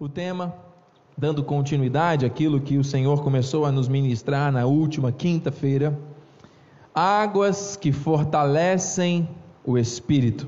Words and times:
o 0.00 0.08
tema, 0.08 0.54
dando 1.16 1.42
continuidade 1.42 2.24
àquilo 2.24 2.60
que 2.60 2.78
o 2.78 2.84
Senhor 2.84 3.20
começou 3.20 3.64
a 3.64 3.72
nos 3.72 3.88
ministrar 3.88 4.52
na 4.52 4.64
última 4.64 5.10
quinta-feira, 5.10 5.98
águas 6.94 7.74
que 7.74 7.90
fortalecem 7.90 9.28
o 9.64 9.76
espírito. 9.76 10.46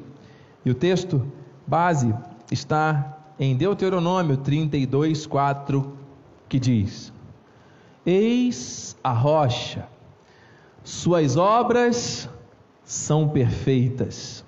E 0.65 0.71
o 0.71 0.75
texto 0.75 1.27
base 1.67 2.15
está 2.49 3.19
em 3.41 3.57
Deuteronômio 3.57 4.37
32, 4.37 5.27
4, 5.27 5.95
que 6.49 6.61
diz: 6.61 7.13
Eis 8.07 8.97
a 9.03 9.13
rocha, 9.13 9.89
suas 10.85 11.37
obras 11.37 12.29
são 12.85 13.29
perfeitas, 13.29 14.45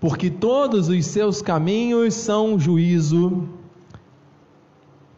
porque 0.00 0.30
todos 0.30 0.88
os 0.88 1.04
seus 1.04 1.42
caminhos 1.42 2.14
são 2.14 2.58
juízo 2.58 3.60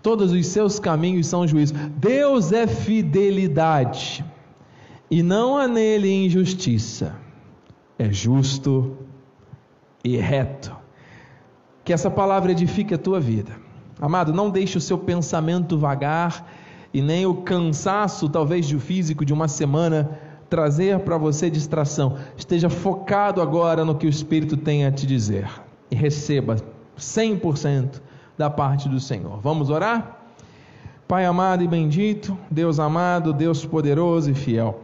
todos 0.04 0.32
os 0.32 0.46
seus 0.48 0.78
caminhos 0.78 1.26
são 1.26 1.48
juízo. 1.48 1.72
Deus 1.96 2.52
é 2.52 2.66
fidelidade, 2.66 4.22
e 5.10 5.22
não 5.22 5.56
há 5.56 5.66
nele 5.66 6.12
injustiça. 6.26 7.16
É 7.98 8.12
justo 8.12 8.98
e 10.04 10.18
reto. 10.18 10.76
Que 11.82 11.92
essa 11.92 12.10
palavra 12.10 12.52
edifique 12.52 12.92
a 12.92 12.98
tua 12.98 13.18
vida. 13.18 13.52
Amado, 13.98 14.32
não 14.32 14.50
deixe 14.50 14.76
o 14.76 14.80
seu 14.80 14.98
pensamento 14.98 15.78
vagar 15.78 16.52
e 16.92 17.00
nem 17.00 17.24
o 17.24 17.36
cansaço, 17.36 18.28
talvez 18.28 18.66
de 18.66 18.78
físico, 18.78 19.24
de 19.24 19.32
uma 19.32 19.48
semana 19.48 20.18
trazer 20.50 20.98
para 21.00 21.16
você 21.16 21.48
distração. 21.48 22.18
Esteja 22.36 22.68
focado 22.68 23.40
agora 23.40 23.84
no 23.84 23.94
que 23.94 24.06
o 24.06 24.10
Espírito 24.10 24.56
tem 24.56 24.84
a 24.84 24.92
te 24.92 25.06
dizer 25.06 25.48
e 25.90 25.94
receba 25.94 26.56
100% 26.98 28.02
da 28.36 28.50
parte 28.50 28.88
do 28.88 29.00
Senhor. 29.00 29.38
Vamos 29.40 29.70
orar? 29.70 30.20
Pai 31.06 31.24
amado 31.24 31.62
e 31.62 31.68
bendito, 31.68 32.36
Deus 32.50 32.80
amado, 32.80 33.32
Deus 33.32 33.64
poderoso 33.64 34.30
e 34.30 34.34
fiel, 34.34 34.80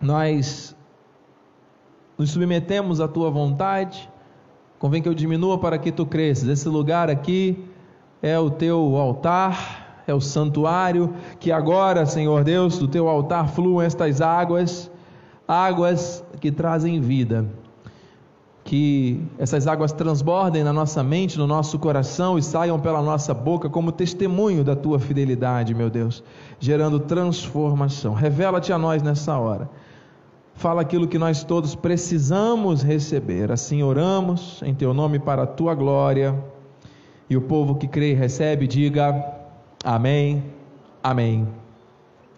nós 0.00 0.74
nos 2.16 2.30
submetemos 2.30 3.02
à 3.02 3.06
tua 3.06 3.30
vontade, 3.30 4.08
convém 4.78 5.02
que 5.02 5.08
eu 5.08 5.14
diminua 5.14 5.58
para 5.58 5.78
que 5.78 5.92
tu 5.92 6.06
cresças. 6.06 6.48
Esse 6.48 6.68
lugar 6.70 7.10
aqui 7.10 7.62
é 8.22 8.38
o 8.38 8.50
teu 8.50 8.96
altar, 8.96 10.02
é 10.06 10.14
o 10.14 10.20
santuário, 10.22 11.14
que 11.38 11.52
agora, 11.52 12.06
Senhor 12.06 12.42
Deus, 12.42 12.78
do 12.78 12.88
teu 12.88 13.06
altar 13.06 13.48
fluam 13.50 13.82
estas 13.82 14.22
águas, 14.22 14.90
águas 15.46 16.24
que 16.40 16.50
trazem 16.50 16.98
vida 16.98 17.46
que 18.64 19.20
essas 19.38 19.66
águas 19.66 19.92
transbordem 19.92 20.62
na 20.62 20.72
nossa 20.72 21.02
mente, 21.02 21.38
no 21.38 21.46
nosso 21.46 21.78
coração 21.78 22.38
e 22.38 22.42
saiam 22.42 22.78
pela 22.78 23.02
nossa 23.02 23.32
boca 23.32 23.68
como 23.68 23.90
testemunho 23.90 24.62
da 24.62 24.76
tua 24.76 24.98
fidelidade, 24.98 25.74
meu 25.74 25.90
Deus, 25.90 26.22
gerando 26.58 27.00
transformação. 27.00 28.12
Revela-te 28.12 28.72
a 28.72 28.78
nós 28.78 29.02
nessa 29.02 29.38
hora. 29.38 29.68
Fala 30.54 30.82
aquilo 30.82 31.08
que 31.08 31.18
nós 31.18 31.42
todos 31.42 31.74
precisamos 31.74 32.82
receber. 32.82 33.50
Assim 33.50 33.82
oramos 33.82 34.60
em 34.62 34.74
teu 34.74 34.92
nome 34.92 35.18
para 35.18 35.44
a 35.44 35.46
tua 35.46 35.74
glória. 35.74 36.38
E 37.30 37.36
o 37.36 37.40
povo 37.40 37.76
que 37.76 37.88
crê 37.88 38.10
e 38.10 38.14
recebe, 38.14 38.66
diga 38.66 39.24
amém, 39.82 40.44
amém 41.02 41.48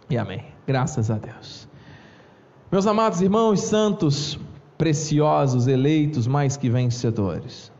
e 0.09 0.17
amém. 0.17 0.45
Graças 0.67 1.11
a 1.11 1.15
Deus. 1.15 1.67
Meus 2.71 2.87
amados 2.87 3.21
irmãos 3.21 3.61
santos, 3.61 4.39
preciosos, 4.83 5.69
eleitos, 5.69 6.27
mais 6.27 6.57
que 6.57 6.69
vencedores. 6.69 7.71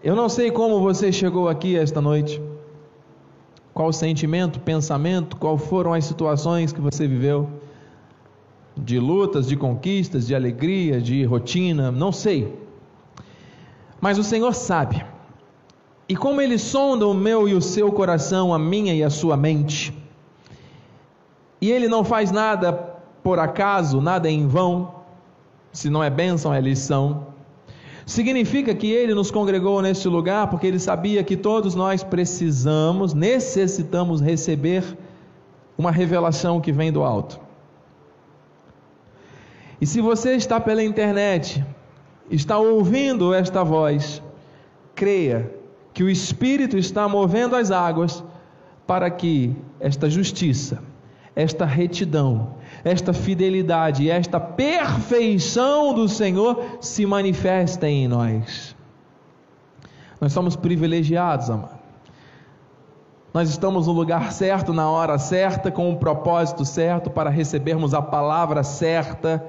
Eu 0.00 0.14
não 0.14 0.28
sei 0.28 0.48
como 0.52 0.78
você 0.78 1.10
chegou 1.10 1.48
aqui 1.48 1.76
esta 1.76 2.00
noite, 2.00 2.40
qual 3.72 3.92
sentimento, 3.92 4.60
pensamento, 4.60 5.36
qual 5.36 5.58
foram 5.58 5.92
as 5.92 6.04
situações 6.04 6.72
que 6.72 6.80
você 6.80 7.08
viveu, 7.08 7.50
de 8.76 9.00
lutas, 9.00 9.48
de 9.48 9.56
conquistas, 9.56 10.24
de 10.24 10.36
alegria, 10.36 11.00
de 11.00 11.24
rotina, 11.24 11.90
não 11.90 12.12
sei. 12.12 12.56
Mas 14.00 14.18
o 14.18 14.22
Senhor 14.22 14.54
sabe. 14.54 15.04
E 16.08 16.14
como 16.14 16.40
Ele 16.40 16.58
sonda 16.58 17.08
o 17.08 17.12
meu 17.12 17.48
e 17.48 17.54
o 17.54 17.60
seu 17.60 17.90
coração, 17.90 18.54
a 18.54 18.58
minha 18.58 18.94
e 18.94 19.02
a 19.02 19.10
sua 19.10 19.36
mente, 19.36 19.92
e 21.60 21.72
Ele 21.72 21.88
não 21.88 22.04
faz 22.04 22.30
nada 22.30 22.72
por 23.20 23.40
acaso, 23.40 24.00
nada 24.00 24.30
em 24.30 24.46
vão, 24.46 24.93
se 25.74 25.90
não 25.90 26.02
é 26.02 26.08
bênção, 26.08 26.54
é 26.54 26.60
lição. 26.60 27.26
Significa 28.06 28.74
que 28.74 28.90
ele 28.90 29.12
nos 29.12 29.30
congregou 29.30 29.82
neste 29.82 30.06
lugar 30.08 30.46
porque 30.48 30.66
ele 30.66 30.78
sabia 30.78 31.22
que 31.24 31.36
todos 31.36 31.74
nós 31.74 32.04
precisamos, 32.04 33.12
necessitamos 33.12 34.20
receber 34.20 34.84
uma 35.76 35.90
revelação 35.90 36.60
que 36.60 36.70
vem 36.70 36.92
do 36.92 37.02
alto. 37.02 37.40
E 39.80 39.86
se 39.86 40.00
você 40.00 40.36
está 40.36 40.60
pela 40.60 40.82
internet, 40.82 41.64
está 42.30 42.56
ouvindo 42.56 43.34
esta 43.34 43.64
voz, 43.64 44.22
creia 44.94 45.52
que 45.92 46.04
o 46.04 46.08
Espírito 46.08 46.78
está 46.78 47.08
movendo 47.08 47.56
as 47.56 47.72
águas 47.72 48.22
para 48.86 49.10
que 49.10 49.56
esta 49.80 50.08
justiça, 50.08 50.80
esta 51.34 51.64
retidão, 51.64 52.54
esta 52.84 53.12
fidelidade 53.12 54.10
esta 54.10 54.38
perfeição 54.38 55.94
do 55.94 56.08
Senhor 56.08 56.78
se 56.80 57.06
manifestem 57.06 58.04
em 58.04 58.08
nós. 58.08 58.76
Nós 60.20 60.32
somos 60.32 60.54
privilegiados, 60.54 61.50
amado. 61.50 61.84
Nós 63.34 63.50
estamos 63.50 63.88
no 63.88 63.92
lugar 63.92 64.32
certo, 64.32 64.72
na 64.72 64.88
hora 64.88 65.18
certa, 65.18 65.68
com 65.68 65.90
o 65.92 65.96
propósito 65.96 66.64
certo 66.64 67.10
para 67.10 67.30
recebermos 67.30 67.92
a 67.92 68.00
palavra 68.00 68.62
certa 68.62 69.44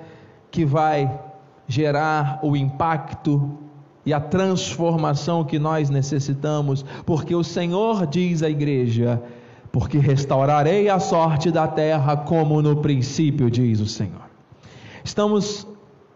que 0.49 0.65
vai 0.65 1.19
gerar 1.67 2.39
o 2.41 2.55
impacto 2.55 3.59
e 4.03 4.13
a 4.13 4.19
transformação 4.19 5.43
que 5.43 5.59
nós 5.59 5.89
necessitamos, 5.89 6.83
porque 7.05 7.35
o 7.35 7.43
Senhor 7.43 8.07
diz 8.07 8.41
à 8.41 8.49
igreja: 8.49 9.21
porque 9.75 9.97
restaurarei 9.97 10.87
a 10.87 10.99
sorte 10.99 11.51
da 11.51 11.67
terra 11.67 12.15
como 12.15 12.61
no 12.61 12.77
princípio, 12.77 13.51
diz 13.51 13.81
o 13.81 13.85
Senhor. 13.85 14.21
Estamos 15.03 15.67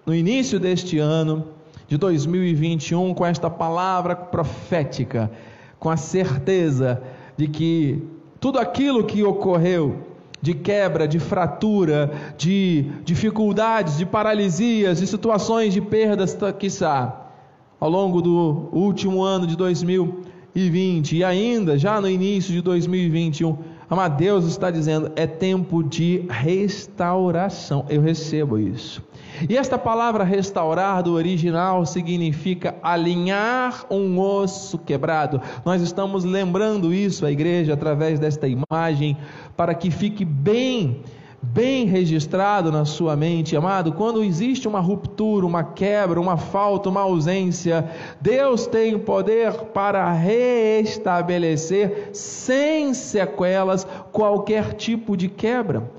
no 0.06 0.16
início 0.16 0.58
deste 0.58 0.98
ano 0.98 1.46
de 1.86 1.98
2021 1.98 3.14
com 3.14 3.26
esta 3.26 3.50
palavra 3.50 4.16
profética, 4.16 5.30
com 5.78 5.90
a 5.90 5.98
certeza 5.98 7.04
de 7.36 7.50
que 7.50 8.02
tudo 8.40 8.60
aquilo 8.60 9.04
que 9.04 9.26
ocorreu 9.26 10.06
de 10.42 10.54
quebra, 10.54 11.06
de 11.06 11.20
fratura, 11.20 12.14
de 12.38 12.84
dificuldades, 13.04 13.98
de 13.98 14.06
paralisias, 14.06 15.00
de 15.00 15.08
situações 15.08 15.74
de 15.74 15.82
perdas, 15.82 16.38
quiçá, 16.58 17.30
ao 17.78 17.90
longo 17.90 18.22
do 18.22 18.70
último 18.72 19.22
ano 19.22 19.46
de 19.46 19.58
2021 19.58 20.29
2020 20.54 21.18
e 21.18 21.24
ainda 21.24 21.78
já 21.78 22.02
no 22.02 22.10
início 22.10 22.52
de 22.52 22.62
2021, 22.62 23.58
amado 23.90 24.18
Deus 24.18 24.46
está 24.46 24.72
dizendo: 24.72 25.12
é 25.16 25.28
tempo 25.28 25.84
de 25.84 26.26
restauração. 26.30 27.86
Eu 27.90 28.02
recebo 28.02 28.58
isso. 28.58 29.04
E 29.48 29.56
esta 29.56 29.78
palavra 29.78 30.24
restaurar 30.24 31.02
do 31.02 31.14
original 31.14 31.86
significa 31.86 32.76
alinhar 32.84 33.86
um 33.90 34.20
osso 34.20 34.78
quebrado. 34.78 35.42
Nós 35.64 35.82
estamos 35.82 36.26
lembrando 36.26 36.94
isso 36.94 37.26
à 37.26 37.32
igreja 37.32 37.74
através 37.74 38.20
desta 38.20 38.48
imagem 38.48 39.16
para 39.56 39.74
que 39.74 39.90
fique 39.90 40.26
bem 40.26 41.02
bem 41.42 41.86
registrado 41.86 42.72
na 42.72 42.86
sua 42.86 43.16
mente, 43.16 43.56
amado, 43.56 43.94
quando 43.94 44.24
existe 44.24 44.68
uma 44.68 44.80
ruptura, 44.80 45.46
uma 45.46 45.64
quebra, 45.64 46.20
uma 46.20 46.38
falta, 46.38 46.90
uma 46.90 47.02
ausência, 47.02 47.90
Deus 48.20 48.68
tem 48.68 48.94
o 48.96 49.00
poder 49.00 49.54
para 49.74 50.12
reestabelecer 50.12 52.10
sem 52.14 52.94
sequelas 52.94 53.88
qualquer 54.12 54.74
tipo 54.74 55.16
de 55.16 55.28
quebra 55.30 55.90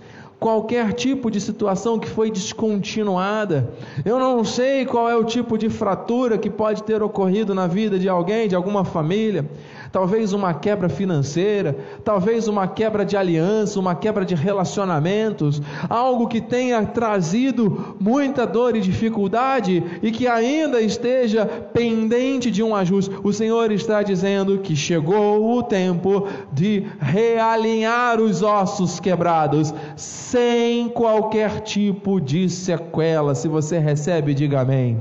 qualquer 0.40 0.94
tipo 0.94 1.30
de 1.30 1.38
situação 1.38 1.98
que 1.98 2.08
foi 2.08 2.30
descontinuada. 2.30 3.70
Eu 4.06 4.18
não 4.18 4.42
sei 4.42 4.86
qual 4.86 5.08
é 5.08 5.14
o 5.14 5.22
tipo 5.22 5.58
de 5.58 5.68
fratura 5.68 6.38
que 6.38 6.48
pode 6.48 6.82
ter 6.82 7.02
ocorrido 7.02 7.54
na 7.54 7.66
vida 7.66 7.98
de 7.98 8.08
alguém, 8.08 8.48
de 8.48 8.56
alguma 8.56 8.82
família. 8.82 9.44
Talvez 9.92 10.32
uma 10.32 10.54
quebra 10.54 10.88
financeira, 10.88 11.76
talvez 12.04 12.46
uma 12.46 12.68
quebra 12.68 13.04
de 13.04 13.16
aliança, 13.16 13.80
uma 13.80 13.94
quebra 13.94 14.24
de 14.24 14.34
relacionamentos, 14.34 15.60
algo 15.88 16.28
que 16.28 16.40
tenha 16.40 16.84
trazido 16.86 17.96
muita 17.98 18.46
dor 18.46 18.76
e 18.76 18.80
dificuldade 18.80 19.82
e 20.02 20.12
que 20.12 20.28
ainda 20.28 20.80
esteja 20.80 21.44
pendente 21.44 22.50
de 22.50 22.62
um 22.62 22.74
ajuste. 22.74 23.14
O 23.24 23.32
Senhor 23.32 23.72
está 23.72 24.02
dizendo 24.02 24.58
que 24.58 24.76
chegou 24.76 25.58
o 25.58 25.62
tempo 25.62 26.28
de 26.52 26.86
realinhar 27.00 28.20
os 28.20 28.42
ossos 28.42 29.00
quebrados 29.00 29.74
sem 29.96 30.88
qualquer 30.88 31.60
tipo 31.60 32.20
de 32.20 32.48
sequela. 32.48 33.34
Se 33.34 33.48
você 33.48 33.78
recebe, 33.78 34.34
diga 34.34 34.60
amém. 34.60 35.00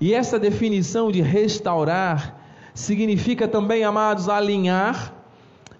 E 0.00 0.12
essa 0.12 0.38
definição 0.38 1.10
de 1.10 1.22
restaurar 1.22 2.39
significa 2.74 3.46
também, 3.48 3.84
amados, 3.84 4.28
alinhar 4.28 5.14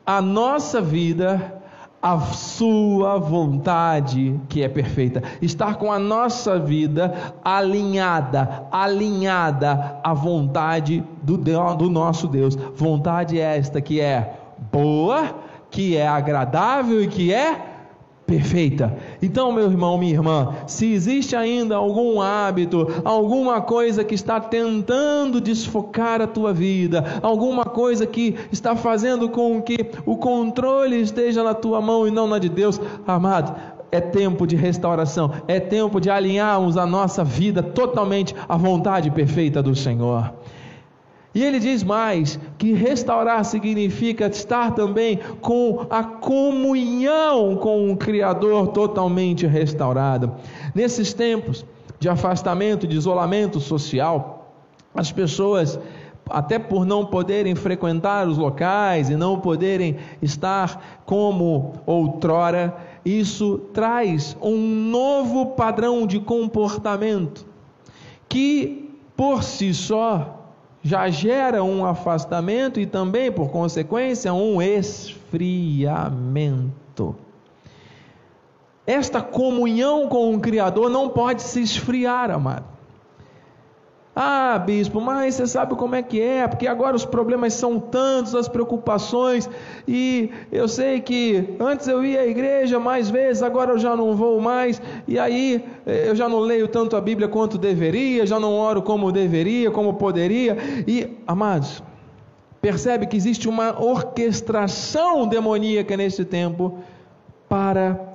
a 0.04 0.20
nossa 0.20 0.80
vida 0.80 1.60
à 2.02 2.18
sua 2.18 3.18
vontade, 3.18 4.40
que 4.48 4.62
é 4.62 4.68
perfeita. 4.68 5.22
Estar 5.42 5.76
com 5.76 5.92
a 5.92 5.98
nossa 5.98 6.58
vida 6.58 7.34
alinhada, 7.44 8.66
alinhada 8.72 10.00
à 10.02 10.14
vontade 10.14 11.04
do, 11.22 11.36
do 11.36 11.90
nosso 11.90 12.26
Deus. 12.26 12.56
Vontade 12.74 13.38
esta 13.38 13.80
que 13.80 14.00
é 14.00 14.34
boa, 14.72 15.34
que 15.70 15.96
é 15.96 16.08
agradável 16.08 17.02
e 17.02 17.08
que 17.08 17.32
é 17.32 17.69
perfeita. 18.30 18.96
Então, 19.20 19.50
meu 19.50 19.64
irmão, 19.68 19.98
minha 19.98 20.12
irmã, 20.12 20.54
se 20.68 20.92
existe 20.92 21.34
ainda 21.34 21.74
algum 21.74 22.22
hábito, 22.22 22.86
alguma 23.04 23.60
coisa 23.60 24.04
que 24.04 24.14
está 24.14 24.38
tentando 24.38 25.40
desfocar 25.40 26.22
a 26.22 26.28
tua 26.28 26.52
vida, 26.52 27.18
alguma 27.22 27.64
coisa 27.64 28.06
que 28.06 28.36
está 28.52 28.76
fazendo 28.76 29.28
com 29.28 29.60
que 29.60 29.90
o 30.06 30.16
controle 30.16 31.00
esteja 31.00 31.42
na 31.42 31.54
tua 31.54 31.80
mão 31.80 32.06
e 32.06 32.12
não 32.12 32.28
na 32.28 32.38
de 32.38 32.48
Deus, 32.48 32.80
amado, 33.04 33.52
é 33.90 34.00
tempo 34.00 34.46
de 34.46 34.54
restauração, 34.54 35.32
é 35.48 35.58
tempo 35.58 36.00
de 36.00 36.08
alinharmos 36.08 36.76
a 36.76 36.86
nossa 36.86 37.24
vida 37.24 37.64
totalmente 37.64 38.32
à 38.48 38.56
vontade 38.56 39.10
perfeita 39.10 39.60
do 39.60 39.74
Senhor. 39.74 40.32
E 41.32 41.44
ele 41.44 41.60
diz 41.60 41.84
mais 41.84 42.40
que 42.58 42.72
restaurar 42.72 43.44
significa 43.44 44.26
estar 44.26 44.74
também 44.74 45.20
com 45.40 45.86
a 45.88 46.02
comunhão 46.02 47.56
com 47.56 47.92
o 47.92 47.96
Criador 47.96 48.68
totalmente 48.68 49.46
restaurada. 49.46 50.34
Nesses 50.74 51.14
tempos 51.14 51.64
de 52.00 52.08
afastamento, 52.08 52.86
de 52.86 52.96
isolamento 52.96 53.60
social, 53.60 54.52
as 54.92 55.12
pessoas, 55.12 55.78
até 56.28 56.58
por 56.58 56.84
não 56.84 57.06
poderem 57.06 57.54
frequentar 57.54 58.26
os 58.26 58.36
locais 58.36 59.08
e 59.08 59.14
não 59.14 59.38
poderem 59.38 59.98
estar 60.20 61.00
como 61.06 61.74
outrora, 61.86 62.76
isso 63.04 63.58
traz 63.72 64.36
um 64.42 64.56
novo 64.56 65.46
padrão 65.52 66.06
de 66.08 66.18
comportamento 66.18 67.46
que 68.28 68.90
por 69.16 69.42
si 69.42 69.74
só 69.74 70.39
já 70.82 71.08
gera 71.10 71.62
um 71.62 71.84
afastamento 71.84 72.80
e 72.80 72.86
também, 72.86 73.30
por 73.30 73.50
consequência, 73.50 74.32
um 74.32 74.62
esfriamento. 74.62 75.90
Esta 78.86 79.20
comunhão 79.20 80.08
com 80.08 80.34
o 80.34 80.40
Criador 80.40 80.88
não 80.90 81.10
pode 81.10 81.42
se 81.42 81.62
esfriar, 81.62 82.30
amado. 82.30 82.79
Ah, 84.14 84.58
bispo, 84.58 85.00
mas 85.00 85.36
você 85.36 85.46
sabe 85.46 85.76
como 85.76 85.94
é 85.94 86.02
que 86.02 86.20
é, 86.20 86.46
porque 86.48 86.66
agora 86.66 86.96
os 86.96 87.04
problemas 87.04 87.54
são 87.54 87.78
tantos, 87.78 88.34
as 88.34 88.48
preocupações, 88.48 89.48
e 89.86 90.30
eu 90.50 90.66
sei 90.66 91.00
que 91.00 91.54
antes 91.60 91.86
eu 91.86 92.04
ia 92.04 92.22
à 92.22 92.26
igreja 92.26 92.80
mais 92.80 93.08
vezes, 93.08 93.40
agora 93.40 93.70
eu 93.70 93.78
já 93.78 93.94
não 93.94 94.16
vou 94.16 94.40
mais, 94.40 94.82
e 95.06 95.16
aí 95.16 95.64
eh, 95.86 96.08
eu 96.08 96.16
já 96.16 96.28
não 96.28 96.40
leio 96.40 96.66
tanto 96.66 96.96
a 96.96 97.00
Bíblia 97.00 97.28
quanto 97.28 97.56
deveria, 97.56 98.26
já 98.26 98.40
não 98.40 98.54
oro 98.54 98.82
como 98.82 99.12
deveria, 99.12 99.70
como 99.70 99.94
poderia, 99.94 100.56
e, 100.88 101.16
amados, 101.24 101.80
percebe 102.60 103.06
que 103.06 103.16
existe 103.16 103.48
uma 103.48 103.80
orquestração 103.80 105.24
demoníaca 105.28 105.96
nesse 105.96 106.24
tempo 106.24 106.78
para 107.48 108.10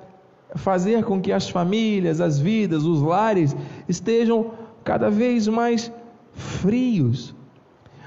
fazer 0.55 1.05
com 1.05 1.21
que 1.21 1.31
as 1.31 1.49
famílias, 1.49 2.19
as 2.19 2.37
vidas, 2.37 2.83
os 2.83 3.01
lares 3.01 3.55
estejam 3.87 4.64
cada 4.85 5.09
vez 5.09 5.47
mais 5.49 5.91
frios. 6.31 7.35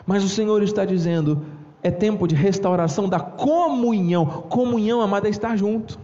Mas 0.07 0.25
o 0.25 0.29
Senhor 0.29 0.63
está 0.63 0.87
dizendo: 0.87 1.45
é 1.83 1.91
tempo 1.91 2.27
de 2.27 2.35
restauração 2.35 3.07
da 3.07 3.21
comunhão. 3.21 4.25
Comunhão, 4.25 5.03
amada, 5.03 5.27
é 5.27 5.31
estar 5.31 5.55
junto, 5.57 5.99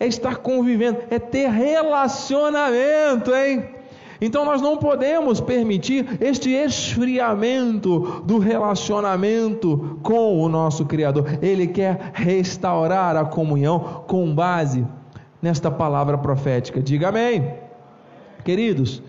é 0.00 0.06
estar 0.06 0.36
convivendo, 0.36 1.00
é 1.10 1.18
ter 1.18 1.50
relacionamento, 1.50 3.34
hein? 3.34 3.74
Então 4.20 4.44
nós 4.44 4.60
não 4.60 4.76
podemos 4.76 5.40
permitir 5.40 6.18
este 6.20 6.50
esfriamento 6.50 8.22
do 8.24 8.38
relacionamento 8.38 10.00
com 10.02 10.40
o 10.40 10.48
nosso 10.48 10.86
Criador. 10.86 11.38
Ele 11.40 11.68
quer 11.68 12.10
restaurar 12.14 13.16
a 13.16 13.24
comunhão 13.24 14.02
com 14.08 14.34
base 14.34 14.84
nesta 15.40 15.70
palavra 15.70 16.18
profética. 16.18 16.80
Diga 16.80 17.10
amém. 17.10 17.54
Queridos, 18.44 19.00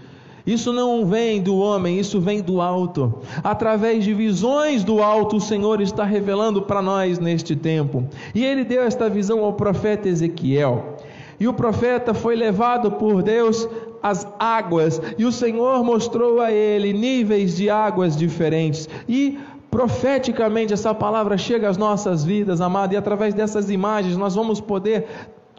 isso 0.54 0.74
não 0.74 1.06
vem 1.06 1.42
do 1.42 1.57
homem, 1.57 2.00
isso 2.00 2.19
vem 2.19 2.42
do 2.42 2.60
alto. 2.60 3.22
Através 3.44 4.04
de 4.04 4.13
visões 4.13 4.84
do 4.84 5.01
alto, 5.01 5.38
o 5.38 5.42
Senhor 5.42 5.80
está 5.81 6.04
revelando 6.04 6.62
para 6.62 6.81
nós 6.81 7.19
neste 7.19 7.56
tempo. 7.56 8.04
E 8.34 8.44
ele 8.44 8.63
deu 8.63 8.81
esta 8.81 9.10
visão 9.10 9.44
ao 9.44 9.54
profeta 9.54 10.10
Ezequiel. 10.10 10.98
E 11.40 11.48
o 11.48 11.54
profeta 11.54 12.13
foi 12.13 12.36
levado 12.36 12.92
por 12.92 13.24
Deus 13.24 13.68
às 14.01 14.28
águas, 14.40 15.01
e 15.18 15.25
o 15.25 15.31
Senhor 15.31 15.84
mostrou 15.84 16.42
a 16.42 16.51
ele 16.51 16.94
níveis 16.94 17.56
de 17.56 17.69
águas 17.69 18.16
diferentes. 18.16 18.90
E 19.07 19.38
profeticamente 19.69 20.74
essa 20.74 20.94
palavra 20.94 21.38
chega 21.38 21.69
às 21.69 21.78
nossas 21.78 22.24
vidas, 22.24 22.60
amado, 22.60 22.94
e 22.94 22.98
através 22.98 23.34
dessas 23.34 23.69
imagens 23.69 24.18
nós 24.18 24.36
vamos 24.36 24.60
poder 24.60 25.07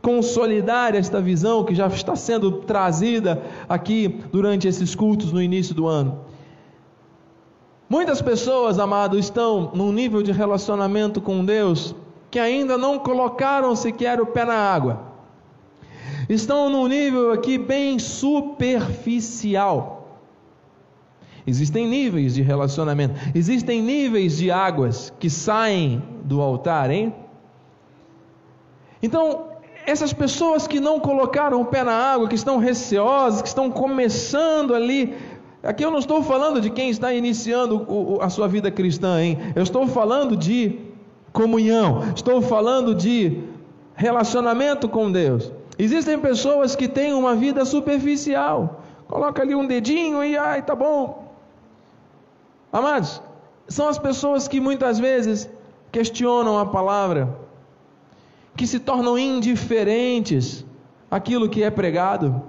consolidar 0.03 0.95
esta 0.95 1.21
visão 1.21 1.65
que 1.65 1.75
já 1.75 1.87
está 1.89 2.17
sendo 2.17 2.53
trazida 2.63 3.43
aqui 3.69 4.21
durante 4.33 4.67
esses 4.67 4.95
cultos 4.95 5.33
no 5.33 5.43
início 5.43 5.75
do 5.75 5.87
ano. 5.87 6.21
Muitas 7.89 8.23
pessoas, 8.23 8.79
amado, 8.79 9.19
estão 9.19 9.73
num 9.75 9.93
nível 9.93 10.23
de 10.23 10.33
relacionamento 10.33 11.21
com 11.21 11.45
Deus 11.45 11.95
que 12.31 12.39
ainda 12.39 12.79
não 12.79 12.99
colocaram 12.99 13.75
sequer 13.75 14.21
o 14.21 14.27
pé 14.27 14.45
na 14.45 14.55
água. 14.55 15.01
Estão 16.29 16.71
num 16.71 16.87
nível 16.87 17.33
aqui 17.33 17.59
bem 17.59 17.99
superficial. 17.99 19.97
Existem 21.45 21.89
níveis 21.89 22.35
de 22.35 22.43
relacionamento, 22.43 23.15
existem 23.35 23.83
níveis 23.83 24.37
de 24.37 24.53
águas 24.53 25.13
que 25.19 25.29
saem 25.29 26.01
do 26.23 26.41
altar, 26.41 26.91
hein? 26.93 27.13
Então, 29.03 29.50
essas 29.91 30.13
pessoas 30.13 30.69
que 30.69 30.79
não 30.79 31.01
colocaram 31.01 31.61
o 31.61 31.65
pé 31.65 31.83
na 31.83 31.93
água, 31.93 32.29
que 32.29 32.35
estão 32.37 32.59
receosas, 32.59 33.43
que 33.43 33.49
estão 33.49 33.71
começando 33.71 34.73
ali. 34.73 35.17
Aqui 35.63 35.85
eu 35.85 35.91
não 35.91 35.99
estou 35.99 36.23
falando 36.23 36.61
de 36.61 36.71
quem 36.71 36.91
está 36.91 37.13
iniciando 37.13 37.87
a 38.21 38.29
sua 38.29 38.47
vida 38.47 38.71
cristã, 38.71 39.21
hein? 39.21 39.39
Eu 39.55 39.63
estou 39.63 39.87
falando 39.89 40.37
de 40.37 40.79
comunhão, 41.33 42.05
estou 42.15 42.41
falando 42.41 42.95
de 42.95 43.43
relacionamento 43.95 44.89
com 44.89 45.11
Deus. 45.11 45.53
Existem 45.77 46.19
pessoas 46.19 46.77
que 46.77 46.87
têm 46.87 47.13
uma 47.13 47.35
vida 47.35 47.65
superficial, 47.65 48.83
coloca 49.09 49.43
ali 49.43 49.55
um 49.55 49.67
dedinho 49.67 50.23
e 50.23 50.37
ai, 50.37 50.63
tá 50.63 50.75
bom. 50.75 51.35
Amados, 52.73 53.21
são 53.67 53.89
as 53.89 53.99
pessoas 53.99 54.47
que 54.47 54.61
muitas 54.61 55.01
vezes 55.01 55.51
questionam 55.91 56.59
a 56.59 56.67
palavra, 56.67 57.29
que 58.61 58.67
se 58.67 58.79
tornam 58.79 59.17
indiferentes 59.17 60.67
àquilo 61.11 61.49
que 61.49 61.63
é 61.63 61.71
pregado. 61.71 62.43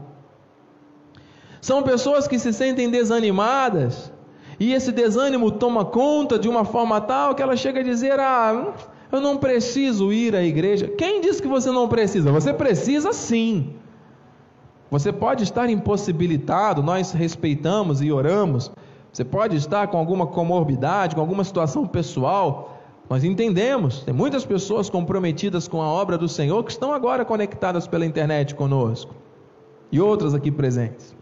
São 1.61 1.81
pessoas 1.83 2.27
que 2.27 2.37
se 2.37 2.51
sentem 2.51 2.89
desanimadas, 2.89 4.11
e 4.59 4.73
esse 4.73 4.91
desânimo 4.91 5.49
toma 5.51 5.85
conta 5.85 6.37
de 6.37 6.49
uma 6.49 6.65
forma 6.65 6.99
tal 6.99 7.33
que 7.33 7.41
ela 7.41 7.55
chega 7.55 7.79
a 7.79 7.83
dizer: 7.83 8.19
Ah, 8.19 8.73
eu 9.09 9.21
não 9.21 9.37
preciso 9.37 10.11
ir 10.11 10.35
à 10.35 10.43
igreja. 10.43 10.89
Quem 10.89 11.21
disse 11.21 11.41
que 11.41 11.47
você 11.47 11.71
não 11.71 11.87
precisa? 11.87 12.29
Você 12.29 12.51
precisa 12.51 13.13
sim. 13.13 13.75
Você 14.89 15.13
pode 15.13 15.45
estar 15.45 15.69
impossibilitado, 15.69 16.83
nós 16.83 17.13
respeitamos 17.13 18.01
e 18.01 18.11
oramos. 18.11 18.69
Você 19.13 19.23
pode 19.23 19.55
estar 19.55 19.87
com 19.87 19.97
alguma 19.97 20.27
comorbidade, 20.27 21.15
com 21.15 21.21
alguma 21.21 21.45
situação 21.45 21.87
pessoal, 21.87 22.80
nós 23.11 23.25
entendemos, 23.25 24.03
tem 24.03 24.13
muitas 24.13 24.45
pessoas 24.45 24.89
comprometidas 24.89 25.67
com 25.67 25.81
a 25.81 25.85
obra 25.85 26.17
do 26.17 26.29
Senhor 26.29 26.63
que 26.63 26.71
estão 26.71 26.93
agora 26.93 27.25
conectadas 27.25 27.85
pela 27.85 28.05
internet 28.05 28.55
conosco, 28.55 29.13
e 29.91 29.99
outras 29.99 30.33
aqui 30.33 30.49
presentes. 30.49 31.13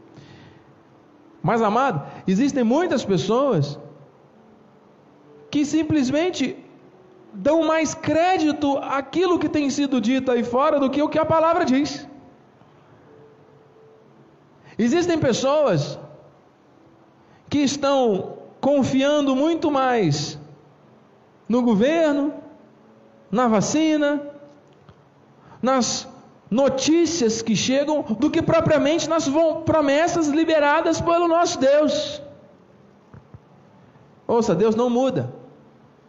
Mas, 1.41 1.63
amado, 1.63 2.05
existem 2.27 2.63
muitas 2.63 3.03
pessoas 3.03 3.79
que 5.49 5.65
simplesmente 5.65 6.55
dão 7.33 7.65
mais 7.65 7.95
crédito 7.95 8.77
àquilo 8.77 9.39
que 9.39 9.49
tem 9.49 9.67
sido 9.71 9.99
dito 9.99 10.31
aí 10.31 10.43
fora 10.43 10.79
do 10.79 10.91
que 10.91 11.01
o 11.01 11.09
que 11.09 11.17
a 11.17 11.25
palavra 11.25 11.65
diz. 11.65 12.07
Existem 14.77 15.17
pessoas 15.17 15.97
que 17.49 17.57
estão 17.57 18.37
confiando 18.61 19.35
muito 19.35 19.71
mais 19.71 20.38
no 21.49 21.63
governo, 21.63 22.33
na 23.31 23.47
vacina, 23.47 24.21
nas 25.61 26.07
notícias 26.49 27.41
que 27.41 27.55
chegam, 27.55 28.03
do 28.03 28.29
que 28.29 28.41
propriamente 28.41 29.09
nas 29.09 29.27
promessas 29.65 30.27
liberadas 30.27 31.01
pelo 31.01 31.27
nosso 31.27 31.59
Deus. 31.59 32.21
Ouça, 34.27 34.53
Deus 34.53 34.75
não 34.75 34.89
muda. 34.89 35.33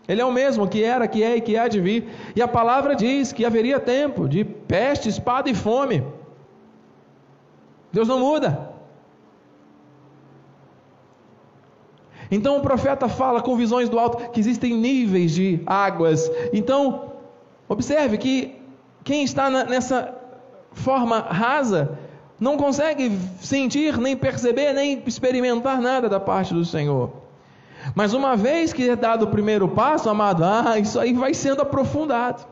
Ele 0.06 0.20
é 0.20 0.24
o 0.24 0.32
mesmo 0.32 0.68
que 0.68 0.84
era, 0.84 1.08
que 1.08 1.22
é 1.22 1.36
e 1.36 1.40
que 1.40 1.56
há 1.56 1.68
de 1.68 1.80
vir. 1.80 2.08
E 2.36 2.42
a 2.42 2.48
palavra 2.48 2.94
diz 2.94 3.32
que 3.32 3.44
haveria 3.44 3.80
tempo 3.80 4.28
de 4.28 4.44
peste, 4.44 5.08
espada 5.08 5.48
e 5.48 5.54
fome. 5.54 6.04
Deus 7.92 8.08
não 8.08 8.18
muda. 8.18 8.69
Então 12.30 12.58
o 12.58 12.60
profeta 12.60 13.08
fala 13.08 13.42
com 13.42 13.56
visões 13.56 13.88
do 13.88 13.98
alto 13.98 14.30
que 14.30 14.38
existem 14.38 14.74
níveis 14.74 15.32
de 15.32 15.60
águas. 15.66 16.30
Então, 16.52 17.12
observe 17.68 18.18
que 18.18 18.54
quem 19.02 19.24
está 19.24 19.50
nessa 19.50 20.14
forma 20.72 21.18
rasa 21.18 21.98
não 22.38 22.56
consegue 22.56 23.18
sentir, 23.40 23.98
nem 23.98 24.16
perceber, 24.16 24.72
nem 24.72 25.02
experimentar 25.06 25.80
nada 25.80 26.08
da 26.08 26.20
parte 26.20 26.54
do 26.54 26.64
Senhor. 26.64 27.10
Mas 27.94 28.12
uma 28.12 28.36
vez 28.36 28.72
que 28.72 28.88
é 28.88 28.96
dado 28.96 29.24
o 29.24 29.28
primeiro 29.28 29.68
passo, 29.68 30.08
amado, 30.08 30.44
ah, 30.44 30.78
isso 30.78 30.98
aí 30.98 31.12
vai 31.12 31.34
sendo 31.34 31.62
aprofundado. 31.62 32.46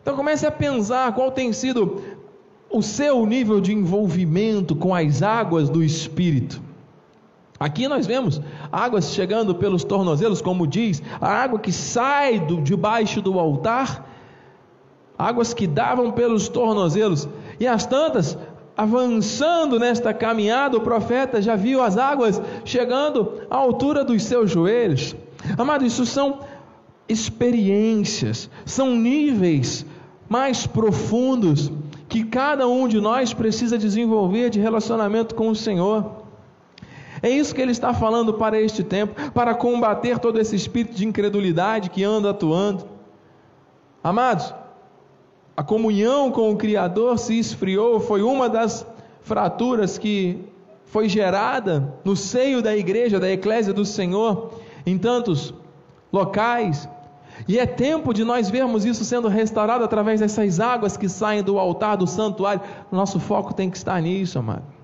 Então 0.00 0.16
comece 0.16 0.46
a 0.46 0.50
pensar 0.50 1.14
qual 1.14 1.30
tem 1.30 1.52
sido 1.52 2.02
o 2.68 2.82
seu 2.82 3.24
nível 3.24 3.60
de 3.60 3.72
envolvimento 3.72 4.74
com 4.74 4.94
as 4.94 5.22
águas 5.22 5.68
do 5.68 5.82
Espírito. 5.82 6.60
Aqui 7.62 7.86
nós 7.86 8.08
vemos 8.08 8.40
águas 8.72 9.12
chegando 9.12 9.54
pelos 9.54 9.84
tornozelos, 9.84 10.42
como 10.42 10.66
diz, 10.66 11.00
a 11.20 11.28
água 11.28 11.60
que 11.60 11.70
sai 11.70 12.40
do, 12.40 12.60
debaixo 12.60 13.22
do 13.22 13.38
altar, 13.38 14.04
águas 15.16 15.54
que 15.54 15.68
davam 15.68 16.10
pelos 16.10 16.48
tornozelos, 16.48 17.28
e 17.60 17.66
as 17.68 17.86
tantas 17.86 18.36
avançando 18.76 19.78
nesta 19.78 20.12
caminhada, 20.12 20.76
o 20.76 20.80
profeta 20.80 21.40
já 21.40 21.54
viu 21.54 21.80
as 21.80 21.96
águas 21.96 22.42
chegando 22.64 23.42
à 23.48 23.56
altura 23.58 24.02
dos 24.02 24.24
seus 24.24 24.50
joelhos. 24.50 25.14
Amado, 25.56 25.84
isso 25.84 26.04
são 26.04 26.40
experiências, 27.08 28.50
são 28.64 28.96
níveis 28.96 29.86
mais 30.28 30.66
profundos 30.66 31.70
que 32.08 32.24
cada 32.24 32.66
um 32.66 32.88
de 32.88 33.00
nós 33.00 33.32
precisa 33.32 33.78
desenvolver 33.78 34.50
de 34.50 34.58
relacionamento 34.58 35.36
com 35.36 35.48
o 35.48 35.54
Senhor. 35.54 36.21
É 37.22 37.30
isso 37.30 37.54
que 37.54 37.62
ele 37.62 37.70
está 37.70 37.94
falando 37.94 38.34
para 38.34 38.60
este 38.60 38.82
tempo, 38.82 39.14
para 39.30 39.54
combater 39.54 40.18
todo 40.18 40.40
esse 40.40 40.56
espírito 40.56 40.96
de 40.96 41.06
incredulidade 41.06 41.88
que 41.88 42.02
anda 42.02 42.30
atuando. 42.30 42.84
Amados, 44.02 44.52
a 45.56 45.62
comunhão 45.62 46.32
com 46.32 46.50
o 46.50 46.56
Criador 46.56 47.18
se 47.18 47.38
esfriou, 47.38 48.00
foi 48.00 48.22
uma 48.22 48.48
das 48.48 48.84
fraturas 49.20 49.96
que 49.98 50.44
foi 50.86 51.08
gerada 51.08 51.94
no 52.04 52.16
seio 52.16 52.60
da 52.60 52.76
igreja, 52.76 53.20
da 53.20 53.30
eclésia 53.30 53.72
do 53.72 53.84
Senhor, 53.84 54.54
em 54.84 54.98
tantos 54.98 55.54
locais. 56.12 56.88
E 57.46 57.58
é 57.58 57.66
tempo 57.66 58.12
de 58.12 58.24
nós 58.24 58.50
vermos 58.50 58.84
isso 58.84 59.04
sendo 59.04 59.28
restaurado 59.28 59.84
através 59.84 60.20
dessas 60.20 60.58
águas 60.58 60.96
que 60.96 61.08
saem 61.08 61.42
do 61.42 61.58
altar, 61.58 61.96
do 61.96 62.06
santuário. 62.06 62.60
Nosso 62.90 63.20
foco 63.20 63.54
tem 63.54 63.70
que 63.70 63.76
estar 63.76 64.00
nisso, 64.02 64.38
amado. 64.38 64.81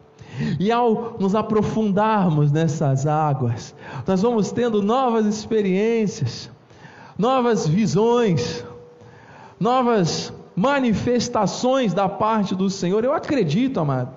E 0.58 0.70
ao 0.70 1.16
nos 1.18 1.34
aprofundarmos 1.34 2.52
nessas 2.52 3.06
águas, 3.06 3.74
nós 4.06 4.22
vamos 4.22 4.52
tendo 4.52 4.82
novas 4.82 5.26
experiências, 5.26 6.50
novas 7.16 7.66
visões, 7.66 8.64
novas 9.58 10.32
manifestações 10.54 11.94
da 11.94 12.08
parte 12.08 12.54
do 12.54 12.68
Senhor. 12.68 13.04
Eu 13.04 13.12
acredito, 13.12 13.80
amado. 13.80 14.10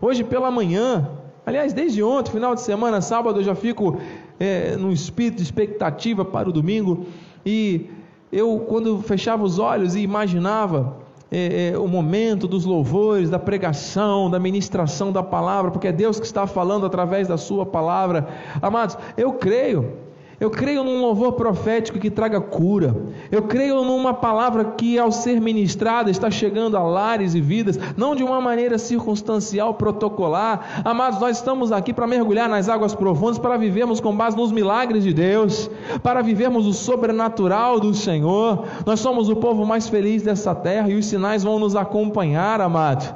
Hoje 0.00 0.24
pela 0.24 0.50
manhã, 0.50 1.08
aliás, 1.44 1.72
desde 1.72 2.02
ontem, 2.02 2.30
final 2.32 2.54
de 2.54 2.62
semana, 2.62 3.00
sábado, 3.00 3.40
eu 3.40 3.44
já 3.44 3.54
fico 3.54 3.98
é, 4.38 4.76
num 4.76 4.92
espírito 4.92 5.36
de 5.36 5.42
expectativa 5.42 6.24
para 6.24 6.48
o 6.48 6.52
domingo. 6.52 7.06
E 7.44 7.90
eu, 8.32 8.64
quando 8.68 9.02
fechava 9.02 9.42
os 9.42 9.58
olhos 9.58 9.94
e 9.94 10.00
imaginava 10.00 10.99
é, 11.30 11.70
é, 11.70 11.78
o 11.78 11.86
momento 11.86 12.48
dos 12.48 12.64
louvores, 12.64 13.30
da 13.30 13.38
pregação, 13.38 14.28
da 14.28 14.38
ministração 14.38 15.12
da 15.12 15.22
palavra, 15.22 15.70
porque 15.70 15.88
é 15.88 15.92
Deus 15.92 16.18
que 16.18 16.26
está 16.26 16.46
falando 16.46 16.84
através 16.84 17.28
da 17.28 17.36
Sua 17.36 17.64
palavra, 17.64 18.28
amados, 18.60 18.96
eu 19.16 19.32
creio 19.34 20.09
eu 20.40 20.50
creio 20.50 20.82
num 20.82 21.02
louvor 21.02 21.32
profético 21.34 21.98
que 21.98 22.10
traga 22.10 22.40
cura. 22.40 22.96
Eu 23.30 23.42
creio 23.42 23.84
numa 23.84 24.14
palavra 24.14 24.64
que, 24.64 24.98
ao 24.98 25.12
ser 25.12 25.38
ministrada, 25.38 26.10
está 26.10 26.30
chegando 26.30 26.78
a 26.78 26.82
lares 26.82 27.34
e 27.34 27.42
vidas, 27.42 27.78
não 27.94 28.16
de 28.16 28.24
uma 28.24 28.40
maneira 28.40 28.78
circunstancial, 28.78 29.74
protocolar. 29.74 30.80
Amados, 30.82 31.20
nós 31.20 31.36
estamos 31.36 31.70
aqui 31.70 31.92
para 31.92 32.06
mergulhar 32.06 32.48
nas 32.48 32.70
águas 32.70 32.94
profundas, 32.94 33.38
para 33.38 33.58
vivermos 33.58 34.00
com 34.00 34.16
base 34.16 34.34
nos 34.34 34.50
milagres 34.50 35.04
de 35.04 35.12
Deus, 35.12 35.70
para 36.02 36.22
vivermos 36.22 36.66
o 36.66 36.72
sobrenatural 36.72 37.78
do 37.78 37.92
Senhor. 37.92 38.64
Nós 38.86 38.98
somos 39.00 39.28
o 39.28 39.36
povo 39.36 39.66
mais 39.66 39.90
feliz 39.90 40.22
dessa 40.22 40.54
terra 40.54 40.88
e 40.88 40.94
os 40.94 41.04
sinais 41.04 41.44
vão 41.44 41.58
nos 41.58 41.76
acompanhar, 41.76 42.62
amado. 42.62 43.14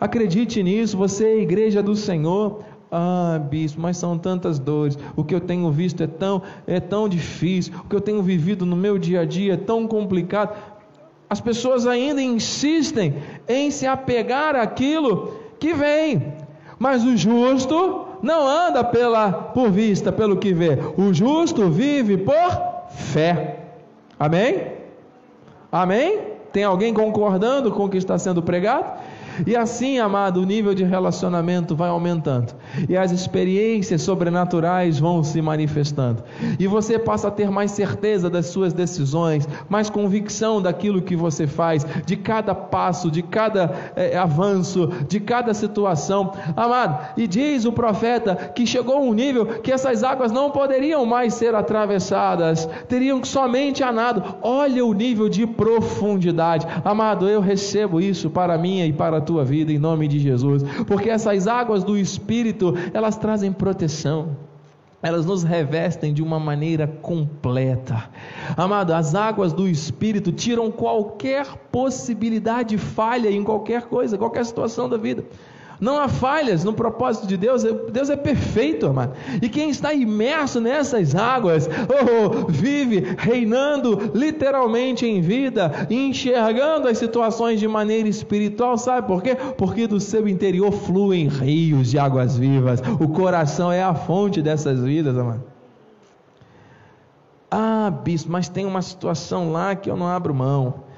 Acredite 0.00 0.62
nisso, 0.64 0.96
você 0.96 1.26
é 1.26 1.42
igreja 1.42 1.80
do 1.80 1.94
Senhor. 1.94 2.64
Ah, 2.94 3.40
bispo, 3.48 3.80
mas 3.80 3.96
são 3.96 4.18
tantas 4.18 4.58
dores. 4.58 4.98
O 5.16 5.24
que 5.24 5.34
eu 5.34 5.40
tenho 5.40 5.70
visto 5.70 6.02
é 6.02 6.06
tão, 6.06 6.42
é 6.66 6.78
tão 6.78 7.08
difícil. 7.08 7.72
O 7.82 7.88
que 7.88 7.96
eu 7.96 8.02
tenho 8.02 8.22
vivido 8.22 8.66
no 8.66 8.76
meu 8.76 8.98
dia 8.98 9.20
a 9.20 9.24
dia 9.24 9.54
é 9.54 9.56
tão 9.56 9.88
complicado. 9.88 10.54
As 11.30 11.40
pessoas 11.40 11.86
ainda 11.86 12.20
insistem 12.20 13.14
em 13.48 13.70
se 13.70 13.86
apegar 13.86 14.54
àquilo 14.54 15.32
que 15.58 15.72
vem. 15.72 16.34
Mas 16.78 17.02
o 17.02 17.16
justo 17.16 18.08
não 18.22 18.46
anda 18.46 18.84
pela 18.84 19.32
por 19.32 19.70
vista, 19.70 20.12
pelo 20.12 20.36
que 20.36 20.52
vê. 20.52 20.78
O 20.98 21.14
justo 21.14 21.70
vive 21.70 22.18
por 22.18 22.90
fé. 22.90 23.60
Amém? 24.20 24.66
Amém? 25.70 26.20
Tem 26.52 26.64
alguém 26.64 26.92
concordando 26.92 27.72
com 27.72 27.86
o 27.86 27.88
que 27.88 27.96
está 27.96 28.18
sendo 28.18 28.42
pregado? 28.42 29.00
E 29.46 29.56
assim, 29.56 29.98
amado, 29.98 30.40
o 30.40 30.44
nível 30.44 30.74
de 30.74 30.84
relacionamento 30.84 31.74
vai 31.74 31.88
aumentando. 31.88 32.54
E 32.88 32.96
as 32.96 33.10
experiências 33.10 34.02
sobrenaturais 34.02 34.98
vão 34.98 35.24
se 35.24 35.40
manifestando. 35.40 36.22
E 36.58 36.66
você 36.66 36.98
passa 36.98 37.28
a 37.28 37.30
ter 37.30 37.50
mais 37.50 37.70
certeza 37.70 38.28
das 38.28 38.46
suas 38.46 38.72
decisões, 38.72 39.48
mais 39.68 39.88
convicção 39.88 40.60
daquilo 40.60 41.02
que 41.02 41.16
você 41.16 41.46
faz, 41.46 41.86
de 42.04 42.16
cada 42.16 42.54
passo, 42.54 43.10
de 43.10 43.22
cada 43.22 43.92
é, 43.96 44.16
avanço, 44.16 44.88
de 45.08 45.20
cada 45.20 45.54
situação. 45.54 46.32
Amado, 46.56 47.12
e 47.16 47.26
diz 47.26 47.64
o 47.64 47.72
profeta 47.72 48.36
que 48.36 48.66
chegou 48.66 49.02
um 49.02 49.12
nível 49.12 49.46
que 49.46 49.72
essas 49.72 50.04
águas 50.04 50.30
não 50.30 50.50
poderiam 50.50 51.06
mais 51.06 51.34
ser 51.34 51.54
atravessadas, 51.54 52.68
teriam 52.88 53.24
somente 53.24 53.82
a 53.82 53.92
nado. 53.92 54.36
Olha 54.42 54.84
o 54.84 54.92
nível 54.92 55.28
de 55.28 55.46
profundidade. 55.46 56.66
Amado, 56.84 57.28
eu 57.28 57.40
recebo 57.40 58.00
isso 58.00 58.28
para 58.30 58.58
mim 58.58 58.80
e 58.82 58.92
para 58.92 59.21
tua 59.22 59.44
vida 59.44 59.72
em 59.72 59.78
nome 59.78 60.08
de 60.08 60.18
Jesus, 60.18 60.62
porque 60.86 61.08
essas 61.08 61.46
águas 61.46 61.82
do 61.84 61.96
Espírito, 61.96 62.74
elas 62.92 63.16
trazem 63.16 63.52
proteção 63.52 64.36
elas 65.02 65.26
nos 65.26 65.42
revestem 65.42 66.14
de 66.14 66.22
uma 66.22 66.38
maneira 66.38 66.86
completa. 66.86 68.08
Amado, 68.56 68.94
as 68.94 69.16
águas 69.16 69.52
do 69.52 69.68
Espírito 69.68 70.30
tiram 70.30 70.70
qualquer 70.70 71.44
possibilidade 71.72 72.76
de 72.76 72.78
falha 72.78 73.28
em 73.28 73.42
qualquer 73.42 73.82
coisa, 73.86 74.16
qualquer 74.16 74.46
situação 74.46 74.88
da 74.88 74.96
vida. 74.96 75.24
Não 75.82 75.98
há 75.98 76.08
falhas 76.08 76.62
no 76.62 76.72
propósito 76.72 77.26
de 77.26 77.36
Deus, 77.36 77.64
Deus 77.64 78.08
é 78.08 78.14
perfeito, 78.14 78.86
amado. 78.86 79.14
E 79.42 79.48
quem 79.48 79.68
está 79.68 79.92
imerso 79.92 80.60
nessas 80.60 81.12
águas, 81.12 81.68
oh, 81.68 82.46
vive 82.48 83.16
reinando 83.18 84.12
literalmente 84.14 85.04
em 85.04 85.20
vida, 85.20 85.88
enxergando 85.90 86.86
as 86.86 86.98
situações 86.98 87.58
de 87.58 87.66
maneira 87.66 88.08
espiritual, 88.08 88.78
sabe 88.78 89.08
por 89.08 89.24
quê? 89.24 89.34
Porque 89.34 89.88
do 89.88 89.98
seu 89.98 90.28
interior 90.28 90.70
fluem 90.70 91.26
rios 91.26 91.90
de 91.90 91.98
águas 91.98 92.38
vivas. 92.38 92.80
O 93.00 93.08
coração 93.08 93.72
é 93.72 93.82
a 93.82 93.92
fonte 93.92 94.40
dessas 94.40 94.84
vidas, 94.84 95.18
amado. 95.18 95.42
Ah, 97.50 97.90
bispo, 97.90 98.30
mas 98.30 98.48
tem 98.48 98.64
uma 98.64 98.82
situação 98.82 99.50
lá 99.50 99.74
que 99.74 99.90
eu 99.90 99.96
não 99.96 100.06
abro 100.06 100.32
mão. 100.32 100.91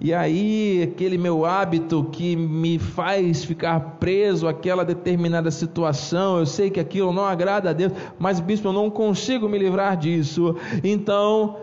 E 0.00 0.14
aí, 0.14 0.82
aquele 0.82 1.18
meu 1.18 1.44
hábito 1.44 2.04
que 2.04 2.36
me 2.36 2.78
faz 2.78 3.44
ficar 3.44 3.80
preso 3.98 4.46
àquela 4.46 4.84
determinada 4.84 5.50
situação, 5.50 6.38
eu 6.38 6.46
sei 6.46 6.70
que 6.70 6.78
aquilo 6.78 7.12
não 7.12 7.24
agrada 7.24 7.70
a 7.70 7.72
Deus, 7.72 7.92
mas 8.16 8.38
bispo, 8.38 8.68
eu 8.68 8.72
não 8.72 8.90
consigo 8.90 9.48
me 9.48 9.58
livrar 9.58 9.96
disso. 9.96 10.54
Então, 10.84 11.56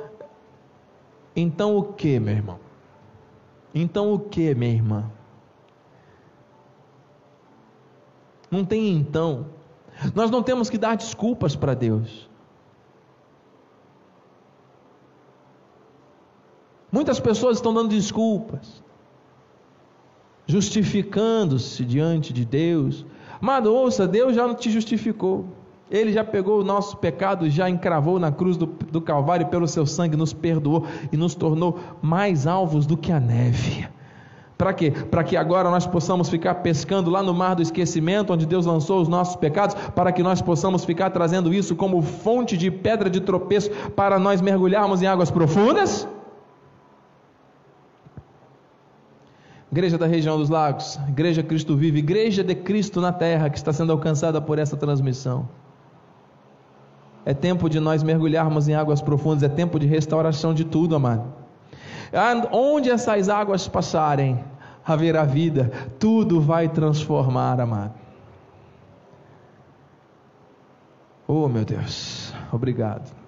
então 1.34 1.78
o 1.78 1.84
que, 1.84 2.20
meu 2.20 2.34
irmão? 2.34 2.60
Então 3.74 4.14
o 4.14 4.20
que, 4.20 4.54
minha 4.54 4.72
irmã? 4.72 5.12
Não 8.52 8.66
tem 8.66 8.96
então. 8.96 9.48
Nós 10.14 10.30
não 10.30 10.44
temos 10.44 10.70
que 10.70 10.78
dar 10.78 10.96
desculpas 10.96 11.56
para 11.56 11.74
Deus. 11.74 12.25
Muitas 16.96 17.20
pessoas 17.20 17.58
estão 17.58 17.74
dando 17.74 17.90
desculpas, 17.90 18.82
justificando-se 20.48 21.84
diante 21.84 22.32
de 22.32 22.46
Deus. 22.46 23.06
Amado, 23.42 23.74
ouça, 23.74 24.08
Deus 24.08 24.34
já 24.34 24.48
não 24.48 24.56
te 24.56 24.72
justificou. 24.72 25.44
Ele 25.92 26.14
já 26.14 26.24
pegou 26.24 26.62
o 26.62 26.64
nosso 26.64 26.96
pecado, 26.96 27.50
já 27.50 27.70
encravou 27.70 28.18
na 28.18 28.32
cruz 28.32 28.56
do, 28.56 28.66
do 28.66 29.02
Calvário, 29.02 29.48
pelo 29.48 29.68
seu 29.68 29.86
sangue 29.86 30.16
nos 30.16 30.32
perdoou 30.32 30.86
e 31.12 31.18
nos 31.18 31.36
tornou 31.36 31.78
mais 32.02 32.48
alvos 32.48 32.86
do 32.86 32.96
que 32.96 33.12
a 33.12 33.20
neve. 33.20 33.86
Para 34.58 34.74
quê? 34.74 34.90
Para 34.92 35.22
que 35.22 35.36
agora 35.36 35.70
nós 35.70 35.86
possamos 35.86 36.30
ficar 36.30 36.56
pescando 36.56 37.10
lá 37.10 37.22
no 37.22 37.34
mar 37.34 37.56
do 37.56 37.62
esquecimento, 37.62 38.32
onde 38.32 38.46
Deus 38.46 38.66
lançou 38.66 39.02
os 39.02 39.10
nossos 39.10 39.36
pecados, 39.36 39.76
para 39.94 40.14
que 40.14 40.24
nós 40.24 40.42
possamos 40.42 40.86
ficar 40.86 41.10
trazendo 41.10 41.54
isso 41.54 41.76
como 41.76 42.02
fonte 42.02 42.56
de 42.56 42.72
pedra 42.72 43.10
de 43.10 43.20
tropeço 43.20 43.70
para 43.98 44.18
nós 44.18 44.40
mergulharmos 44.40 45.02
em 45.02 45.08
águas 45.08 45.30
profundas? 45.30 46.08
Igreja 49.76 49.98
da 49.98 50.08
região 50.08 50.38
dos 50.38 50.50
lagos, 50.50 50.98
Igreja 51.10 51.44
Cristo 51.44 51.76
Vive, 51.76 52.00
Igreja 52.00 52.42
de 52.42 52.56
Cristo 52.56 53.02
na 53.02 53.12
terra 53.12 53.50
que 53.50 53.58
está 53.58 53.74
sendo 53.74 53.92
alcançada 53.92 54.40
por 54.40 54.58
essa 54.58 54.78
transmissão. 54.78 55.50
É 57.26 57.34
tempo 57.34 57.70
de 57.70 57.78
nós 57.78 58.02
mergulharmos 58.02 58.70
em 58.70 58.74
águas 58.74 59.02
profundas, 59.02 59.44
é 59.44 59.50
tempo 59.50 59.78
de 59.78 59.86
restauração 59.86 60.54
de 60.54 60.64
tudo, 60.64 60.96
amado. 60.96 61.26
Onde 62.54 62.90
essas 62.90 63.28
águas 63.28 63.68
passarem, 63.68 64.42
haverá 64.86 65.26
vida, 65.26 65.70
tudo 66.00 66.40
vai 66.40 66.70
transformar, 66.70 67.60
amado. 67.60 67.96
Oh, 71.28 71.50
meu 71.50 71.66
Deus, 71.66 72.34
obrigado. 72.50 73.25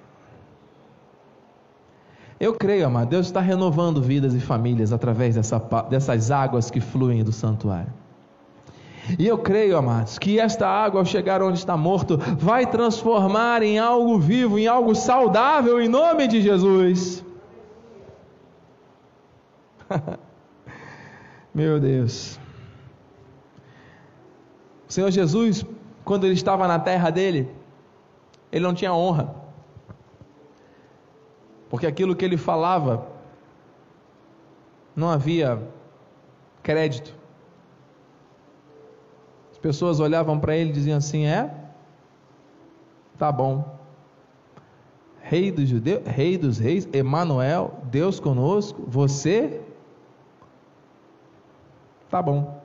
Eu 2.40 2.54
creio, 2.54 2.86
amado, 2.86 3.10
Deus 3.10 3.26
está 3.26 3.42
renovando 3.42 4.02
vidas 4.02 4.34
e 4.36 4.40
famílias 4.40 4.94
através 4.94 5.36
dessa, 5.36 5.58
dessas 5.90 6.30
águas 6.30 6.70
que 6.70 6.80
fluem 6.80 7.24
do 7.24 7.32
santuário. 7.32 7.92
E 9.18 9.26
eu 9.26 9.38
creio, 9.38 9.78
amados, 9.78 10.20
que 10.20 10.40
esta 10.40 10.68
água, 10.68 11.00
ao 11.02 11.06
chegar 11.06 11.42
onde 11.42 11.58
está 11.58 11.78
morto, 11.78 12.18
vai 12.38 12.66
transformar 12.66 13.64
em 13.64 13.80
algo 13.80 14.20
vivo, 14.20 14.60
em 14.60 14.68
algo 14.68 14.94
saudável, 14.94 15.82
em 15.82 15.88
nome 15.88 16.28
de 16.28 16.42
Jesus. 16.42 17.24
Meu 21.56 21.80
Deus. 21.80 22.38
O 24.88 24.94
Senhor 24.94 25.10
Jesus, 25.10 25.66
quando 26.04 26.26
ele 26.26 26.34
estava 26.34 26.68
na 26.68 26.78
terra 26.78 27.10
dele, 27.10 27.50
ele 28.52 28.64
não 28.64 28.74
tinha 28.74 28.94
honra. 28.94 29.47
Porque 31.70 31.86
aquilo 31.86 32.16
que 32.16 32.24
ele 32.24 32.38
falava 32.38 33.08
não 34.96 35.10
havia 35.10 35.62
crédito. 36.64 37.16
As 39.52 39.58
pessoas 39.58 40.00
olhavam 40.00 40.40
para 40.40 40.56
ele 40.56 40.70
e 40.70 40.74
diziam 40.74 40.98
assim: 40.98 41.26
"É? 41.26 41.54
Tá 43.18 43.32
bom. 43.32 43.78
Rei 45.22 45.52
dos 45.52 45.68
judeus, 45.68 46.04
rei 46.06 46.38
dos 46.38 46.58
reis, 46.58 46.88
Emanuel, 46.94 47.80
Deus 47.92 48.20
conosco, 48.20 48.84
você 48.88 49.62
Tá 52.10 52.22
bom. 52.22 52.62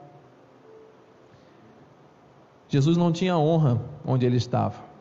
Jesus 2.69 2.97
não 2.97 3.13
tinha 3.13 3.37
honra 3.37 3.81
onde 4.07 4.25
ele 4.25 4.37
estava. 4.37 4.92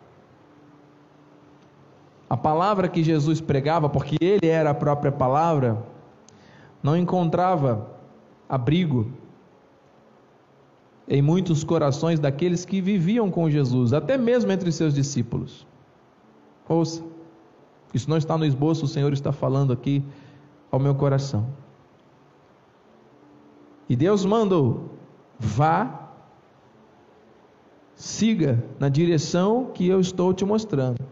A 2.31 2.37
palavra 2.37 2.87
que 2.87 3.03
Jesus 3.03 3.41
pregava, 3.41 3.89
porque 3.89 4.15
ele 4.21 4.47
era 4.47 4.69
a 4.69 4.73
própria 4.73 5.11
palavra, 5.11 5.83
não 6.81 6.95
encontrava 6.95 7.91
abrigo 8.47 9.11
em 11.09 11.21
muitos 11.21 11.61
corações 11.65 12.21
daqueles 12.21 12.63
que 12.63 12.79
viviam 12.79 13.29
com 13.29 13.49
Jesus, 13.49 13.91
até 13.91 14.17
mesmo 14.17 14.49
entre 14.49 14.71
seus 14.71 14.93
discípulos. 14.93 15.67
Ouça, 16.69 17.03
isso 17.93 18.09
não 18.09 18.15
está 18.15 18.37
no 18.37 18.45
esboço, 18.45 18.85
o 18.85 18.87
Senhor 18.87 19.11
está 19.11 19.33
falando 19.33 19.73
aqui 19.73 20.01
ao 20.71 20.79
meu 20.79 20.95
coração. 20.95 21.45
E 23.89 23.95
Deus 23.97 24.23
mandou: 24.23 24.89
vá, 25.37 26.13
siga 27.93 28.63
na 28.79 28.87
direção 28.87 29.65
que 29.73 29.85
eu 29.85 29.99
estou 29.99 30.33
te 30.33 30.45
mostrando. 30.45 31.10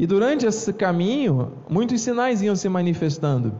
E 0.00 0.06
durante 0.06 0.46
esse 0.46 0.72
caminho, 0.72 1.52
muitos 1.68 2.00
sinais 2.00 2.40
iam 2.40 2.56
se 2.56 2.70
manifestando. 2.70 3.52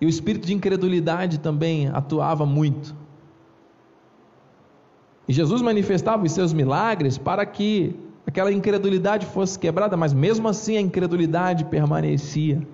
E 0.00 0.06
o 0.06 0.08
espírito 0.08 0.46
de 0.46 0.54
incredulidade 0.54 1.40
também 1.40 1.88
atuava 1.88 2.46
muito. 2.46 2.94
E 5.26 5.32
Jesus 5.32 5.60
manifestava 5.62 6.22
os 6.22 6.30
seus 6.30 6.52
milagres 6.52 7.18
para 7.18 7.44
que 7.44 7.98
aquela 8.24 8.52
incredulidade 8.52 9.26
fosse 9.26 9.58
quebrada, 9.58 9.96
mas 9.96 10.12
mesmo 10.12 10.46
assim 10.46 10.76
a 10.76 10.80
incredulidade 10.80 11.64
permanecia. 11.64 12.64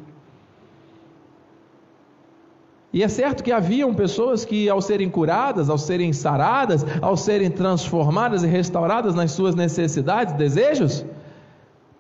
E 2.92 3.02
é 3.02 3.08
certo 3.08 3.42
que 3.42 3.50
haviam 3.50 3.94
pessoas 3.94 4.44
que, 4.44 4.68
ao 4.68 4.82
serem 4.82 5.08
curadas, 5.08 5.70
ao 5.70 5.78
serem 5.78 6.12
saradas, 6.12 6.84
ao 7.00 7.16
serem 7.16 7.50
transformadas 7.50 8.42
e 8.42 8.46
restauradas 8.46 9.14
nas 9.14 9.30
suas 9.30 9.54
necessidades, 9.54 10.34
desejos, 10.34 11.06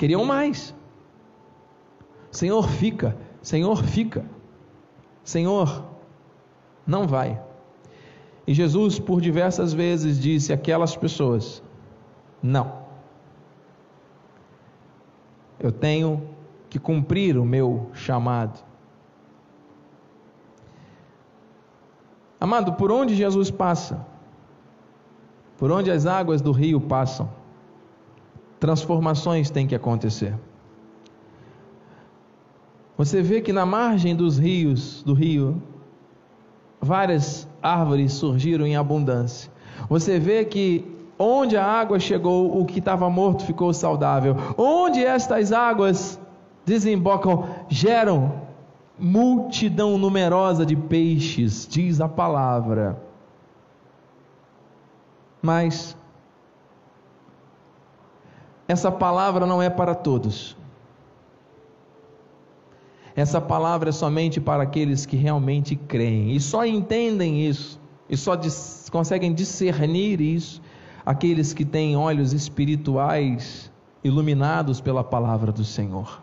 queriam 0.00 0.24
mais. 0.24 0.74
Senhor, 2.30 2.66
fica. 2.66 3.14
Senhor, 3.42 3.84
fica. 3.84 4.24
Senhor, 5.22 5.84
não 6.86 7.06
vai. 7.06 7.38
E 8.46 8.54
Jesus, 8.54 8.98
por 8.98 9.20
diversas 9.20 9.74
vezes, 9.74 10.18
disse 10.18 10.54
àquelas 10.54 10.96
pessoas: 10.96 11.62
Não. 12.42 12.80
Eu 15.58 15.70
tenho 15.70 16.26
que 16.70 16.78
cumprir 16.78 17.36
o 17.36 17.44
meu 17.44 17.90
chamado. 17.92 18.58
Amado, 22.40 22.72
por 22.72 22.90
onde 22.90 23.14
Jesus 23.14 23.50
passa, 23.50 24.06
por 25.58 25.70
onde 25.70 25.90
as 25.90 26.06
águas 26.06 26.40
do 26.40 26.52
rio 26.52 26.80
passam, 26.80 27.28
transformações 28.60 29.50
têm 29.50 29.66
que 29.66 29.74
acontecer. 29.74 30.34
Você 32.96 33.22
vê 33.22 33.40
que 33.40 33.52
na 33.52 33.64
margem 33.64 34.14
dos 34.14 34.38
rios, 34.38 35.02
do 35.02 35.14
rio, 35.14 35.60
várias 36.78 37.48
árvores 37.62 38.12
surgiram 38.12 38.66
em 38.66 38.76
abundância. 38.76 39.50
Você 39.88 40.18
vê 40.18 40.44
que 40.44 40.84
onde 41.18 41.56
a 41.56 41.64
água 41.64 41.98
chegou, 41.98 42.60
o 42.60 42.66
que 42.66 42.78
estava 42.78 43.08
morto 43.08 43.44
ficou 43.44 43.72
saudável. 43.72 44.36
Onde 44.56 45.02
estas 45.02 45.50
águas 45.50 46.20
desembocam, 46.66 47.48
geram 47.68 48.42
multidão 48.98 49.96
numerosa 49.96 50.66
de 50.66 50.76
peixes, 50.76 51.66
diz 51.66 52.02
a 52.02 52.08
palavra. 52.08 53.00
Mas 55.40 55.96
essa 58.70 58.92
palavra 58.92 59.44
não 59.46 59.60
é 59.60 59.68
para 59.68 59.96
todos. 59.96 60.56
Essa 63.16 63.40
palavra 63.40 63.88
é 63.88 63.92
somente 63.92 64.40
para 64.40 64.62
aqueles 64.62 65.04
que 65.04 65.16
realmente 65.16 65.74
creem 65.74 66.36
e 66.36 66.40
só 66.40 66.64
entendem 66.64 67.44
isso 67.44 67.80
e 68.08 68.16
só 68.16 68.36
dis 68.36 68.88
conseguem 68.92 69.34
discernir 69.34 70.20
isso 70.20 70.62
aqueles 71.04 71.52
que 71.52 71.64
têm 71.64 71.96
olhos 71.96 72.32
espirituais 72.32 73.72
iluminados 74.04 74.80
pela 74.80 75.02
palavra 75.02 75.50
do 75.50 75.64
Senhor. 75.64 76.22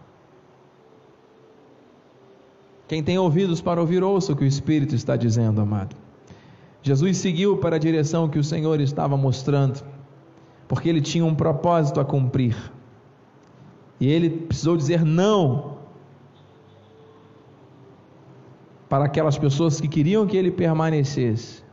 Quem 2.88 3.03
tem 3.03 3.17
ouvidos 3.17 3.60
para 3.60 3.81
ouvir, 3.81 4.01
ouça 4.01 4.31
o 4.31 4.36
que 4.38 4.45
o 4.45 4.47
Espírito 4.47 4.95
está 4.95 5.17
dizendo, 5.17 5.60
amado. 5.60 5.93
Jesus 6.81 7.17
seguiu 7.17 7.57
para 7.57 7.75
a 7.75 7.79
direção 7.79 8.29
que 8.29 8.39
o 8.39 8.43
Senhor 8.43 8.79
estava 8.79 9.17
mostrando, 9.17 9.83
porque 10.67 10.89
ele 10.89 11.01
tinha 11.01 11.25
um 11.25 11.34
propósito 11.34 11.99
a 11.99 12.06
cumprir. 12.06 12.56
E 13.99 14.08
ele 14.08 14.30
precisou 14.30 14.77
dizer 14.77 15.03
não 15.03 15.77
para 18.89 19.06
aquelas 19.06 19.38
pessoas 19.38 19.82
que 19.82 19.88
queriam 19.88 20.25
que 20.25 20.38
ele 20.38 20.51
permanecesse, 20.51 21.63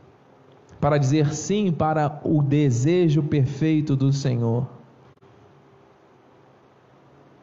para 0.79 0.97
dizer 0.97 1.33
sim 1.33 1.71
para 1.71 2.19
o 2.23 2.41
desejo 2.41 3.23
perfeito 3.23 3.95
do 3.95 4.11
Senhor. 4.11 4.67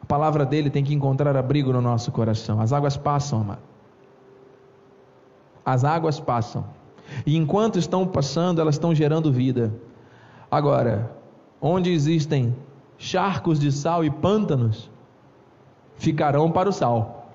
A 0.01 0.05
palavra 0.05 0.45
dele 0.45 0.69
tem 0.69 0.83
que 0.83 0.93
encontrar 0.93 1.35
abrigo 1.35 1.71
no 1.71 1.81
nosso 1.81 2.11
coração. 2.11 2.59
As 2.59 2.71
águas 2.71 2.97
passam, 2.97 3.41
amado. 3.41 3.61
As 5.65 5.83
águas 5.83 6.19
passam. 6.19 6.65
E 7.25 7.37
enquanto 7.37 7.79
estão 7.79 8.05
passando, 8.05 8.59
elas 8.59 8.75
estão 8.75 8.93
gerando 8.93 9.31
vida. 9.31 9.73
Agora, 10.51 11.22
onde 11.65 11.93
existem 11.93 12.53
charcos 12.97 13.57
de 13.57 13.71
sal 13.71 14.03
e 14.03 14.09
pântanos, 14.09 14.91
ficarão 15.95 16.51
para 16.51 16.67
o 16.67 16.73
sal. 16.73 17.31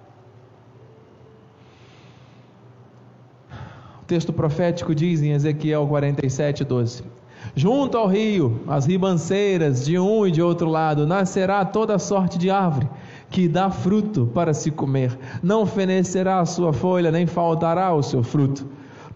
O 4.02 4.04
texto 4.06 4.30
profético 4.30 4.94
diz 4.94 5.22
em 5.22 5.32
Ezequiel 5.32 5.86
47, 5.86 6.62
12: 6.62 7.04
Junto 7.56 7.96
ao 7.96 8.06
rio, 8.06 8.60
as 8.68 8.84
ribanceiras 8.84 9.86
de 9.86 9.98
um 9.98 10.26
e 10.26 10.30
de 10.30 10.42
outro 10.42 10.68
lado, 10.68 11.06
nascerá 11.06 11.64
toda 11.64 11.98
sorte 11.98 12.36
de 12.36 12.50
árvore 12.50 12.88
que 13.30 13.48
dá 13.48 13.70
fruto 13.70 14.30
para 14.34 14.52
se 14.52 14.70
comer. 14.70 15.18
Não 15.42 15.64
fenecerá 15.64 16.40
a 16.40 16.46
sua 16.46 16.72
folha, 16.72 17.10
nem 17.10 17.26
faltará 17.26 17.94
o 17.94 18.02
seu 18.02 18.22
fruto. 18.22 18.66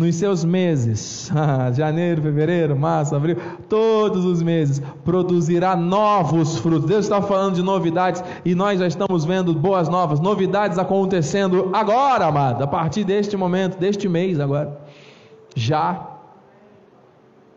Nos 0.02 0.16
seus 0.16 0.44
meses, 0.44 1.30
janeiro, 1.74 2.20
fevereiro, 2.20 2.76
março, 2.76 3.14
abril, 3.14 3.36
todos 3.68 4.24
os 4.24 4.42
meses, 4.42 4.82
produzirá 5.04 5.76
novos 5.76 6.58
frutos. 6.58 6.88
Deus 6.88 7.04
está 7.04 7.22
falando 7.22 7.54
de 7.54 7.62
novidades 7.62 8.20
e 8.44 8.52
nós 8.52 8.80
já 8.80 8.88
estamos 8.88 9.24
vendo 9.24 9.54
boas 9.54 9.88
novas, 9.88 10.18
novidades 10.18 10.76
acontecendo 10.76 11.70
agora, 11.72 12.26
amado, 12.26 12.64
a 12.64 12.66
partir 12.66 13.04
deste 13.04 13.36
momento, 13.36 13.78
deste 13.78 14.08
mês 14.08 14.40
agora. 14.40 14.76
Já 15.54 16.04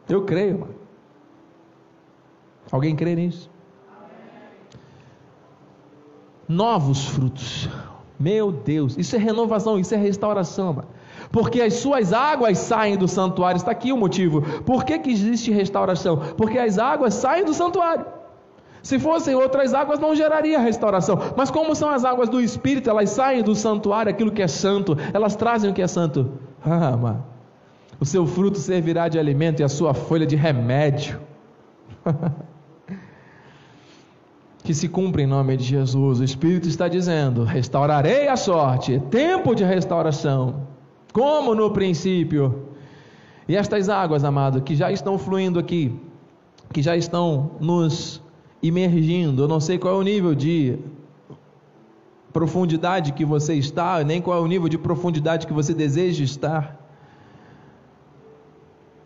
eu 0.07 0.21
creio, 0.23 0.59
mano. 0.59 0.75
Alguém 2.71 2.95
crê 2.95 3.15
nisso? 3.15 3.49
Novos 6.47 7.07
frutos. 7.07 7.67
Meu 8.19 8.51
Deus, 8.51 8.95
isso 8.99 9.15
é 9.15 9.19
renovação, 9.19 9.79
isso 9.79 9.95
é 9.95 9.97
restauração, 9.97 10.73
mano. 10.73 10.87
Porque 11.35 11.59
as 11.59 11.73
suas 11.73 12.13
águas 12.13 12.57
saem 12.59 12.95
do 12.95 13.09
santuário. 13.09 13.57
Está 13.57 13.71
aqui 13.71 13.91
o 13.91 13.97
motivo. 13.97 14.41
Por 14.61 14.85
que, 14.85 14.97
que 14.97 15.11
existe 15.11 15.51
restauração? 15.51 16.15
Porque 16.37 16.57
as 16.57 16.79
águas 16.79 17.13
saem 17.13 17.43
do 17.43 17.53
santuário. 17.53 18.05
Se 18.81 18.97
fossem 18.97 19.35
outras 19.35 19.73
águas, 19.73 19.99
não 19.99 20.15
geraria 20.15 20.57
restauração. 20.59 21.19
Mas 21.35 21.51
como 21.51 21.75
são 21.75 21.89
as 21.89 22.05
águas 22.05 22.29
do 22.29 22.39
Espírito, 22.39 22.89
elas 22.89 23.09
saem 23.09 23.43
do 23.43 23.53
santuário, 23.53 24.09
aquilo 24.09 24.31
que 24.31 24.41
é 24.41 24.47
santo, 24.47 24.97
elas 25.13 25.35
trazem 25.35 25.69
o 25.69 25.73
que 25.73 25.81
é 25.81 25.87
santo. 25.87 26.31
Ah, 26.67 26.97
mano. 26.97 27.23
O 27.99 28.05
seu 28.05 28.25
fruto 28.25 28.57
servirá 28.57 29.07
de 29.07 29.19
alimento 29.19 29.59
e 29.59 29.63
a 29.63 29.69
sua 29.69 29.93
folha 29.93 30.25
de 30.25 30.37
remédio. 30.37 31.19
que 34.63 34.73
se 34.73 34.87
cumpra 34.87 35.21
em 35.21 35.27
nome 35.27 35.57
de 35.57 35.65
Jesus. 35.65 36.21
O 36.21 36.23
Espírito 36.23 36.69
está 36.69 36.87
dizendo: 36.87 37.43
restaurarei 37.43 38.29
a 38.29 38.37
sorte, 38.37 38.99
tempo 39.11 39.53
de 39.53 39.63
restauração, 39.63 40.74
como 41.15 41.55
no 41.55 41.71
princípio. 41.71 42.67
E 43.47 43.55
estas 43.55 43.87
águas, 43.87 44.25
amado, 44.25 44.61
que 44.61 44.75
já 44.75 44.91
estão 44.91 45.17
fluindo 45.17 45.57
aqui, 45.57 45.97
que 46.73 46.81
já 46.81 46.97
estão 46.97 47.51
nos 47.61 48.21
imergindo, 48.61 49.43
eu 49.43 49.47
não 49.47 49.61
sei 49.61 49.77
qual 49.77 49.95
é 49.95 49.97
o 49.97 50.01
nível 50.01 50.35
de 50.35 50.77
profundidade 52.33 53.13
que 53.13 53.23
você 53.23 53.53
está, 53.53 54.03
nem 54.03 54.21
qual 54.21 54.39
é 54.39 54.41
o 54.41 54.45
nível 54.45 54.67
de 54.67 54.77
profundidade 54.77 55.47
que 55.47 55.53
você 55.53 55.73
deseja 55.73 56.21
estar 56.21 56.77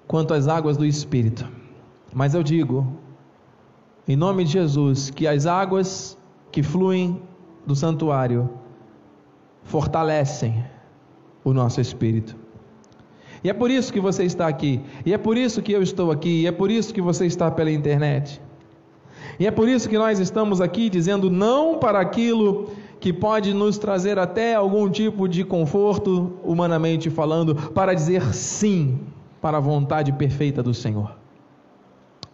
quanto 0.08 0.34
às 0.34 0.48
águas 0.48 0.78
do 0.78 0.86
Espírito. 0.88 1.48
Mas 2.12 2.34
eu 2.34 2.42
digo, 2.42 2.88
em 4.08 4.16
nome 4.16 4.46
de 4.46 4.54
Jesus, 4.54 5.12
que 5.12 5.28
as 5.28 5.46
águas 5.46 6.18
que 6.52 6.64
fluem 6.64 7.22
do 7.68 7.76
santuário 7.76 8.50
fortalecem 9.62 10.64
o 11.44 11.54
nosso 11.54 11.80
espírito. 11.80 12.36
E 13.44 13.50
é 13.50 13.54
por 13.54 13.72
isso 13.72 13.94
que 13.94 14.00
você 14.00 14.24
está 14.24 14.48
aqui, 14.48 14.82
e 15.06 15.14
é 15.14 15.18
por 15.18 15.38
isso 15.38 15.62
que 15.62 15.72
eu 15.72 15.82
estou 15.82 16.12
aqui, 16.12 16.42
e 16.42 16.48
é 16.48 16.52
por 16.52 16.70
isso 16.70 16.94
que 16.94 17.02
você 17.02 17.26
está 17.26 17.50
pela 17.50 17.72
internet. 17.72 18.42
E 19.40 19.48
é 19.48 19.52
por 19.52 19.70
isso 19.70 19.88
que 19.88 19.98
nós 19.98 20.20
estamos 20.20 20.60
aqui 20.60 20.90
dizendo 20.90 21.30
não 21.30 21.78
para 21.78 22.00
aquilo 22.00 22.70
que 23.00 23.14
pode 23.14 23.54
nos 23.54 23.78
trazer 23.78 24.20
até 24.20 24.56
algum 24.56 24.90
tipo 24.90 25.28
de 25.28 25.46
conforto, 25.46 26.38
humanamente 26.44 27.10
falando, 27.10 27.56
para 27.72 27.94
dizer 27.94 28.34
sim 28.34 29.00
para 29.42 29.58
a 29.58 29.62
vontade 29.62 30.12
perfeita 30.12 30.62
do 30.62 30.74
Senhor. 30.74 31.16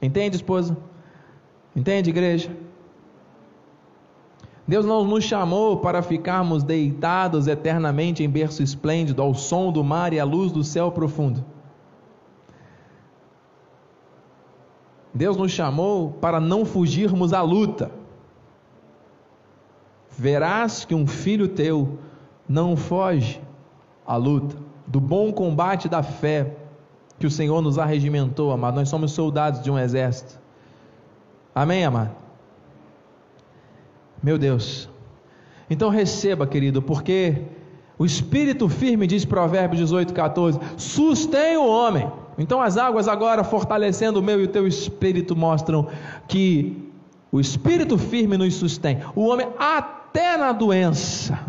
Entende, 0.01 0.35
esposa? 0.35 0.75
Entende, 1.75 2.09
igreja? 2.09 2.49
Deus 4.67 4.85
não 4.85 5.03
nos 5.05 5.23
chamou 5.23 5.77
para 5.77 6.01
ficarmos 6.01 6.63
deitados 6.63 7.47
eternamente 7.47 8.23
em 8.23 8.29
berço 8.29 8.63
esplêndido, 8.63 9.21
ao 9.21 9.33
som 9.35 9.71
do 9.71 9.83
mar 9.83 10.11
e 10.11 10.19
à 10.19 10.23
luz 10.23 10.51
do 10.51 10.63
céu 10.63 10.91
profundo. 10.91 11.45
Deus 15.13 15.37
nos 15.37 15.51
chamou 15.51 16.11
para 16.13 16.39
não 16.39 16.65
fugirmos 16.65 17.31
à 17.31 17.41
luta. 17.41 17.91
Verás 20.09 20.83
que 20.83 20.95
um 20.95 21.05
filho 21.05 21.47
teu 21.47 21.99
não 22.49 22.75
foge 22.75 23.41
à 24.05 24.15
luta, 24.15 24.57
do 24.87 24.99
bom 24.99 25.31
combate 25.31 25.87
da 25.87 26.01
fé, 26.01 26.55
que 27.19 27.27
o 27.27 27.31
Senhor 27.31 27.61
nos 27.61 27.77
arregimentou, 27.77 28.51
amado. 28.51 28.75
Nós 28.75 28.89
somos 28.89 29.11
soldados 29.11 29.61
de 29.61 29.69
um 29.69 29.77
exército. 29.77 30.39
Amém, 31.53 31.85
amado? 31.85 32.24
Meu 34.21 34.37
Deus. 34.37 34.89
Então 35.69 35.89
receba, 35.89 36.45
querido, 36.45 36.81
porque 36.81 37.41
o 37.97 38.05
espírito 38.05 38.67
firme, 38.67 39.07
diz 39.07 39.25
Provérbios 39.25 39.79
18, 39.79 40.13
14, 40.13 40.59
sustém 40.77 41.57
o 41.57 41.67
homem. 41.67 42.11
Então 42.37 42.61
as 42.61 42.77
águas 42.77 43.07
agora 43.07 43.43
fortalecendo 43.43 44.19
o 44.19 44.23
meu 44.23 44.41
e 44.41 44.43
o 44.43 44.47
teu 44.47 44.67
espírito 44.67 45.35
mostram 45.35 45.87
que 46.27 46.91
o 47.31 47.39
espírito 47.39 47.97
firme 47.97 48.37
nos 48.37 48.53
sustém. 48.55 48.99
O 49.15 49.25
homem 49.25 49.47
até 49.57 50.37
na 50.37 50.51
doença. 50.51 51.39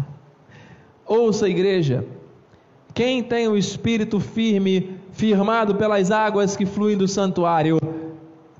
Ouça, 1.05 1.48
igreja, 1.48 2.05
quem 2.94 3.22
tem 3.22 3.48
o 3.48 3.57
espírito 3.57 4.18
firme 4.18 4.96
firmado 5.12 5.74
pelas 5.74 6.11
águas 6.11 6.57
que 6.57 6.66
fluem 6.66 6.96
do 6.96 7.07
santuário, 7.07 7.79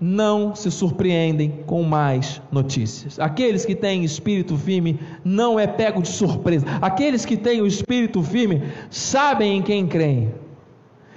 não 0.01 0.55
se 0.55 0.71
surpreendem 0.71 1.63
com 1.67 1.83
mais 1.83 2.41
notícias. 2.53 3.19
Aqueles 3.19 3.65
que 3.65 3.75
têm 3.75 4.05
espírito 4.05 4.57
firme 4.57 5.01
não 5.25 5.59
é 5.59 5.67
pego 5.67 6.03
de 6.03 6.09
surpresa. 6.09 6.67
Aqueles 6.83 7.25
que 7.25 7.37
têm 7.37 7.63
o 7.63 7.67
espírito 7.67 8.23
firme 8.23 8.63
sabem 8.91 9.57
em 9.57 9.63
quem 9.63 9.87
creem 9.87 10.35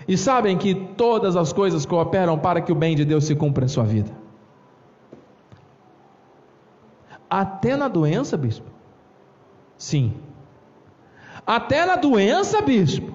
e 0.08 0.18
sabem 0.18 0.58
que 0.58 0.74
todas 0.74 1.36
as 1.36 1.54
coisas 1.54 1.86
cooperam 1.86 2.38
para 2.40 2.62
que 2.62 2.72
o 2.72 2.76
bem 2.76 2.96
de 2.96 3.06
Deus 3.06 3.26
se 3.26 3.36
cumpra 3.36 3.66
em 3.66 3.68
sua 3.68 3.84
vida. 3.84 4.12
Até 7.30 7.78
na 7.78 7.88
doença, 7.88 8.36
bispo? 8.36 8.66
Sim. 9.78 10.16
Até 11.46 11.86
na 11.86 11.96
doença, 11.96 12.60
bispo? 12.62 13.14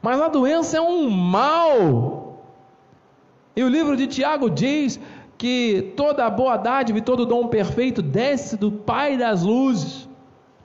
Mas 0.00 0.20
a 0.20 0.28
doença 0.28 0.76
é 0.76 0.80
um 0.80 1.10
mal. 1.10 2.21
E 3.54 3.62
o 3.62 3.68
livro 3.68 3.96
de 3.96 4.06
Tiago 4.06 4.48
diz 4.48 4.98
que 5.36 5.92
toda 5.96 6.24
a 6.24 6.30
boa 6.30 6.56
dádiva 6.56 6.98
e 6.98 7.02
todo 7.02 7.26
dom 7.26 7.48
perfeito 7.48 8.00
desce 8.00 8.56
do 8.56 8.70
Pai 8.70 9.16
das 9.16 9.42
luzes. 9.42 10.08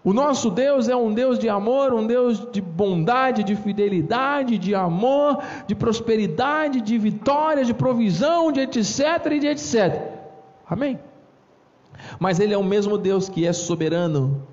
O 0.04 0.13
nosso 0.13 0.50
Deus 0.50 0.88
é 0.88 0.95
um 0.95 1.13
Deus 1.13 1.38
de 1.38 1.50
amor, 1.50 1.93
um 1.93 2.08
Deus 2.08 2.47
de 2.52 2.62
bondade, 2.62 3.43
de 3.43 3.56
fidelidade, 3.56 4.58
de 4.58 4.73
amor, 4.73 5.43
de 5.65 5.76
prosperidade, 5.76 6.80
de 6.80 6.97
vitória, 6.97 7.65
de 7.65 7.73
provisão, 7.73 8.52
de 8.52 8.62
etc 8.62 9.26
e 9.32 9.39
de 9.39 9.47
etc. 9.47 10.02
Amém? 10.69 10.97
Mas 12.19 12.39
Ele 12.39 12.54
é 12.54 12.58
o 12.58 12.63
mesmo 12.63 12.97
Deus 12.97 13.28
que 13.28 13.45
é 13.45 13.52
soberano, 13.52 14.47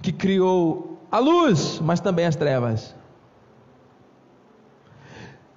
que 0.00 0.12
criou 0.12 0.98
a 1.10 1.18
luz, 1.18 1.80
mas 1.80 2.00
também 2.00 2.24
as 2.24 2.36
trevas 2.36 2.94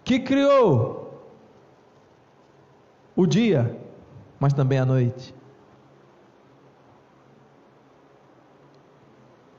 que 0.08 0.20
criou 0.20 1.07
o 3.18 3.26
dia, 3.26 3.76
mas 4.40 4.54
também 4.54 4.78
a 4.78 4.86
noite. 4.86 5.34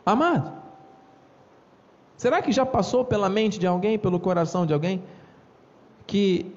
Amado, 0.07 0.53
será 2.17 2.41
que 2.41 2.53
já 2.53 2.65
passou 2.65 3.05
pela 3.05 3.29
mente 3.29 3.59
de 3.59 3.67
alguém, 3.67 3.99
pelo 3.99 4.21
coração 4.21 4.65
de 4.65 4.73
alguém, 4.73 5.03
que 6.07 6.51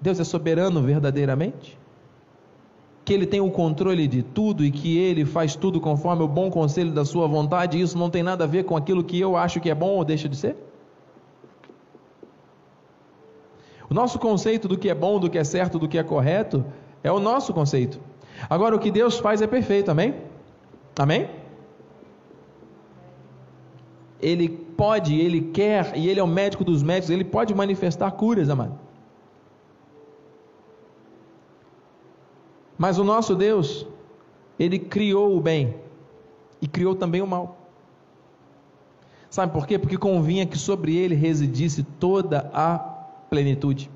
Deus 0.00 0.20
é 0.20 0.24
soberano 0.24 0.80
verdadeiramente? 0.80 1.76
Que 3.04 3.12
Ele 3.12 3.26
tem 3.26 3.40
o 3.40 3.50
controle 3.50 4.06
de 4.06 4.22
tudo 4.22 4.64
e 4.64 4.70
que 4.70 4.96
Ele 4.96 5.24
faz 5.24 5.56
tudo 5.56 5.80
conforme 5.80 6.22
o 6.22 6.28
bom 6.28 6.50
conselho 6.50 6.92
da 6.92 7.04
Sua 7.04 7.26
vontade, 7.26 7.76
e 7.76 7.80
isso 7.80 7.98
não 7.98 8.08
tem 8.08 8.22
nada 8.22 8.44
a 8.44 8.46
ver 8.46 8.64
com 8.64 8.76
aquilo 8.76 9.02
que 9.02 9.20
eu 9.20 9.36
acho 9.36 9.60
que 9.60 9.68
é 9.68 9.74
bom 9.74 9.90
ou 9.90 10.04
deixa 10.04 10.28
de 10.28 10.36
ser? 10.36 10.56
O 13.88 13.94
nosso 13.94 14.18
conceito 14.18 14.66
do 14.66 14.76
que 14.76 14.88
é 14.88 14.94
bom, 14.94 15.18
do 15.18 15.30
que 15.30 15.38
é 15.38 15.44
certo, 15.44 15.78
do 15.78 15.88
que 15.88 15.98
é 15.98 16.02
correto, 16.02 16.64
é 17.02 17.10
o 17.10 17.20
nosso 17.20 17.52
conceito. 17.52 18.00
Agora, 18.50 18.74
o 18.74 18.78
que 18.78 18.90
Deus 18.90 19.18
faz 19.18 19.40
é 19.40 19.46
perfeito, 19.46 19.90
amém? 19.90 20.14
Amém? 20.98 21.30
Ele 24.20 24.48
pode, 24.48 25.18
ele 25.18 25.40
quer, 25.52 25.96
e 25.96 26.08
ele 26.08 26.18
é 26.18 26.22
o 26.22 26.26
médico 26.26 26.64
dos 26.64 26.82
médicos, 26.82 27.10
ele 27.10 27.24
pode 27.24 27.54
manifestar 27.54 28.10
curas, 28.12 28.50
amado. 28.50 28.78
Mas 32.76 32.98
o 32.98 33.04
nosso 33.04 33.34
Deus, 33.34 33.86
ele 34.58 34.78
criou 34.78 35.36
o 35.36 35.40
bem 35.40 35.76
e 36.60 36.66
criou 36.66 36.94
também 36.94 37.22
o 37.22 37.26
mal. 37.26 37.56
Sabe 39.30 39.52
por 39.52 39.66
quê? 39.66 39.78
Porque 39.78 39.96
convinha 39.96 40.46
que 40.46 40.58
sobre 40.58 40.96
ele 40.96 41.14
residisse 41.14 41.82
toda 41.82 42.50
a 42.52 42.95
plenitude. 43.28 43.90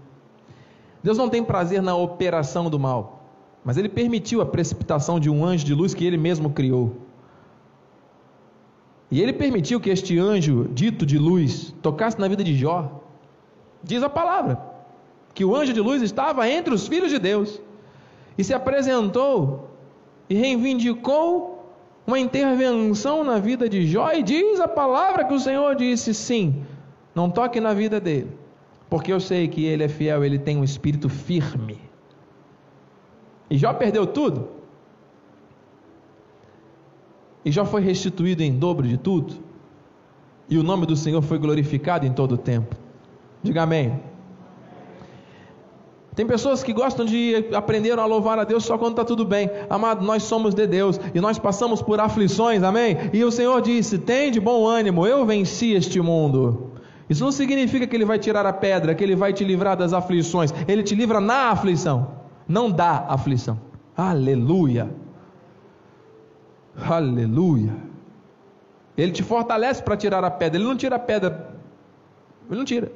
Deus 1.03 1.16
não 1.16 1.29
tem 1.29 1.43
prazer 1.43 1.83
na 1.83 1.97
operação 1.97 2.69
do 2.69 2.79
mal, 2.79 3.25
mas 3.64 3.77
ele 3.77 3.88
permitiu 3.88 4.40
a 4.40 4.47
precipitação 4.47 5.19
de 5.19 5.31
um 5.31 5.45
anjo 5.45 5.64
de 5.64 5.75
luz 5.75 5.95
que 5.95 6.05
ele 6.05 6.16
mesmo 6.16 6.51
criou. 6.51 6.97
E 9.11 9.21
ele 9.21 9.33
permitiu 9.33 9.81
que 9.81 9.90
este 9.90 10.19
anjo, 10.19 10.69
dito 10.73 11.05
de 11.05 11.19
luz, 11.19 11.75
tocasse 11.83 12.21
na 12.21 12.29
vida 12.29 12.45
de 12.45 12.55
Jó. 12.55 13.03
Diz 13.83 14.03
a 14.03 14.09
palavra 14.09 14.61
que 15.35 15.45
o 15.45 15.57
anjo 15.57 15.73
de 15.73 15.81
luz 15.81 16.03
estava 16.03 16.49
entre 16.49 16.73
os 16.73 16.87
filhos 16.87 17.11
de 17.11 17.19
Deus 17.19 17.61
e 18.37 18.45
se 18.45 18.55
apresentou 18.55 19.69
e 20.29 20.35
reivindicou 20.35 21.75
uma 22.07 22.19
intervenção 22.19 23.25
na 23.25 23.38
vida 23.38 23.69
de 23.69 23.87
Jó 23.87 24.12
e 24.12 24.23
diz 24.23 24.61
a 24.61 24.69
palavra 24.69 25.25
que 25.25 25.35
o 25.35 25.40
Senhor 25.40 25.75
disse: 25.75 26.14
sim, 26.14 26.64
não 27.14 27.31
toque 27.31 27.61
na 27.61 27.75
vida 27.75 28.01
dele, 28.01 28.31
porque 28.90 29.12
eu 29.12 29.20
sei 29.20 29.46
que 29.46 29.64
ele 29.64 29.85
é 29.85 29.88
fiel, 29.88 30.24
ele 30.24 30.38
tem 30.38 30.57
um 30.57 30.64
espírito 30.64 31.09
firme. 31.09 31.79
E 33.48 33.57
Jó 33.57 33.72
perdeu 33.72 34.05
tudo. 34.05 34.48
E 37.44 37.53
Jó 37.53 37.64
foi 37.64 37.81
restituído 37.81 38.42
em 38.42 38.53
dobro 38.53 38.87
de 38.87 38.98
tudo. 38.98 39.35
E 40.48 40.59
o 40.59 40.64
nome 40.64 40.85
do 40.87 40.96
Senhor 40.96 41.22
foi 41.22 41.38
glorificado 41.38 42.05
em 42.05 42.12
todo 42.12 42.33
o 42.33 42.37
tempo. 42.37 42.74
Diga 43.40 43.62
amém. 43.62 44.00
Tem 46.14 46.26
pessoas 46.26 46.62
que 46.62 46.72
gostam 46.72 47.07
de 47.07 47.46
aprender 47.55 47.96
a 47.96 48.05
louvar 48.05 48.40
a 48.40 48.44
Deus 48.44 48.64
só 48.64 48.76
quando 48.76 48.92
está 48.92 49.05
tudo 49.05 49.24
bem. 49.24 49.48
Amado, 49.70 50.05
nós 50.05 50.24
somos 50.24 50.53
de 50.53 50.66
Deus 50.66 51.00
e 51.14 51.20
nós 51.20 51.38
passamos 51.38 51.81
por 51.81 52.00
aflições, 52.00 52.64
amém? 52.64 52.96
E 53.12 53.24
o 53.24 53.31
Senhor 53.31 53.62
disse: 53.62 53.98
tem 53.98 54.33
de 54.33 54.40
bom 54.40 54.66
ânimo, 54.66 55.07
eu 55.07 55.24
venci 55.24 55.72
este 55.72 56.00
mundo. 56.00 56.70
Isso 57.11 57.25
não 57.25 57.33
significa 57.33 57.88
que 57.88 57.96
ele 57.96 58.05
vai 58.05 58.20
tirar 58.20 58.46
a 58.46 58.53
pedra, 58.53 58.94
que 58.94 59.03
ele 59.03 59.16
vai 59.16 59.33
te 59.33 59.42
livrar 59.42 59.77
das 59.77 59.92
aflições. 59.92 60.55
Ele 60.68 60.81
te 60.81 60.94
livra 60.94 61.20
na 61.20 61.51
aflição, 61.51 62.12
não 62.46 62.70
da 62.70 63.05
aflição. 63.09 63.61
Aleluia. 63.96 64.88
Aleluia. 66.88 67.75
Ele 68.96 69.11
te 69.11 69.25
fortalece 69.25 69.83
para 69.83 69.96
tirar 69.96 70.23
a 70.23 70.31
pedra. 70.31 70.57
Ele 70.57 70.68
não 70.68 70.77
tira 70.77 70.94
a 70.96 70.99
pedra. 71.01 71.53
Ele 72.49 72.59
não 72.59 72.64
tira. 72.64 72.92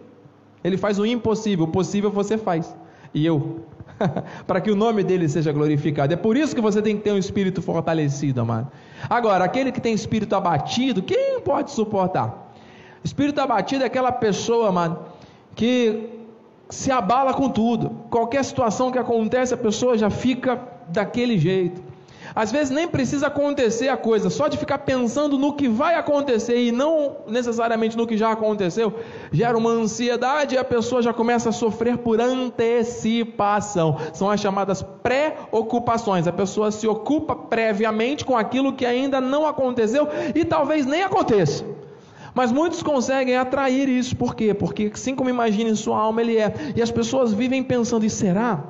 Ele 0.62 0.76
faz 0.76 0.96
o 1.00 1.04
impossível. 1.04 1.64
O 1.64 1.68
possível 1.68 2.08
você 2.10 2.38
faz. 2.38 2.72
E 3.12 3.26
eu. 3.26 3.66
para 4.46 4.60
que 4.60 4.70
o 4.70 4.76
nome 4.76 5.02
dele 5.02 5.28
seja 5.28 5.50
glorificado. 5.50 6.12
É 6.12 6.16
por 6.16 6.36
isso 6.36 6.54
que 6.54 6.60
você 6.60 6.80
tem 6.80 6.96
que 6.96 7.02
ter 7.02 7.12
um 7.12 7.18
espírito 7.18 7.60
fortalecido, 7.60 8.40
amado. 8.40 8.70
Agora, 9.10 9.44
aquele 9.44 9.72
que 9.72 9.80
tem 9.80 9.92
espírito 9.92 10.36
abatido, 10.36 11.02
quem 11.02 11.40
pode 11.40 11.72
suportar? 11.72 12.43
Espírito 13.04 13.38
abatido 13.40 13.84
é 13.84 13.86
aquela 13.86 14.10
pessoa, 14.10 14.72
mano, 14.72 14.98
que 15.54 16.08
se 16.70 16.90
abala 16.90 17.34
com 17.34 17.50
tudo. 17.50 17.90
Qualquer 18.10 18.42
situação 18.42 18.90
que 18.90 18.98
acontece, 18.98 19.52
a 19.52 19.58
pessoa 19.58 19.96
já 19.98 20.08
fica 20.08 20.58
daquele 20.88 21.38
jeito. 21.38 21.82
Às 22.34 22.50
vezes 22.50 22.70
nem 22.70 22.88
precisa 22.88 23.26
acontecer 23.26 23.88
a 23.88 23.96
coisa, 23.96 24.30
só 24.30 24.48
de 24.48 24.56
ficar 24.56 24.78
pensando 24.78 25.38
no 25.38 25.52
que 25.52 25.68
vai 25.68 25.94
acontecer 25.94 26.56
e 26.56 26.72
não 26.72 27.16
necessariamente 27.28 27.96
no 27.96 28.06
que 28.06 28.16
já 28.16 28.32
aconteceu, 28.32 28.94
gera 29.30 29.56
uma 29.56 29.70
ansiedade 29.70 30.54
e 30.54 30.58
a 30.58 30.64
pessoa 30.64 31.02
já 31.02 31.12
começa 31.12 31.50
a 31.50 31.52
sofrer 31.52 31.98
por 31.98 32.20
antecipação. 32.20 33.98
São 34.14 34.30
as 34.30 34.40
chamadas 34.40 34.82
preocupações. 34.82 36.26
A 36.26 36.32
pessoa 36.32 36.72
se 36.72 36.88
ocupa 36.88 37.36
previamente 37.36 38.24
com 38.24 38.36
aquilo 38.36 38.72
que 38.72 38.86
ainda 38.86 39.20
não 39.20 39.46
aconteceu 39.46 40.08
e 40.34 40.44
talvez 40.44 40.86
nem 40.86 41.02
aconteça. 41.02 41.64
Mas 42.34 42.50
muitos 42.50 42.82
conseguem 42.82 43.36
atrair 43.36 43.88
isso, 43.88 44.16
por 44.16 44.34
quê? 44.34 44.52
Porque 44.52 44.90
assim 44.92 45.14
como 45.14 45.30
imagina 45.30 45.70
em 45.70 45.76
sua 45.76 45.98
alma, 45.98 46.20
ele 46.20 46.36
é. 46.36 46.52
E 46.74 46.82
as 46.82 46.90
pessoas 46.90 47.32
vivem 47.32 47.62
pensando: 47.62 48.04
e 48.04 48.10
será 48.10 48.62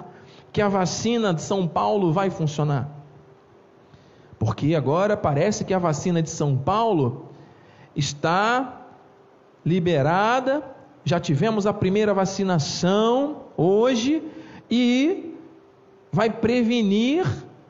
que 0.53 0.61
a 0.61 0.69
vacina 0.69 1.33
de 1.33 1.41
São 1.41 1.67
Paulo 1.67 2.13
vai 2.13 2.29
funcionar? 2.29 2.91
Porque 4.39 4.75
agora 4.75 5.17
parece 5.17 5.65
que 5.65 5.73
a 5.73 5.79
vacina 5.79 6.21
de 6.21 6.29
São 6.29 6.57
Paulo 6.57 7.31
está 7.97 8.83
liberada, 9.65 10.63
já 11.03 11.19
tivemos 11.19 11.67
a 11.67 11.73
primeira 11.73 12.13
vacinação 12.13 13.45
hoje 13.57 14.23
e 14.71 15.35
vai 16.13 16.29
prevenir 16.29 17.27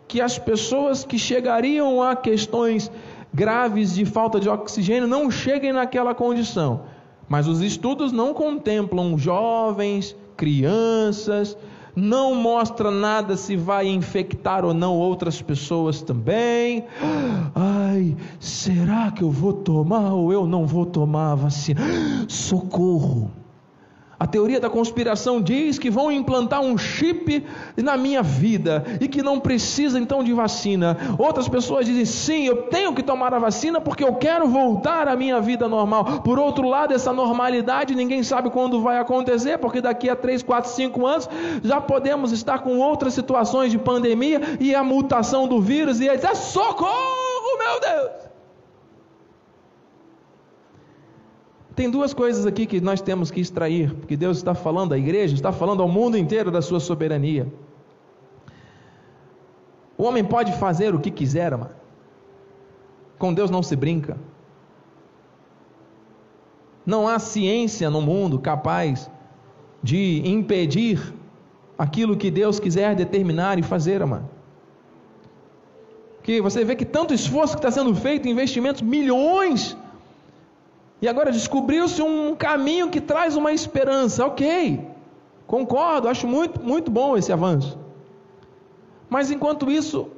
que 0.08 0.20
as 0.20 0.38
pessoas 0.38 1.04
que 1.04 1.18
chegariam 1.18 2.02
a 2.02 2.16
questões 2.16 2.90
graves 3.34 3.94
de 3.94 4.04
falta 4.04 4.38
de 4.38 4.48
oxigênio 4.48 5.08
não 5.08 5.30
cheguem 5.30 5.72
naquela 5.72 6.14
condição. 6.14 6.82
Mas 7.28 7.48
os 7.48 7.60
estudos 7.60 8.12
não 8.12 8.32
contemplam 8.32 9.18
jovens, 9.18 10.16
crianças, 10.36 11.56
não 11.96 12.34
mostra 12.34 12.90
nada 12.90 13.36
se 13.36 13.56
vai 13.56 13.88
infectar 13.88 14.64
ou 14.64 14.72
não 14.72 14.94
outras 14.94 15.42
pessoas 15.42 16.00
também. 16.00 16.84
Ai, 17.54 18.16
será 18.38 19.10
que 19.10 19.22
eu 19.22 19.30
vou 19.30 19.52
tomar 19.52 20.12
ou 20.12 20.32
eu 20.32 20.46
não 20.46 20.66
vou 20.66 20.86
tomar 20.86 21.32
a 21.32 21.34
vacina? 21.34 21.80
Socorro! 22.28 23.43
A 24.18 24.26
teoria 24.26 24.60
da 24.60 24.70
conspiração 24.70 25.40
diz 25.40 25.78
que 25.78 25.90
vão 25.90 26.10
implantar 26.10 26.60
um 26.60 26.78
chip 26.78 27.44
na 27.76 27.96
minha 27.96 28.22
vida 28.22 28.84
e 29.00 29.08
que 29.08 29.22
não 29.22 29.40
precisa 29.40 29.98
então 29.98 30.22
de 30.22 30.32
vacina. 30.32 30.96
Outras 31.18 31.48
pessoas 31.48 31.86
dizem 31.86 32.04
sim, 32.04 32.44
eu 32.46 32.62
tenho 32.64 32.94
que 32.94 33.02
tomar 33.02 33.34
a 33.34 33.38
vacina 33.38 33.80
porque 33.80 34.04
eu 34.04 34.14
quero 34.14 34.48
voltar 34.48 35.08
à 35.08 35.16
minha 35.16 35.40
vida 35.40 35.68
normal. 35.68 36.20
Por 36.20 36.38
outro 36.38 36.68
lado, 36.68 36.94
essa 36.94 37.12
normalidade 37.12 37.94
ninguém 37.94 38.22
sabe 38.22 38.50
quando 38.50 38.80
vai 38.82 38.98
acontecer, 38.98 39.58
porque 39.58 39.80
daqui 39.80 40.08
a 40.08 40.16
3, 40.16 40.42
4, 40.42 40.70
5 40.70 41.06
anos 41.06 41.28
já 41.62 41.80
podemos 41.80 42.32
estar 42.32 42.60
com 42.60 42.78
outras 42.78 43.14
situações 43.14 43.70
de 43.70 43.78
pandemia 43.78 44.40
e 44.60 44.74
a 44.74 44.82
mutação 44.82 45.48
do 45.48 45.60
vírus 45.60 46.00
e 46.00 46.06
eles, 46.06 46.24
é 46.24 46.34
socorro, 46.34 47.58
meu 47.58 47.80
Deus! 47.80 48.23
Tem 51.74 51.90
duas 51.90 52.14
coisas 52.14 52.46
aqui 52.46 52.66
que 52.66 52.80
nós 52.80 53.00
temos 53.00 53.30
que 53.30 53.40
extrair, 53.40 53.92
porque 53.94 54.16
Deus 54.16 54.36
está 54.36 54.54
falando 54.54 54.92
à 54.92 54.98
igreja, 54.98 55.34
está 55.34 55.50
falando 55.50 55.82
ao 55.82 55.88
mundo 55.88 56.16
inteiro 56.16 56.50
da 56.50 56.62
sua 56.62 56.78
soberania. 56.78 57.52
O 59.98 60.04
homem 60.04 60.24
pode 60.24 60.52
fazer 60.52 60.94
o 60.94 61.00
que 61.00 61.10
quiser, 61.10 61.50
mano. 61.56 61.74
Com 63.18 63.34
Deus 63.34 63.50
não 63.50 63.62
se 63.62 63.74
brinca. 63.74 64.16
Não 66.86 67.08
há 67.08 67.18
ciência 67.18 67.90
no 67.90 68.00
mundo 68.00 68.38
capaz 68.38 69.10
de 69.82 70.22
impedir 70.24 71.12
aquilo 71.76 72.16
que 72.16 72.30
Deus 72.30 72.60
quiser 72.60 72.94
determinar 72.94 73.58
e 73.58 73.62
fazer, 73.62 74.04
mano. 74.06 74.30
Que 76.22 76.40
você 76.40 76.64
vê 76.64 76.76
que 76.76 76.84
tanto 76.84 77.12
esforço 77.12 77.54
que 77.54 77.58
está 77.58 77.70
sendo 77.70 77.94
feito, 77.94 78.28
investimentos, 78.28 78.80
milhões 78.80 79.76
e 81.00 81.08
agora 81.08 81.30
descobriu-se 81.30 82.00
um 82.00 82.34
caminho 82.34 82.88
que 82.88 83.00
traz 83.00 83.36
uma 83.36 83.52
esperança. 83.52 84.24
Ok, 84.24 84.80
concordo, 85.46 86.08
acho 86.08 86.26
muito, 86.26 86.62
muito 86.62 86.90
bom 86.90 87.16
esse 87.16 87.32
avanço. 87.32 87.78
Mas 89.08 89.30
enquanto 89.30 89.70
isso, 89.70 90.08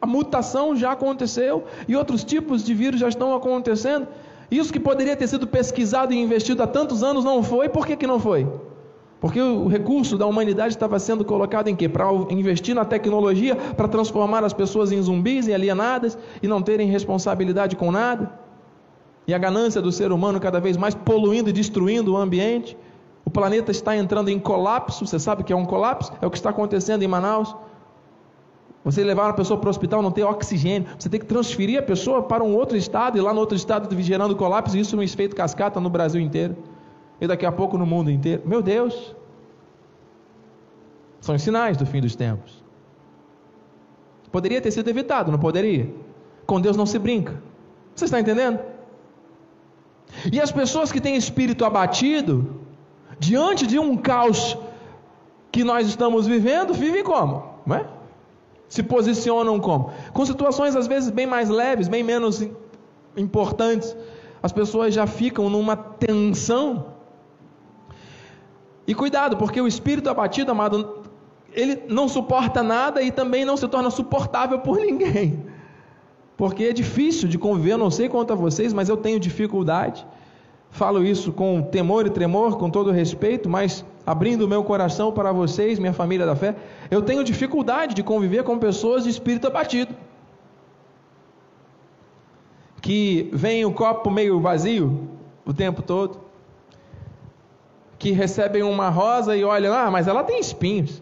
a 0.00 0.06
mutação 0.06 0.76
já 0.76 0.92
aconteceu 0.92 1.64
e 1.88 1.96
outros 1.96 2.24
tipos 2.24 2.62
de 2.62 2.74
vírus 2.74 3.00
já 3.00 3.08
estão 3.08 3.34
acontecendo. 3.34 4.06
Isso 4.50 4.72
que 4.72 4.78
poderia 4.78 5.16
ter 5.16 5.26
sido 5.26 5.46
pesquisado 5.46 6.12
e 6.12 6.20
investido 6.20 6.62
há 6.62 6.66
tantos 6.66 7.02
anos 7.02 7.24
não 7.24 7.42
foi, 7.42 7.68
por 7.68 7.86
que, 7.86 7.96
que 7.96 8.06
não 8.06 8.20
foi? 8.20 8.46
Porque 9.20 9.40
o 9.40 9.66
recurso 9.66 10.18
da 10.18 10.26
humanidade 10.26 10.74
estava 10.74 10.98
sendo 10.98 11.24
colocado 11.24 11.68
em 11.68 11.74
quê? 11.74 11.88
Para 11.88 12.06
investir 12.28 12.74
na 12.74 12.84
tecnologia, 12.84 13.56
para 13.56 13.88
transformar 13.88 14.44
as 14.44 14.52
pessoas 14.52 14.92
em 14.92 15.00
zumbis, 15.00 15.48
em 15.48 15.54
alienadas 15.54 16.18
e 16.42 16.46
não 16.46 16.60
terem 16.60 16.90
responsabilidade 16.90 17.74
com 17.74 17.90
nada 17.90 18.43
e 19.26 19.34
a 19.34 19.38
ganância 19.38 19.80
do 19.80 19.90
ser 19.90 20.12
humano 20.12 20.38
cada 20.40 20.60
vez 20.60 20.76
mais 20.76 20.94
poluindo 20.94 21.48
e 21.48 21.52
destruindo 21.52 22.12
o 22.12 22.16
ambiente. 22.16 22.76
O 23.24 23.30
planeta 23.30 23.70
está 23.70 23.96
entrando 23.96 24.28
em 24.28 24.38
colapso. 24.38 25.06
Você 25.06 25.18
sabe 25.18 25.42
que 25.42 25.52
é 25.52 25.56
um 25.56 25.64
colapso? 25.64 26.12
É 26.20 26.26
o 26.26 26.30
que 26.30 26.36
está 26.36 26.50
acontecendo 26.50 27.02
em 27.02 27.08
Manaus. 27.08 27.54
Você 28.84 29.02
levar 29.02 29.24
uma 29.24 29.32
pessoa 29.32 29.58
para 29.58 29.68
o 29.68 29.70
hospital 29.70 30.02
não 30.02 30.10
tem 30.10 30.22
oxigênio. 30.22 30.86
Você 30.98 31.08
tem 31.08 31.18
que 31.18 31.24
transferir 31.24 31.78
a 31.78 31.82
pessoa 31.82 32.22
para 32.22 32.44
um 32.44 32.54
outro 32.54 32.76
estado 32.76 33.16
e 33.16 33.20
lá 33.20 33.32
no 33.32 33.40
outro 33.40 33.56
estado 33.56 33.88
gerando 34.02 34.36
colapso. 34.36 34.76
Isso 34.76 34.94
é 34.94 34.98
um 34.98 35.02
efeito 35.02 35.34
cascata 35.34 35.80
no 35.80 35.88
Brasil 35.88 36.20
inteiro 36.20 36.54
e 37.18 37.26
daqui 37.26 37.46
a 37.46 37.52
pouco 37.52 37.78
no 37.78 37.86
mundo 37.86 38.10
inteiro. 38.10 38.42
Meu 38.44 38.60
Deus! 38.60 39.16
São 41.18 41.34
os 41.34 41.40
sinais 41.40 41.78
do 41.78 41.86
fim 41.86 42.02
dos 42.02 42.14
tempos. 42.14 42.62
Poderia 44.30 44.60
ter 44.60 44.70
sido 44.70 44.90
evitado, 44.90 45.32
não 45.32 45.38
poderia? 45.38 45.88
Com 46.44 46.60
Deus 46.60 46.76
não 46.76 46.84
se 46.84 46.98
brinca. 46.98 47.40
Você 47.94 48.04
está 48.04 48.20
entendendo? 48.20 48.58
E 50.32 50.40
as 50.40 50.52
pessoas 50.52 50.90
que 50.90 51.00
têm 51.00 51.16
espírito 51.16 51.64
abatido, 51.64 52.60
diante 53.18 53.66
de 53.66 53.78
um 53.78 53.96
caos 53.96 54.56
que 55.50 55.64
nós 55.64 55.86
estamos 55.86 56.26
vivendo, 56.26 56.74
vivem 56.74 57.02
como? 57.02 57.44
Não 57.66 57.76
é? 57.76 57.86
Se 58.68 58.82
posicionam 58.82 59.60
como? 59.60 59.92
Com 60.12 60.24
situações 60.26 60.74
às 60.74 60.86
vezes 60.86 61.10
bem 61.10 61.26
mais 61.26 61.48
leves, 61.48 61.88
bem 61.88 62.02
menos 62.02 62.46
importantes, 63.16 63.96
as 64.42 64.52
pessoas 64.52 64.92
já 64.92 65.06
ficam 65.06 65.48
numa 65.48 65.76
tensão. 65.76 66.86
E 68.86 68.94
cuidado, 68.94 69.36
porque 69.36 69.60
o 69.60 69.66
espírito 69.66 70.10
abatido, 70.10 70.50
amado, 70.50 71.02
ele 71.52 71.84
não 71.88 72.08
suporta 72.08 72.62
nada 72.62 73.00
e 73.00 73.10
também 73.10 73.44
não 73.44 73.56
se 73.56 73.66
torna 73.68 73.90
suportável 73.90 74.58
por 74.58 74.76
ninguém. 74.78 75.46
Porque 76.36 76.64
é 76.64 76.72
difícil 76.72 77.28
de 77.28 77.38
conviver, 77.38 77.72
eu 77.72 77.78
não 77.78 77.90
sei 77.90 78.08
quanto 78.08 78.32
a 78.32 78.36
vocês, 78.36 78.72
mas 78.72 78.88
eu 78.88 78.96
tenho 78.96 79.20
dificuldade. 79.20 80.04
Falo 80.70 81.04
isso 81.04 81.32
com 81.32 81.62
temor 81.62 82.04
e 82.04 82.10
tremor, 82.10 82.58
com 82.58 82.68
todo 82.68 82.90
respeito, 82.90 83.48
mas 83.48 83.84
abrindo 84.04 84.42
o 84.42 84.48
meu 84.48 84.64
coração 84.64 85.12
para 85.12 85.30
vocês, 85.30 85.78
minha 85.78 85.92
família 85.92 86.26
da 86.26 86.34
fé, 86.34 86.56
eu 86.90 87.00
tenho 87.00 87.22
dificuldade 87.22 87.94
de 87.94 88.02
conviver 88.02 88.42
com 88.42 88.58
pessoas 88.58 89.04
de 89.04 89.10
espírito 89.10 89.46
abatido. 89.46 89.94
Que 92.82 93.30
veem 93.32 93.64
o 93.64 93.72
copo 93.72 94.10
meio 94.10 94.40
vazio 94.40 95.08
o 95.46 95.54
tempo 95.54 95.80
todo, 95.80 96.20
que 97.96 98.10
recebem 98.10 98.64
uma 98.64 98.88
rosa 98.88 99.36
e 99.36 99.44
olham, 99.44 99.72
ah, 99.72 99.90
mas 99.92 100.08
ela 100.08 100.24
tem 100.24 100.40
espinhos. 100.40 101.00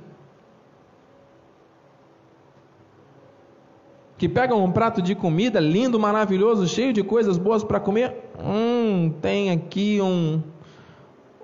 Que 4.23 4.29
pegam 4.29 4.65
um 4.65 4.71
prato 4.71 5.03
de 5.03 5.17
comida 5.17 5.59
lindo, 5.59 5.99
maravilhoso, 5.99 6.69
cheio 6.69 6.93
de 6.93 7.03
coisas 7.03 7.37
boas 7.37 7.65
para 7.65 7.81
comer, 7.81 8.31
hum, 8.39 9.13
tem 9.21 9.51
aqui 9.51 10.01
um 10.01 10.41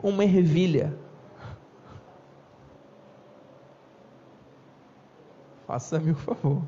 uma 0.00 0.22
ervilha. 0.22 0.96
Faça-me 5.66 6.12
o 6.12 6.14
favor. 6.14 6.62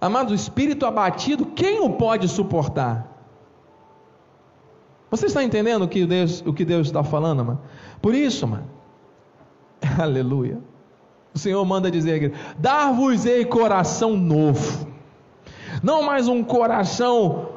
Amado, 0.00 0.32
o 0.32 0.34
espírito 0.34 0.84
abatido, 0.84 1.46
quem 1.46 1.78
o 1.78 1.90
pode 1.90 2.26
suportar? 2.26 3.06
Você 5.12 5.26
está 5.26 5.44
entendendo 5.44 5.82
o 5.82 5.88
que 5.88 6.04
Deus, 6.04 6.42
o 6.44 6.52
que 6.52 6.64
Deus 6.64 6.88
está 6.88 7.04
falando, 7.04 7.44
mano? 7.44 7.60
Por 8.02 8.16
isso, 8.16 8.48
mano. 8.48 8.68
Aleluia. 9.96 10.58
O 11.36 11.38
Senhor 11.38 11.62
manda 11.66 11.90
dizer: 11.90 12.32
Dar-vos-ei 12.58 13.44
coração 13.44 14.16
novo, 14.16 14.86
não 15.82 16.02
mais 16.02 16.28
um 16.28 16.42
coração 16.42 17.50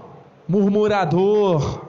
murmurador. 0.46 1.86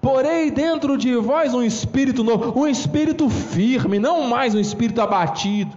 Porei 0.00 0.50
dentro 0.50 0.98
de 0.98 1.14
vós 1.14 1.54
um 1.54 1.62
espírito 1.62 2.24
novo, 2.24 2.58
um 2.58 2.66
espírito 2.66 3.30
firme, 3.30 4.00
não 4.00 4.22
mais 4.22 4.56
um 4.56 4.58
espírito 4.58 5.00
abatido. 5.00 5.76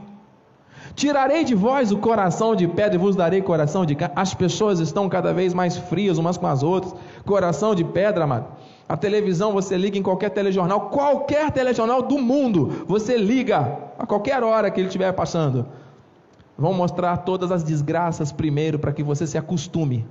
Tirarei 0.96 1.44
de 1.44 1.54
vós 1.54 1.92
o 1.92 1.98
coração 1.98 2.56
de 2.56 2.68
pedra 2.68 2.96
e 2.96 2.98
vos 2.98 3.16
darei 3.16 3.44
coração 3.44 3.86
de 3.86 3.94
carne. 3.94 4.16
As 4.18 4.34
pessoas 4.34 4.80
estão 4.80 5.08
cada 5.08 5.32
vez 5.32 5.54
mais 5.54 5.78
frias 5.78 6.18
umas 6.18 6.36
com 6.36 6.48
as 6.48 6.64
outras. 6.64 6.96
Coração 7.28 7.76
de 7.76 7.84
pedra, 7.84 8.24
amado. 8.24 8.48
A 8.92 8.98
televisão, 8.98 9.54
você 9.54 9.78
liga 9.78 9.98
em 9.98 10.04
qualquer 10.04 10.32
telejornal, 10.32 10.90
qualquer 10.90 11.50
telejornal 11.50 12.02
do 12.02 12.20
mundo, 12.20 12.84
você 12.86 13.18
liga 13.18 13.80
a 13.98 14.06
qualquer 14.06 14.44
hora 14.44 14.70
que 14.70 14.82
ele 14.82 14.88
estiver 14.90 15.14
passando. 15.14 15.66
Vão 16.58 16.74
mostrar 16.74 17.16
todas 17.20 17.54
as 17.54 17.64
desgraças 17.64 18.34
primeiro 18.34 18.78
para 18.78 18.92
que 18.92 19.02
você 19.02 19.26
se 19.26 19.38
acostume 19.38 20.06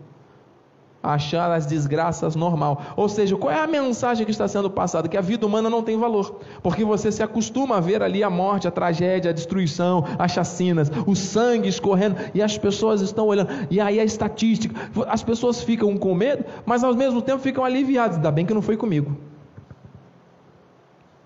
achar 1.03 1.51
as 1.51 1.67
desgraças 1.67 2.37
normal. 2.37 2.83
Ou 2.97 3.09
seja, 3.09 3.37
qual 3.37 3.53
é 3.53 3.59
a 3.59 3.67
mensagem 3.67 4.25
que 4.25 4.31
está 4.31 4.47
sendo 4.47 4.71
passada? 4.71 5.09
Que 5.09 5.17
a 5.17 5.21
vida 5.21 5.47
humana 5.47 5.71
não 5.71 5.83
tem 5.83 5.99
valor, 5.99 6.41
porque 6.63 6.85
você 6.85 7.11
se 7.11 7.23
acostuma 7.23 7.79
a 7.79 7.81
ver 7.81 8.03
ali 8.03 8.23
a 8.23 8.31
morte, 8.31 8.69
a 8.69 8.71
tragédia, 8.71 9.31
a 9.31 9.35
destruição, 9.35 10.05
as 10.19 10.33
chacinas, 10.33 10.91
o 11.07 11.17
sangue 11.17 11.69
escorrendo 11.69 12.17
e 12.35 12.43
as 12.43 12.59
pessoas 12.59 13.01
estão 13.01 13.27
olhando. 13.27 13.51
E 13.71 13.81
aí 13.81 13.99
a 13.99 14.05
estatística, 14.05 14.75
as 15.09 15.23
pessoas 15.23 15.63
ficam 15.63 15.97
com 15.97 16.15
medo, 16.15 16.45
mas 16.67 16.85
ao 16.85 16.95
mesmo 16.95 17.23
tempo 17.23 17.39
ficam 17.39 17.65
aliviadas. 17.65 18.17
Ainda 18.17 18.31
bem 18.31 18.45
que 18.45 18.55
não 18.55 18.63
foi 18.63 18.77
comigo. 18.77 19.17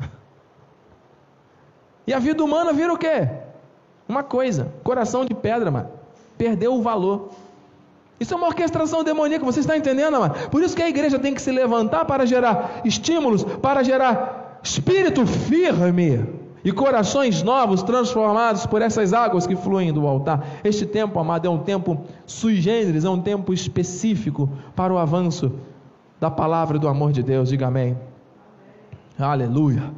E 2.07 2.13
a 2.13 2.19
vida 2.19 2.45
humana 2.45 2.71
vira 2.71 2.93
o 2.93 2.99
quê? 2.99 3.31
Uma 4.07 4.23
coisa, 4.23 4.71
coração 4.85 5.25
de 5.25 5.35
pedra, 5.35 5.71
mano. 5.71 5.89
Perdeu 6.37 6.75
o 6.75 6.83
valor. 6.83 7.31
Isso 8.19 8.33
é 8.33 8.37
uma 8.37 8.47
orquestração 8.47 9.03
demoníaca, 9.03 9.45
você 9.45 9.61
está 9.61 9.77
entendendo, 9.77 10.15
amado? 10.15 10.49
Por 10.49 10.63
isso 10.63 10.77
que 10.77 10.83
a 10.83 10.89
igreja 10.89 11.19
tem 11.19 11.35
que 11.35 11.43
se 11.43 11.51
levantar 11.51 12.05
para 12.05 12.25
gerar 12.25 12.81
estímulos, 12.85 13.43
para 13.45 13.83
gerar 13.83 14.61
espírito 14.63 15.27
firme 15.27 16.25
e 16.65 16.73
corações 16.73 17.43
novos 17.43 17.83
transformados 17.83 18.65
por 18.65 18.81
essas 18.81 19.13
águas 19.13 19.47
que 19.47 19.55
fluem 19.55 19.93
do 19.93 20.07
altar. 20.07 20.47
Este 20.65 20.87
tempo, 20.87 21.19
amado, 21.19 21.47
é 21.47 21.51
um 21.51 21.59
tempo 21.59 22.03
sui 22.25 22.61
generis, 22.61 23.05
é 23.05 23.11
um 23.11 23.21
tempo 23.21 23.53
específico 23.53 24.49
para 24.75 24.93
o 24.93 24.97
avanço 24.97 25.53
da 26.19 26.31
palavra 26.31 26.79
do 26.79 26.89
amor 26.89 27.13
de 27.13 27.23
Deus. 27.23 27.51
Diga 27.51 27.67
amém. 27.67 27.99
Aleluia. 29.19 29.93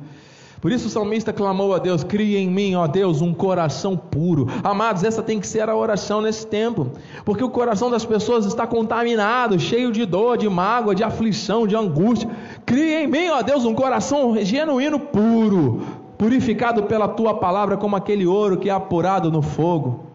Por 0.61 0.73
isso 0.73 0.87
o 0.87 0.91
salmista 0.91 1.33
clamou 1.33 1.75
a 1.75 1.79
Deus: 1.79 2.03
Cria 2.03 2.39
em 2.39 2.49
mim, 2.49 2.75
ó 2.75 2.87
Deus, 2.87 3.21
um 3.21 3.35
coração 3.35 3.97
puro. 3.97 4.49
Amados, 4.65 5.05
essa 5.05 5.23
tem 5.23 5.39
que 5.39 5.47
ser 5.47 5.69
a 5.69 5.77
oração 5.77 6.21
nesse 6.21 6.47
tempo, 6.47 6.91
porque 7.25 7.45
o 7.45 7.51
coração 7.51 7.91
das 7.91 8.05
pessoas 8.05 8.47
está 8.47 8.67
contaminado, 8.67 9.59
cheio 9.59 9.93
de 9.93 10.05
dor, 10.07 10.37
de 10.37 10.49
mágoa, 10.49 10.95
de 10.95 11.05
aflição, 11.05 11.67
de 11.67 11.77
angústia. 11.77 12.29
Cria 12.65 13.03
em 13.03 13.07
mim, 13.07 13.29
ó 13.29 13.43
Deus, 13.43 13.65
um 13.65 13.75
coração 13.75 14.37
genuíno, 14.43 14.99
puro, 14.99 15.83
purificado 16.17 16.85
pela 16.85 17.09
tua 17.09 17.35
palavra, 17.35 17.77
como 17.77 17.97
aquele 17.97 18.27
ouro 18.27 18.57
que 18.57 18.71
é 18.71 18.73
apurado 18.73 19.31
no 19.31 19.43
fogo. 19.43 20.07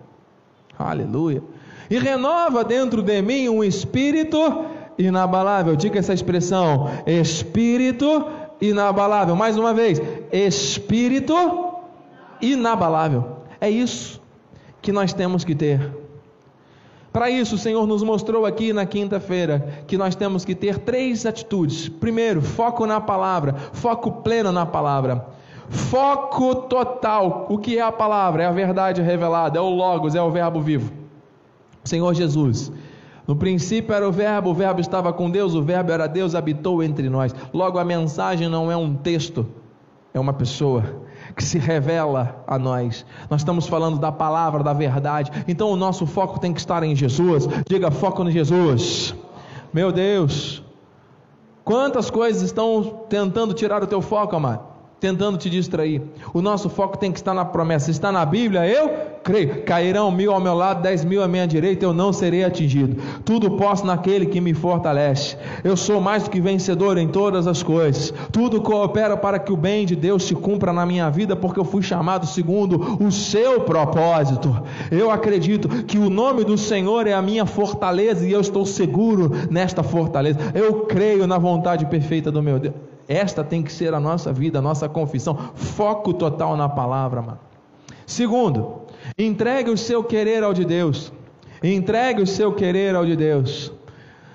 Aleluia. 0.78 1.44
E 1.90 1.98
renova 1.98 2.64
dentro 2.64 3.04
de 3.04 3.22
mim 3.22 3.50
um 3.50 3.64
espírito 3.64 4.66
inabalável. 4.98 5.76
Diga 5.76 6.00
essa 6.00 6.14
expressão: 6.14 6.90
espírito 7.06 8.06
inabalável. 8.06 8.41
Mais 9.36 9.58
uma 9.58 9.74
vez, 9.74 10.02
espírito 10.32 11.34
inabalável. 12.42 13.38
É 13.60 13.70
isso 13.70 14.22
que 14.82 14.92
nós 14.92 15.14
temos 15.14 15.44
que 15.44 15.56
ter. 15.56 16.02
Para 17.12 17.30
isso, 17.30 17.56
o 17.56 17.58
Senhor 17.58 17.86
nos 17.86 18.04
mostrou 18.04 18.46
aqui 18.46 18.72
na 18.72 18.86
quinta-feira 18.86 19.84
que 19.86 19.98
nós 19.98 20.16
temos 20.16 20.46
que 20.46 20.56
ter 20.56 20.78
três 20.80 21.26
atitudes. 21.26 21.90
Primeiro, 21.90 22.42
foco 22.42 22.86
na 22.86 23.02
palavra, 23.02 23.54
foco 23.74 24.12
pleno 24.12 24.52
na 24.52 24.66
palavra. 24.66 25.26
Foco 25.68 26.56
total. 26.56 27.48
O 27.50 27.58
que 27.58 27.78
é 27.78 27.82
a 27.82 27.92
palavra? 27.92 28.44
É 28.44 28.46
a 28.46 28.52
verdade 28.52 29.02
revelada, 29.02 29.58
é 29.58 29.62
o 29.62 29.70
Logos, 29.70 30.16
é 30.16 30.22
o 30.22 30.32
Verbo 30.32 30.62
vivo. 30.62 30.92
Senhor 31.84 32.14
Jesus, 32.14 32.72
no 33.28 33.36
princípio 33.36 33.94
era 33.94 34.08
o 34.08 34.12
Verbo, 34.12 34.50
o 34.50 34.54
Verbo 34.54 34.82
estava 34.82 35.14
com 35.14 35.30
Deus, 35.30 35.54
o 35.54 35.62
Verbo 35.62 35.92
era 35.92 36.08
Deus, 36.08 36.36
habitou 36.36 36.82
entre 36.84 37.10
nós. 37.10 37.34
Logo, 37.54 37.78
a 37.78 37.86
mensagem 37.86 38.50
não 38.50 38.72
é 38.72 38.76
um 38.76 38.96
texto, 38.96 39.46
é 40.14 40.20
uma 40.20 40.34
pessoa 40.34 40.84
que 41.36 41.44
se 41.44 41.58
revela 41.58 42.44
a 42.48 42.58
nós. 42.58 43.06
Nós 43.30 43.42
estamos 43.42 43.68
falando 43.68 44.00
da 44.00 44.12
palavra, 44.12 44.64
da 44.64 44.74
verdade. 44.74 45.32
Então, 45.48 45.72
o 45.72 45.76
nosso 45.76 46.06
foco 46.06 46.40
tem 46.40 46.54
que 46.54 46.60
estar 46.60 46.84
em 46.84 46.96
Jesus. 46.96 47.48
Diga 47.68 47.92
foco 47.92 48.24
em 48.24 48.32
Jesus. 48.32 49.16
Meu 49.74 49.92
Deus, 49.92 50.64
quantas 51.64 52.10
coisas 52.10 52.42
estão 52.42 53.06
tentando 53.08 53.54
tirar 53.54 53.82
o 53.82 53.88
teu 53.88 54.02
foco, 54.02 54.36
amado? 54.36 54.71
Tentando 55.02 55.36
te 55.36 55.50
distrair. 55.50 56.00
O 56.32 56.44
nosso 56.44 56.70
foco 56.70 56.96
tem 56.96 57.12
que 57.12 57.18
estar 57.18 57.34
na 57.34 57.44
promessa. 57.44 57.90
Está 57.90 58.12
na 58.12 58.24
Bíblia, 58.24 58.68
eu 58.68 58.88
creio, 59.24 59.64
cairão 59.64 60.12
mil 60.12 60.32
ao 60.32 60.40
meu 60.40 60.54
lado, 60.54 60.84
dez 60.84 61.04
mil 61.04 61.24
à 61.24 61.28
minha 61.28 61.48
direita, 61.48 61.84
eu 61.84 61.92
não 61.92 62.14
serei 62.14 62.44
atingido. 62.44 63.02
Tudo 63.26 63.58
posso 63.58 63.84
naquele 63.84 64.28
que 64.28 64.40
me 64.40 64.54
fortalece. 64.54 65.36
Eu 65.64 65.76
sou 65.76 66.00
mais 66.00 66.22
do 66.22 66.30
que 66.30 66.40
vencedor 66.40 67.00
em 67.00 67.08
todas 67.08 67.48
as 67.48 67.64
coisas. 67.64 68.14
Tudo 68.32 68.62
coopera 68.62 69.18
para 69.18 69.40
que 69.40 69.52
o 69.52 69.58
bem 69.58 69.88
de 69.88 69.96
Deus 69.96 70.24
se 70.24 70.36
cumpra 70.36 70.72
na 70.72 70.86
minha 70.86 71.10
vida, 71.10 71.36
porque 71.36 71.60
eu 71.60 71.66
fui 71.66 71.82
chamado 71.82 72.28
segundo 72.28 73.04
o 73.04 73.12
seu 73.12 73.62
propósito. 73.62 74.56
Eu 74.92 75.10
acredito 75.10 75.68
que 75.86 75.98
o 75.98 76.12
nome 76.12 76.44
do 76.44 76.60
Senhor 76.60 77.08
é 77.08 77.14
a 77.14 77.24
minha 77.24 77.48
fortaleza 77.48 78.24
e 78.28 78.32
eu 78.32 78.42
estou 78.42 78.68
seguro 78.68 79.32
nesta 79.50 79.82
fortaleza. 79.82 80.38
Eu 80.54 80.82
creio 80.82 81.26
na 81.26 81.40
vontade 81.40 81.88
perfeita 81.88 82.32
do 82.32 82.44
meu 82.44 82.60
Deus. 82.60 82.91
Esta 83.12 83.44
tem 83.44 83.62
que 83.62 83.72
ser 83.72 83.94
a 83.94 84.00
nossa 84.00 84.32
vida, 84.32 84.60
a 84.60 84.62
nossa 84.62 84.88
confissão. 84.88 85.38
Foco 85.56 86.14
total 86.14 86.56
na 86.56 86.70
palavra, 86.70 87.22
mano. 87.22 87.40
Segundo, 88.06 88.82
Entregue 89.18 89.70
o 89.70 89.78
seu 89.78 90.04
querer 90.04 90.44
ao 90.44 90.54
de 90.54 90.66
Deus. 90.66 91.12
Entregue 91.64 92.22
o 92.22 92.28
seu 92.28 92.54
querer 92.54 92.96
ao 92.96 93.06
de 93.06 93.16
Deus. 93.16 93.72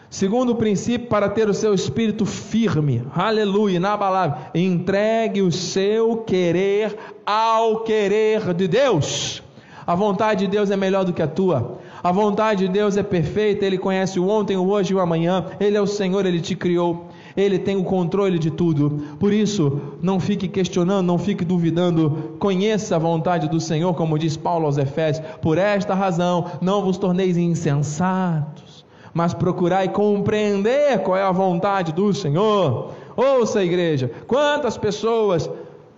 Segundo 0.09 0.55
princípio, 0.55 1.09
para 1.09 1.29
ter 1.29 1.49
o 1.49 1.55
seu 1.55 1.74
espírito 1.74 2.24
firme, 2.24 3.03
aleluia, 3.14 3.81
na 3.81 3.99
palavra, 3.99 4.51
entregue 4.55 5.43
o 5.43 5.51
seu 5.51 6.18
querer 6.18 6.97
ao 7.24 7.81
querer 7.81 8.55
de 8.55 8.68
Deus. 8.68 9.43
A 9.85 9.95
vontade 9.95 10.47
de 10.47 10.51
Deus 10.51 10.70
é 10.70 10.77
melhor 10.77 11.05
do 11.05 11.12
que 11.12 11.22
a 11.22 11.27
tua. 11.27 11.79
A 12.03 12.12
vontade 12.12 12.66
de 12.66 12.72
Deus 12.72 12.97
é 12.97 13.03
perfeita, 13.03 13.64
Ele 13.64 13.79
conhece 13.79 14.18
o 14.18 14.29
ontem, 14.29 14.57
o 14.57 14.68
hoje 14.68 14.93
e 14.93 14.97
o 14.97 15.01
amanhã. 15.01 15.47
Ele 15.59 15.77
é 15.77 15.81
o 15.81 15.87
Senhor, 15.87 16.24
Ele 16.24 16.41
te 16.41 16.55
criou. 16.55 17.06
Ele 17.37 17.59
tem 17.59 17.76
o 17.76 17.84
controle 17.84 18.39
de 18.39 18.51
tudo. 18.51 18.99
Por 19.18 19.32
isso, 19.32 19.80
não 20.01 20.18
fique 20.18 20.49
questionando, 20.49 21.07
não 21.07 21.18
fique 21.18 21.45
duvidando. 21.45 22.34
Conheça 22.39 22.97
a 22.97 22.99
vontade 22.99 23.49
do 23.49 23.61
Senhor, 23.61 23.95
como 23.95 24.18
diz 24.18 24.37
Paulo 24.37 24.66
aos 24.66 24.78
Efésios. 24.78 25.26
Por 25.43 25.59
esta 25.59 25.95
razão, 25.95 26.47
não 26.61 26.82
vos 26.82 26.97
torneis 26.97 27.37
insensatos, 27.37 28.84
mas 29.12 29.34
procurai 29.34 29.89
compreender 29.89 30.99
qual 31.01 31.16
é 31.16 31.22
a 31.22 31.32
vontade 31.32 31.93
do 31.93 32.12
Senhor. 32.14 32.93
Ouça, 33.16 33.64
igreja, 33.64 34.11
quantas 34.26 34.76
pessoas 34.76 35.49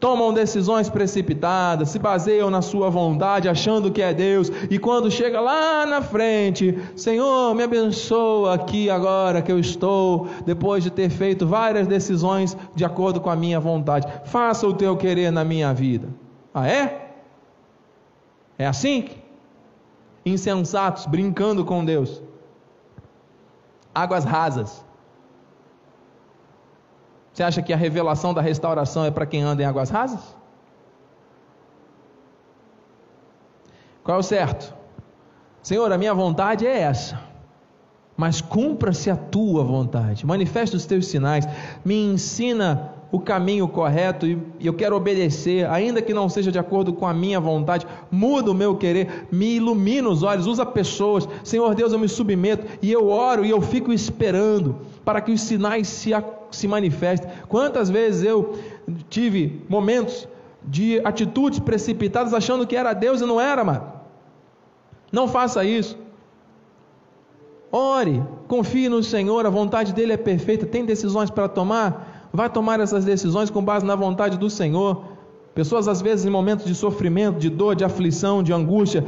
tomam 0.01 0.33
decisões 0.33 0.89
precipitadas, 0.89 1.91
se 1.91 1.99
baseiam 1.99 2.51
na 2.51 2.63
sua 2.63 2.89
vontade, 2.89 3.49
achando 3.49 3.91
que 3.91 4.01
é 4.01 4.15
Deus, 4.15 4.51
e 4.71 4.79
quando 4.79 5.11
chega 5.11 5.41
lá 5.41 5.85
na 5.85 6.01
frente, 6.01 6.79
Senhor, 6.97 7.55
me 7.55 7.63
abençoa 7.63 8.55
aqui 8.55 8.89
agora 8.89 9.43
que 9.43 9.51
eu 9.51 9.59
estou, 9.59 10.29
depois 10.47 10.85
de 10.85 10.91
ter 10.91 11.11
feito 11.11 11.47
várias 11.47 11.87
decisões 11.87 12.57
de 12.75 12.85
acordo 12.85 13.21
com 13.21 13.31
a 13.31 13.37
minha 13.37 13.59
vontade, 13.59 14.07
faça 14.25 14.67
o 14.67 14.73
teu 14.73 14.97
querer 14.97 15.31
na 15.31 15.45
minha 15.45 15.73
vida. 15.75 16.09
Ah, 16.55 16.69
é? 16.69 17.13
É 18.59 18.67
assim? 18.67 19.09
Insensatos, 20.25 21.07
brincando 21.07 21.65
com 21.65 21.85
Deus. 21.85 22.23
Águas 23.95 24.25
rasas. 24.25 24.85
Você 27.39 27.45
acha 27.45 27.63
que 27.63 27.73
a 27.73 27.77
revelação 27.77 28.35
da 28.35 28.41
restauração 28.41 29.05
é 29.05 29.13
para 29.13 29.25
quem 29.25 29.43
anda 29.43 29.63
em 29.63 29.65
águas 29.65 29.91
rasas? 29.91 30.19
Qual 34.03 34.17
é 34.17 34.19
o 34.19 34.25
certo? 34.25 34.75
Senhor, 35.63 35.93
a 35.93 35.97
minha 35.97 36.13
vontade 36.13 36.67
é 36.67 36.81
essa, 36.81 37.21
mas 38.17 38.41
cumpra-se 38.41 39.09
a 39.09 39.15
tua 39.15 39.63
vontade, 39.63 40.27
manifesta 40.27 40.77
os 40.77 40.85
teus 40.85 41.07
sinais, 41.07 41.47
me 41.85 41.95
ensina 42.07 42.93
o 43.13 43.21
caminho 43.21 43.69
correto 43.69 44.27
e 44.27 44.39
eu 44.61 44.75
quero 44.75 44.97
obedecer, 44.97 45.65
ainda 45.71 46.03
que 46.03 46.13
não 46.13 46.29
seja 46.29 46.51
de 46.51 46.59
acordo 46.59 46.93
com 46.93 47.07
a 47.07 47.15
minha 47.15 47.39
vontade, 47.39 47.87
muda 48.11 48.51
o 48.51 48.55
meu 48.55 48.77
querer, 48.77 49.29
me 49.31 49.55
ilumina 49.55 50.09
os 50.09 50.25
olhos, 50.25 50.49
usa 50.49 50.67
pessoas, 50.67 51.29
Senhor 51.45 51.73
Deus, 51.77 51.93
eu 51.93 52.01
me 52.01 52.09
submeto 52.09 52.67
e 52.83 52.91
eu 52.91 53.09
oro 53.09 53.45
e 53.45 53.51
eu 53.51 53.61
fico 53.61 53.93
esperando 53.93 54.81
para 55.09 55.23
que 55.23 55.33
os 55.33 55.41
sinais 55.41 55.89
se, 55.89 56.11
se 56.51 56.69
manifestem. 56.69 57.31
Quantas 57.49 57.89
vezes 57.89 58.25
eu 58.25 58.59
tive 59.09 59.65
momentos 59.67 60.29
de 60.63 61.01
atitudes 61.03 61.61
precipitadas 61.61 62.35
achando 62.35 62.67
que 62.67 62.77
era 62.77 62.93
Deus 62.93 63.23
e 63.23 63.25
não 63.25 63.41
era, 63.41 63.65
mano. 63.65 63.91
Não 65.11 65.27
faça 65.27 65.65
isso. 65.65 65.97
Ore, 67.73 68.23
confie 68.47 68.91
no 68.91 69.03
Senhor, 69.03 69.47
a 69.47 69.49
vontade 69.49 69.95
dele 69.95 70.13
é 70.13 70.19
perfeita, 70.19 70.67
tem 70.67 70.85
decisões 70.85 71.31
para 71.31 71.49
tomar 71.49 72.29
vai 72.31 72.51
tomar 72.51 72.79
essas 72.79 73.07
decisões 73.07 73.49
com 73.49 73.65
base 73.65 73.87
na 73.87 73.97
vontade 73.97 74.37
do 74.37 74.51
Senhor. 74.51 75.05
Pessoas, 75.55 75.89
às 75.89 76.03
vezes, 76.03 76.27
em 76.27 76.31
momentos 76.31 76.67
de 76.67 76.75
sofrimento, 76.75 77.39
de 77.39 77.49
dor, 77.49 77.75
de 77.75 77.83
aflição, 77.83 78.43
de 78.43 78.53
angústia, 78.53 79.03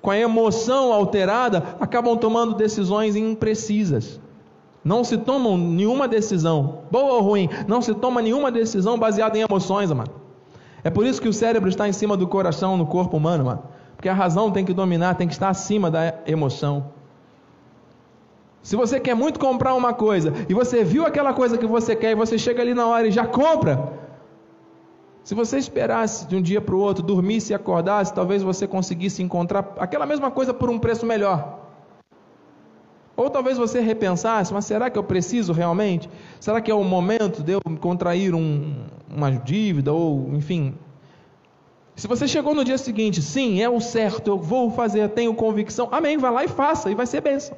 com 0.00 0.12
a 0.12 0.16
emoção 0.16 0.92
alterada, 0.92 1.74
acabam 1.80 2.16
tomando 2.16 2.54
decisões 2.54 3.16
imprecisas. 3.16 4.20
Não 4.82 5.04
se 5.04 5.18
toma 5.18 5.56
nenhuma 5.56 6.08
decisão, 6.08 6.78
boa 6.90 7.14
ou 7.14 7.20
ruim, 7.22 7.48
não 7.68 7.82
se 7.82 7.94
toma 7.94 8.22
nenhuma 8.22 8.50
decisão 8.50 8.98
baseada 8.98 9.36
em 9.36 9.42
emoções, 9.42 9.90
mano. 9.90 10.10
É 10.82 10.88
por 10.88 11.06
isso 11.06 11.20
que 11.20 11.28
o 11.28 11.32
cérebro 11.32 11.68
está 11.68 11.86
em 11.86 11.92
cima 11.92 12.16
do 12.16 12.26
coração 12.26 12.76
no 12.76 12.86
corpo 12.86 13.16
humano, 13.16 13.44
mano. 13.44 13.62
Porque 13.94 14.08
a 14.08 14.14
razão 14.14 14.50
tem 14.50 14.64
que 14.64 14.72
dominar, 14.72 15.14
tem 15.14 15.28
que 15.28 15.34
estar 15.34 15.50
acima 15.50 15.90
da 15.90 16.14
emoção. 16.26 16.86
Se 18.62 18.76
você 18.76 18.98
quer 18.98 19.14
muito 19.14 19.38
comprar 19.38 19.74
uma 19.74 19.92
coisa 19.92 20.32
e 20.48 20.54
você 20.54 20.82
viu 20.82 21.04
aquela 21.04 21.34
coisa 21.34 21.58
que 21.58 21.66
você 21.66 21.94
quer 21.94 22.12
e 22.12 22.14
você 22.14 22.38
chega 22.38 22.62
ali 22.62 22.72
na 22.72 22.86
hora 22.86 23.06
e 23.06 23.10
já 23.10 23.26
compra, 23.26 23.92
se 25.22 25.34
você 25.34 25.58
esperasse 25.58 26.26
de 26.26 26.36
um 26.36 26.42
dia 26.42 26.60
para 26.60 26.74
o 26.74 26.78
outro, 26.78 27.02
dormisse 27.02 27.52
e 27.52 27.54
acordasse, 27.54 28.12
talvez 28.12 28.42
você 28.42 28.66
conseguisse 28.66 29.22
encontrar 29.22 29.74
aquela 29.78 30.06
mesma 30.06 30.30
coisa 30.30 30.54
por 30.54 30.70
um 30.70 30.78
preço 30.78 31.04
melhor. 31.04 31.59
Ou 33.20 33.28
talvez 33.28 33.58
você 33.58 33.80
repensasse, 33.80 34.50
mas 34.50 34.64
será 34.64 34.88
que 34.88 34.98
eu 34.98 35.04
preciso 35.04 35.52
realmente? 35.52 36.08
Será 36.40 36.58
que 36.58 36.70
é 36.70 36.74
o 36.74 36.82
momento 36.82 37.42
de 37.42 37.52
eu 37.52 37.60
contrair 37.78 38.34
um, 38.34 38.74
uma 39.14 39.30
dívida 39.30 39.92
ou, 39.92 40.30
enfim? 40.32 40.74
Se 41.94 42.08
você 42.08 42.26
chegou 42.26 42.54
no 42.54 42.64
dia 42.64 42.78
seguinte, 42.78 43.20
sim, 43.20 43.60
é 43.60 43.68
o 43.68 43.78
certo, 43.78 44.28
eu 44.28 44.38
vou 44.38 44.70
fazer, 44.70 45.06
tenho 45.10 45.34
convicção, 45.34 45.86
amém, 45.92 46.16
vai 46.16 46.32
lá 46.32 46.44
e 46.46 46.48
faça, 46.48 46.90
e 46.90 46.94
vai 46.94 47.04
ser 47.04 47.20
bênção. 47.20 47.54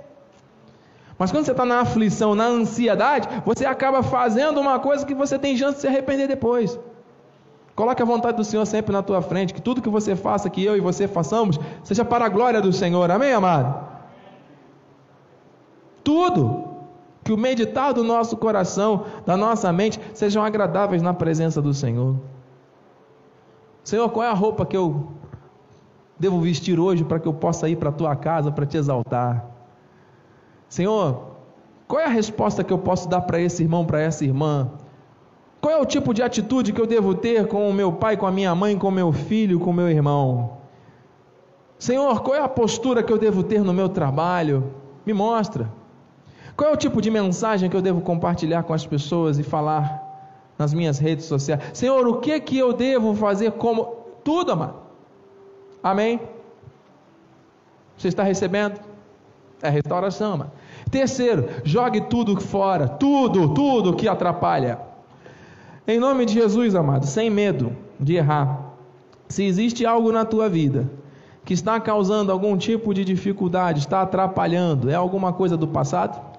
Mas 1.16 1.30
quando 1.30 1.44
você 1.44 1.52
está 1.52 1.64
na 1.64 1.78
aflição, 1.78 2.34
na 2.34 2.46
ansiedade, 2.46 3.28
você 3.46 3.64
acaba 3.64 4.02
fazendo 4.02 4.58
uma 4.60 4.80
coisa 4.80 5.06
que 5.06 5.14
você 5.14 5.38
tem 5.38 5.56
chance 5.56 5.76
de 5.76 5.82
se 5.82 5.86
arrepender 5.86 6.26
depois. 6.26 6.76
Coloque 7.76 8.02
a 8.02 8.04
vontade 8.04 8.36
do 8.36 8.42
Senhor 8.42 8.66
sempre 8.66 8.92
na 8.92 9.00
tua 9.00 9.22
frente, 9.22 9.54
que 9.54 9.62
tudo 9.62 9.80
que 9.80 9.88
você 9.88 10.16
faça, 10.16 10.50
que 10.50 10.64
eu 10.64 10.76
e 10.76 10.80
você 10.80 11.06
façamos, 11.06 11.56
seja 11.84 12.04
para 12.04 12.24
a 12.24 12.28
glória 12.28 12.60
do 12.60 12.72
Senhor. 12.72 13.08
Amém, 13.12 13.32
amado? 13.32 13.91
Tudo 16.04 16.68
que 17.24 17.32
o 17.32 17.38
meditar 17.38 17.92
do 17.92 18.02
nosso 18.02 18.36
coração, 18.36 19.04
da 19.24 19.36
nossa 19.36 19.72
mente, 19.72 20.00
sejam 20.12 20.42
agradáveis 20.42 21.02
na 21.02 21.14
presença 21.14 21.62
do 21.62 21.72
Senhor. 21.72 22.16
Senhor, 23.84 24.08
qual 24.10 24.26
é 24.26 24.28
a 24.28 24.34
roupa 24.34 24.66
que 24.66 24.76
eu 24.76 25.08
devo 26.18 26.40
vestir 26.40 26.78
hoje 26.78 27.04
para 27.04 27.18
que 27.18 27.26
eu 27.26 27.34
possa 27.34 27.68
ir 27.68 27.76
para 27.76 27.88
a 27.88 27.92
tua 27.92 28.16
casa 28.16 28.50
para 28.50 28.66
te 28.66 28.76
exaltar? 28.76 29.44
Senhor, 30.68 31.32
qual 31.86 32.00
é 32.00 32.06
a 32.06 32.08
resposta 32.08 32.64
que 32.64 32.72
eu 32.72 32.78
posso 32.78 33.08
dar 33.08 33.20
para 33.20 33.40
esse 33.40 33.62
irmão, 33.62 33.84
para 33.84 34.00
essa 34.00 34.24
irmã? 34.24 34.70
Qual 35.60 35.72
é 35.72 35.80
o 35.80 35.84
tipo 35.84 36.12
de 36.12 36.22
atitude 36.22 36.72
que 36.72 36.80
eu 36.80 36.86
devo 36.86 37.14
ter 37.14 37.46
com 37.46 37.68
o 37.68 37.72
meu 37.72 37.92
pai, 37.92 38.16
com 38.16 38.26
a 38.26 38.32
minha 38.32 38.54
mãe, 38.54 38.76
com 38.76 38.88
o 38.88 38.92
meu 38.92 39.12
filho, 39.12 39.60
com 39.60 39.70
o 39.70 39.74
meu 39.74 39.88
irmão? 39.88 40.58
Senhor, 41.78 42.20
qual 42.22 42.36
é 42.36 42.40
a 42.40 42.48
postura 42.48 43.02
que 43.02 43.12
eu 43.12 43.18
devo 43.18 43.42
ter 43.42 43.62
no 43.62 43.72
meu 43.72 43.88
trabalho? 43.88 44.72
Me 45.04 45.12
mostra. 45.12 45.70
Qual 46.62 46.70
é 46.70 46.74
o 46.74 46.76
tipo 46.76 47.02
de 47.02 47.10
mensagem 47.10 47.68
que 47.68 47.74
eu 47.76 47.82
devo 47.82 48.00
compartilhar 48.00 48.62
com 48.62 48.72
as 48.72 48.86
pessoas 48.86 49.36
e 49.36 49.42
falar 49.42 50.00
nas 50.56 50.72
minhas 50.72 50.96
redes 50.96 51.24
sociais? 51.24 51.60
Senhor, 51.74 52.06
o 52.06 52.20
que 52.20 52.38
que 52.38 52.56
eu 52.56 52.72
devo 52.72 53.16
fazer 53.16 53.50
como 53.50 53.96
tudo, 54.22 54.52
amado? 54.52 54.76
Amém? 55.82 56.20
Você 57.98 58.06
está 58.06 58.22
recebendo? 58.22 58.78
É 59.60 59.68
restauração, 59.68 60.34
amado. 60.34 60.52
Terceiro, 60.88 61.48
jogue 61.64 62.02
tudo 62.02 62.40
fora, 62.40 62.86
tudo, 62.86 63.52
tudo 63.52 63.96
que 63.96 64.06
atrapalha. 64.06 64.78
Em 65.84 65.98
nome 65.98 66.24
de 66.24 66.34
Jesus, 66.34 66.76
amado, 66.76 67.06
sem 67.06 67.28
medo 67.28 67.76
de 67.98 68.14
errar. 68.14 68.72
Se 69.28 69.42
existe 69.42 69.84
algo 69.84 70.12
na 70.12 70.24
tua 70.24 70.48
vida 70.48 70.88
que 71.44 71.54
está 71.54 71.80
causando 71.80 72.30
algum 72.30 72.56
tipo 72.56 72.94
de 72.94 73.04
dificuldade, 73.04 73.80
está 73.80 74.02
atrapalhando, 74.02 74.88
é 74.88 74.94
alguma 74.94 75.32
coisa 75.32 75.56
do 75.56 75.66
passado? 75.66 76.31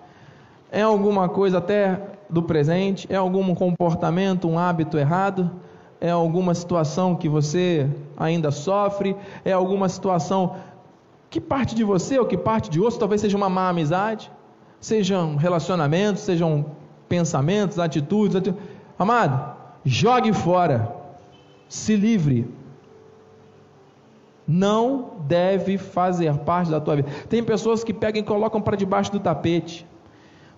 É 0.74 0.82
alguma 0.82 1.30
coisa 1.30 1.60
até 1.60 2.02
do 2.30 2.44
presente? 2.44 3.08
É 3.10 3.16
algum 3.16 3.56
comportamento, 3.56 4.50
um 4.50 4.60
hábito 4.60 4.98
errado? 4.98 5.50
É 6.02 6.10
alguma 6.10 6.54
situação 6.54 7.16
que 7.16 7.30
você 7.30 7.90
ainda 8.18 8.52
sofre? 8.52 9.16
É 9.46 9.54
alguma 9.54 9.88
situação 9.88 10.58
que 11.30 11.40
parte 11.40 11.74
de 11.74 11.84
você 11.86 12.20
ou 12.20 12.26
que 12.26 12.36
parte 12.36 12.70
de 12.70 12.82
outro, 12.82 13.00
talvez 13.00 13.22
seja 13.22 13.38
uma 13.38 13.48
má 13.50 13.70
amizade? 13.70 14.30
sejam 14.84 15.38
relacionamentos, 15.38 16.24
sejam 16.24 16.66
pensamentos, 17.08 17.80
atitudes. 17.80 18.54
Amado, 19.00 19.56
jogue 19.86 20.34
fora, 20.34 20.94
se 21.70 21.96
livre. 21.96 22.54
Não 24.46 25.12
deve 25.26 25.78
fazer 25.78 26.38
parte 26.40 26.70
da 26.70 26.82
tua 26.82 26.98
vida. 26.98 27.10
Tem 27.30 27.42
pessoas 27.42 27.82
que 27.82 27.94
pegam 27.94 28.22
e 28.22 28.26
colocam 28.26 28.62
para 28.62 28.76
debaixo 28.76 29.10
do 29.10 29.22
tapete, 29.22 29.88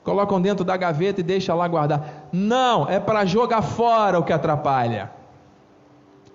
colocam 0.06 0.40
dentro 0.40 0.64
da 0.64 0.78
gaveta 0.78 1.20
e 1.20 1.24
deixam 1.24 1.58
lá 1.58 1.68
guardar. 1.68 2.30
Não, 2.32 2.88
é 2.88 3.00
para 3.00 3.26
jogar 3.26 3.64
fora 3.64 4.20
o 4.20 4.24
que 4.24 4.32
atrapalha. 4.32 5.12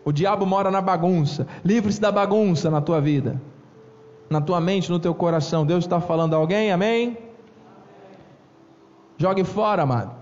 O 0.04 0.10
diabo 0.10 0.44
mora 0.44 0.70
na 0.70 0.80
bagunça. 0.80 1.46
Livre-se 1.64 2.00
da 2.00 2.10
bagunça 2.10 2.68
na 2.68 2.80
tua 2.80 3.00
vida, 3.00 3.40
na 4.28 4.40
tua 4.40 4.60
mente, 4.60 4.90
no 4.90 4.98
teu 4.98 5.14
coração. 5.14 5.64
Deus 5.64 5.84
está 5.84 6.00
falando 6.00 6.34
a 6.34 6.36
alguém, 6.36 6.72
amém? 6.72 7.16
Jogue 9.16 9.44
fora, 9.44 9.82
amado, 9.82 10.12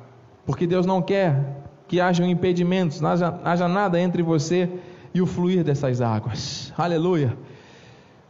porque 0.44 0.66
Deus 0.66 0.84
não 0.84 1.00
quer 1.00 1.56
que 1.86 2.00
hajam 2.00 2.26
impedimentos, 2.26 3.00
não 3.00 3.10
haja, 3.10 3.40
haja 3.44 3.66
nada 3.66 3.98
entre 3.98 4.22
você 4.22 4.68
e 5.14 5.22
o 5.22 5.26
fluir 5.26 5.64
dessas 5.64 6.02
águas. 6.02 6.72
Aleluia. 6.76 7.34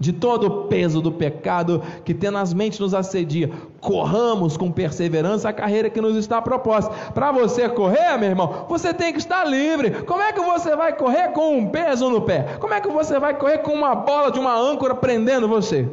de 0.00 0.14
todo 0.14 0.46
o 0.46 0.64
peso 0.64 1.02
do 1.02 1.12
pecado 1.12 1.82
que 2.04 2.14
tenazmente 2.14 2.80
nos 2.80 2.94
assedia. 2.94 3.50
Corramos 3.80 4.56
com 4.56 4.72
perseverança 4.72 5.50
a 5.50 5.52
carreira 5.52 5.90
que 5.90 6.00
nos 6.00 6.16
está 6.16 6.40
proposta. 6.40 6.90
Para 7.12 7.30
você 7.30 7.68
correr, 7.68 8.16
meu 8.16 8.30
irmão, 8.30 8.64
você 8.66 8.94
tem 8.94 9.12
que 9.12 9.18
estar 9.18 9.44
livre. 9.44 10.02
Como 10.04 10.22
é 10.22 10.32
que 10.32 10.40
você 10.40 10.74
vai 10.74 10.96
correr 10.96 11.28
com 11.32 11.58
um 11.58 11.68
peso 11.68 12.08
no 12.08 12.22
pé? 12.22 12.56
Como 12.58 12.72
é 12.72 12.80
que 12.80 12.88
você 12.88 13.20
vai 13.20 13.34
correr 13.34 13.58
com 13.58 13.72
uma 13.72 13.94
bola 13.94 14.32
de 14.32 14.38
uma 14.38 14.56
âncora 14.56 14.94
prendendo 14.94 15.46
você? 15.46 15.86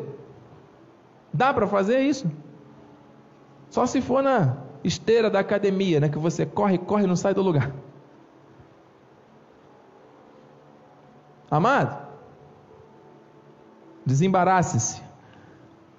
Dá 1.33 1.53
para 1.53 1.67
fazer 1.67 1.99
isso? 1.99 2.31
Só 3.69 3.85
se 3.85 4.01
for 4.01 4.23
na 4.23 4.57
esteira 4.83 5.29
da 5.29 5.39
academia, 5.39 5.99
né, 5.99 6.09
que 6.09 6.17
você 6.17 6.45
corre, 6.45 6.77
corre 6.77 7.03
e 7.03 7.07
não 7.07 7.15
sai 7.15 7.33
do 7.33 7.41
lugar. 7.41 7.71
Amado, 11.49 11.97
desembarace-se 14.05 15.01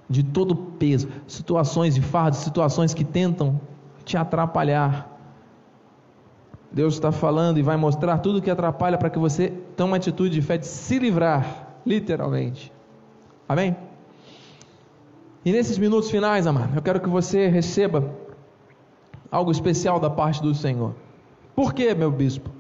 de 0.09 0.23
todo 0.23 0.55
peso, 0.55 1.09
situações 1.27 1.95
de 1.95 2.03
fardo, 2.03 2.37
situações 2.37 2.95
que 2.95 3.05
tentam 3.05 3.61
te 4.05 4.17
atrapalhar. 4.17 5.09
Deus 6.71 6.95
está 6.95 7.11
falando 7.11 7.59
e 7.59 7.63
vai 7.63 7.77
mostrar 7.77 8.19
tudo 8.19 8.43
que 8.43 8.51
atrapalha 8.51 8.99
para 8.99 9.11
que 9.11 9.19
você 9.19 9.49
tome 9.77 9.91
uma 9.91 9.97
atitude 9.97 10.35
de 10.35 10.43
fé 10.43 10.59
de 10.59 10.67
se 10.67 10.99
livrar, 10.99 11.79
literalmente. 11.85 12.73
Amém? 13.49 13.88
E 15.49 15.51
nesses 15.51 15.79
minutos 15.79 16.11
finais, 16.11 16.47
amado, 16.47 16.77
eu 16.77 16.83
quero 16.83 17.01
que 17.01 17.09
você 17.09 17.49
receba 17.49 18.05
algo 19.31 19.51
especial 19.51 19.99
da 19.99 20.11
parte 20.11 20.43
do 20.43 20.55
Senhor. 20.55 20.95
Por 21.57 21.73
quê, 21.73 21.95
meu 21.95 22.13
bispo? 22.13 22.51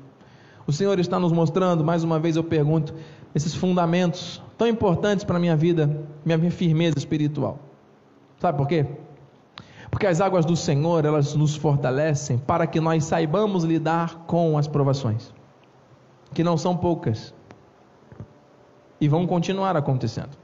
O 0.66 0.72
Senhor 0.72 0.98
está 0.98 1.20
nos 1.20 1.30
mostrando, 1.30 1.84
mais 1.84 2.02
uma 2.02 2.18
vez 2.18 2.34
eu 2.34 2.42
pergunto, 2.42 2.94
esses 3.34 3.54
fundamentos 3.54 4.42
tão 4.56 4.66
importantes 4.66 5.22
para 5.22 5.36
a 5.36 5.38
minha 5.38 5.54
vida, 5.54 6.02
minha 6.24 6.50
firmeza 6.50 6.96
espiritual. 6.96 7.58
Sabe 8.38 8.56
por 8.56 8.66
quê? 8.66 8.86
Porque 9.90 10.06
as 10.06 10.22
águas 10.22 10.46
do 10.46 10.56
Senhor, 10.56 11.04
elas 11.04 11.34
nos 11.34 11.56
fortalecem 11.56 12.38
para 12.38 12.66
que 12.66 12.80
nós 12.80 13.04
saibamos 13.04 13.64
lidar 13.64 14.24
com 14.26 14.56
as 14.56 14.66
provações, 14.66 15.30
que 16.32 16.42
não 16.42 16.56
são 16.56 16.74
poucas 16.74 17.34
e 18.98 19.06
vão 19.06 19.26
continuar 19.26 19.76
acontecendo. 19.76 20.37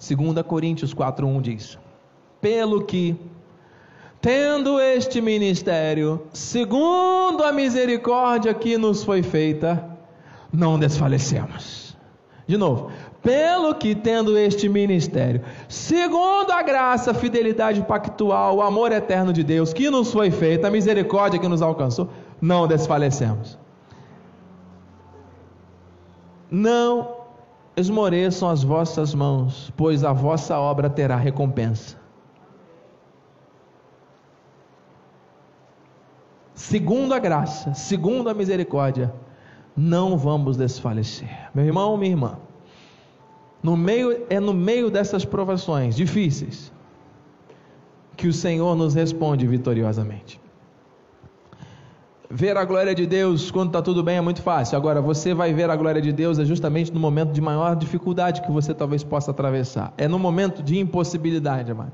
2 0.00 0.42
Coríntios 0.46 0.94
4:1 0.94 1.40
diz: 1.40 1.78
Pelo 2.40 2.84
que 2.84 3.16
Tendo 4.20 4.78
este 4.78 5.22
ministério, 5.22 6.26
segundo 6.30 7.42
a 7.42 7.52
misericórdia 7.52 8.52
que 8.52 8.76
nos 8.76 9.02
foi 9.02 9.22
feita, 9.22 9.82
não 10.52 10.78
desfalecemos. 10.78 11.96
De 12.46 12.58
novo, 12.58 12.90
pelo 13.22 13.74
que 13.74 13.94
tendo 13.94 14.36
este 14.36 14.68
ministério, 14.68 15.42
segundo 15.68 16.50
a 16.50 16.62
graça, 16.62 17.12
a 17.12 17.14
fidelidade 17.14 17.80
pactual, 17.82 18.56
o 18.56 18.62
amor 18.62 18.92
eterno 18.92 19.32
de 19.32 19.42
Deus 19.42 19.72
que 19.72 19.88
nos 19.88 20.12
foi 20.12 20.30
feita, 20.30 20.68
a 20.68 20.70
misericórdia 20.70 21.40
que 21.40 21.48
nos 21.48 21.62
alcançou, 21.62 22.10
não 22.42 22.68
desfalecemos. 22.68 23.58
Não 26.50 27.19
esmoreçam 27.80 28.48
as 28.48 28.62
vossas 28.62 29.14
mãos, 29.14 29.72
pois 29.76 30.04
a 30.04 30.12
vossa 30.12 30.58
obra 30.58 30.88
terá 30.88 31.16
recompensa. 31.16 32.00
segundo 36.60 37.14
a 37.14 37.18
graça, 37.18 37.72
segundo 37.72 38.28
a 38.28 38.34
misericórdia, 38.34 39.12
não 39.74 40.16
vamos 40.16 40.58
desfalecer. 40.58 41.48
Meu 41.54 41.64
irmão, 41.64 41.96
minha 41.96 42.12
irmã, 42.12 42.38
no 43.62 43.76
meio 43.76 44.26
é 44.28 44.38
no 44.38 44.52
meio 44.52 44.90
dessas 44.90 45.24
provações 45.24 45.96
difíceis 45.96 46.70
que 48.16 48.28
o 48.28 48.32
Senhor 48.32 48.76
nos 48.76 48.94
responde 48.94 49.46
vitoriosamente. 49.46 50.40
Ver 52.32 52.56
a 52.56 52.64
glória 52.64 52.94
de 52.94 53.06
Deus 53.06 53.50
quando 53.50 53.70
está 53.70 53.82
tudo 53.82 54.04
bem 54.04 54.16
é 54.16 54.20
muito 54.20 54.40
fácil. 54.40 54.76
Agora, 54.76 55.02
você 55.02 55.34
vai 55.34 55.52
ver 55.52 55.68
a 55.68 55.74
glória 55.74 56.00
de 56.00 56.12
Deus 56.12 56.38
é 56.38 56.44
justamente 56.44 56.92
no 56.92 57.00
momento 57.00 57.32
de 57.32 57.40
maior 57.40 57.74
dificuldade 57.74 58.40
que 58.42 58.52
você 58.52 58.72
talvez 58.72 59.02
possa 59.02 59.32
atravessar. 59.32 59.92
É 59.98 60.06
no 60.06 60.18
momento 60.18 60.62
de 60.62 60.78
impossibilidade, 60.78 61.72
amado 61.72 61.92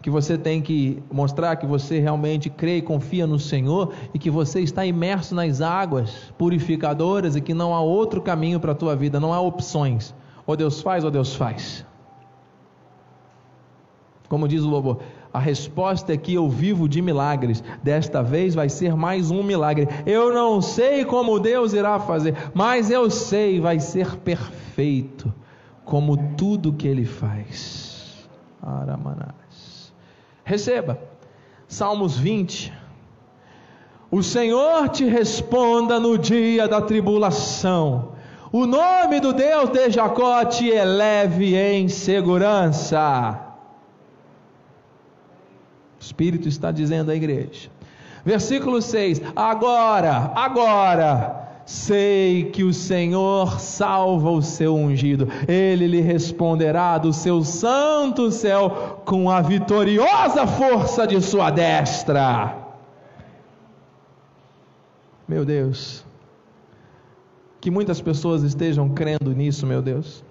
que 0.00 0.10
você 0.10 0.38
tem 0.38 0.62
que 0.62 1.02
mostrar 1.10 1.56
que 1.56 1.66
você 1.66 1.98
realmente 1.98 2.48
crê 2.48 2.76
e 2.76 2.82
confia 2.82 3.26
no 3.26 3.38
Senhor 3.38 3.92
e 4.14 4.18
que 4.18 4.30
você 4.30 4.60
está 4.60 4.86
imerso 4.86 5.34
nas 5.34 5.60
águas 5.60 6.32
purificadoras 6.38 7.34
e 7.34 7.40
que 7.40 7.52
não 7.52 7.74
há 7.74 7.80
outro 7.80 8.22
caminho 8.22 8.60
para 8.60 8.72
a 8.72 8.74
tua 8.74 8.94
vida, 8.94 9.18
não 9.18 9.32
há 9.32 9.40
opções. 9.40 10.14
Ou 10.46 10.56
Deus 10.56 10.80
faz 10.80 11.04
ou 11.04 11.10
Deus 11.10 11.34
faz. 11.34 11.84
Como 14.28 14.46
diz 14.46 14.62
o 14.62 14.68
louvor, 14.68 15.00
a 15.38 15.40
resposta 15.40 16.12
é 16.12 16.16
que 16.16 16.34
eu 16.34 16.48
vivo 16.48 16.88
de 16.88 17.00
milagres. 17.00 17.62
Desta 17.80 18.24
vez 18.24 18.56
vai 18.56 18.68
ser 18.68 18.96
mais 18.96 19.30
um 19.30 19.40
milagre. 19.40 19.88
Eu 20.04 20.34
não 20.34 20.60
sei 20.60 21.04
como 21.04 21.38
Deus 21.38 21.72
irá 21.72 22.00
fazer, 22.00 22.34
mas 22.52 22.90
eu 22.90 23.08
sei 23.08 23.60
vai 23.60 23.78
ser 23.78 24.16
perfeito, 24.16 25.32
como 25.84 26.16
tudo 26.36 26.72
que 26.72 26.88
ele 26.88 27.04
faz. 27.04 28.28
Aramaná. 28.60 29.28
Receba. 30.42 30.98
Salmos 31.68 32.18
20. 32.18 32.72
O 34.10 34.20
Senhor 34.20 34.88
te 34.88 35.04
responda 35.04 36.00
no 36.00 36.18
dia 36.18 36.66
da 36.66 36.80
tribulação. 36.80 38.08
O 38.50 38.66
nome 38.66 39.20
do 39.20 39.32
Deus 39.32 39.70
de 39.70 39.88
Jacó 39.90 40.44
te 40.46 40.66
eleve 40.68 41.54
em 41.54 41.88
segurança. 41.88 43.47
O 45.98 46.02
Espírito 46.02 46.48
está 46.48 46.70
dizendo 46.70 47.10
à 47.10 47.14
igreja. 47.14 47.70
Versículo 48.24 48.80
6: 48.80 49.20
Agora, 49.34 50.32
agora, 50.34 51.48
Sei 51.68 52.44
que 52.44 52.64
o 52.64 52.72
Senhor 52.72 53.60
salva 53.60 54.30
o 54.30 54.40
seu 54.40 54.74
ungido, 54.74 55.28
ele 55.46 55.86
lhe 55.86 56.00
responderá 56.00 56.96
do 56.96 57.12
seu 57.12 57.44
santo 57.44 58.30
céu 58.30 59.02
com 59.04 59.30
a 59.30 59.42
vitoriosa 59.42 60.46
força 60.46 61.06
de 61.06 61.20
sua 61.20 61.50
destra. 61.50 62.56
Meu 65.28 65.44
Deus, 65.44 66.06
que 67.60 67.70
muitas 67.70 68.00
pessoas 68.00 68.42
estejam 68.42 68.88
crendo 68.88 69.34
nisso, 69.34 69.66
meu 69.66 69.82
Deus 69.82 70.24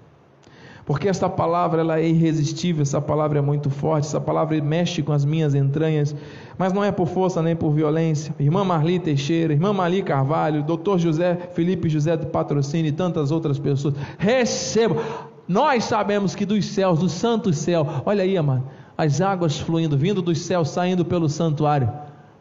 porque 0.87 1.09
essa 1.09 1.27
palavra 1.27 1.81
ela 1.81 1.99
é 1.99 2.07
irresistível, 2.07 2.81
essa 2.81 3.01
palavra 3.01 3.39
é 3.39 3.41
muito 3.41 3.69
forte, 3.69 4.07
essa 4.07 4.21
palavra 4.21 4.59
mexe 4.61 5.03
com 5.03 5.11
as 5.11 5.25
minhas 5.25 5.53
entranhas, 5.53 6.15
mas 6.57 6.71
não 6.71 6.81
é 6.81 6.93
por 6.93 7.07
força 7.09 7.41
nem 7.41 7.57
por 7.57 7.71
violência. 7.71 8.33
Irmã 8.39 8.63
Marli 8.63 8.97
Teixeira, 8.97 9.51
irmã 9.51 9.73
Marli 9.73 10.01
Carvalho, 10.01 10.63
doutor 10.63 10.97
José 10.97 11.35
Felipe 11.51 11.89
José 11.89 12.15
do 12.15 12.27
Patrocínio 12.27 12.87
e 12.87 12.93
tantas 12.93 13.31
outras 13.31 13.59
pessoas, 13.59 13.95
recebam. 14.17 15.03
Nós 15.45 15.83
sabemos 15.83 16.33
que 16.33 16.45
dos 16.45 16.65
céus, 16.67 16.99
do 16.99 17.09
santo 17.09 17.51
céu, 17.51 17.85
olha 18.05 18.23
aí, 18.23 18.37
amado, 18.37 18.63
as 18.97 19.19
águas 19.19 19.59
fluindo, 19.59 19.97
vindo 19.97 20.21
dos 20.21 20.39
céus, 20.39 20.69
saindo 20.69 21.03
pelo 21.03 21.27
santuário, 21.27 21.91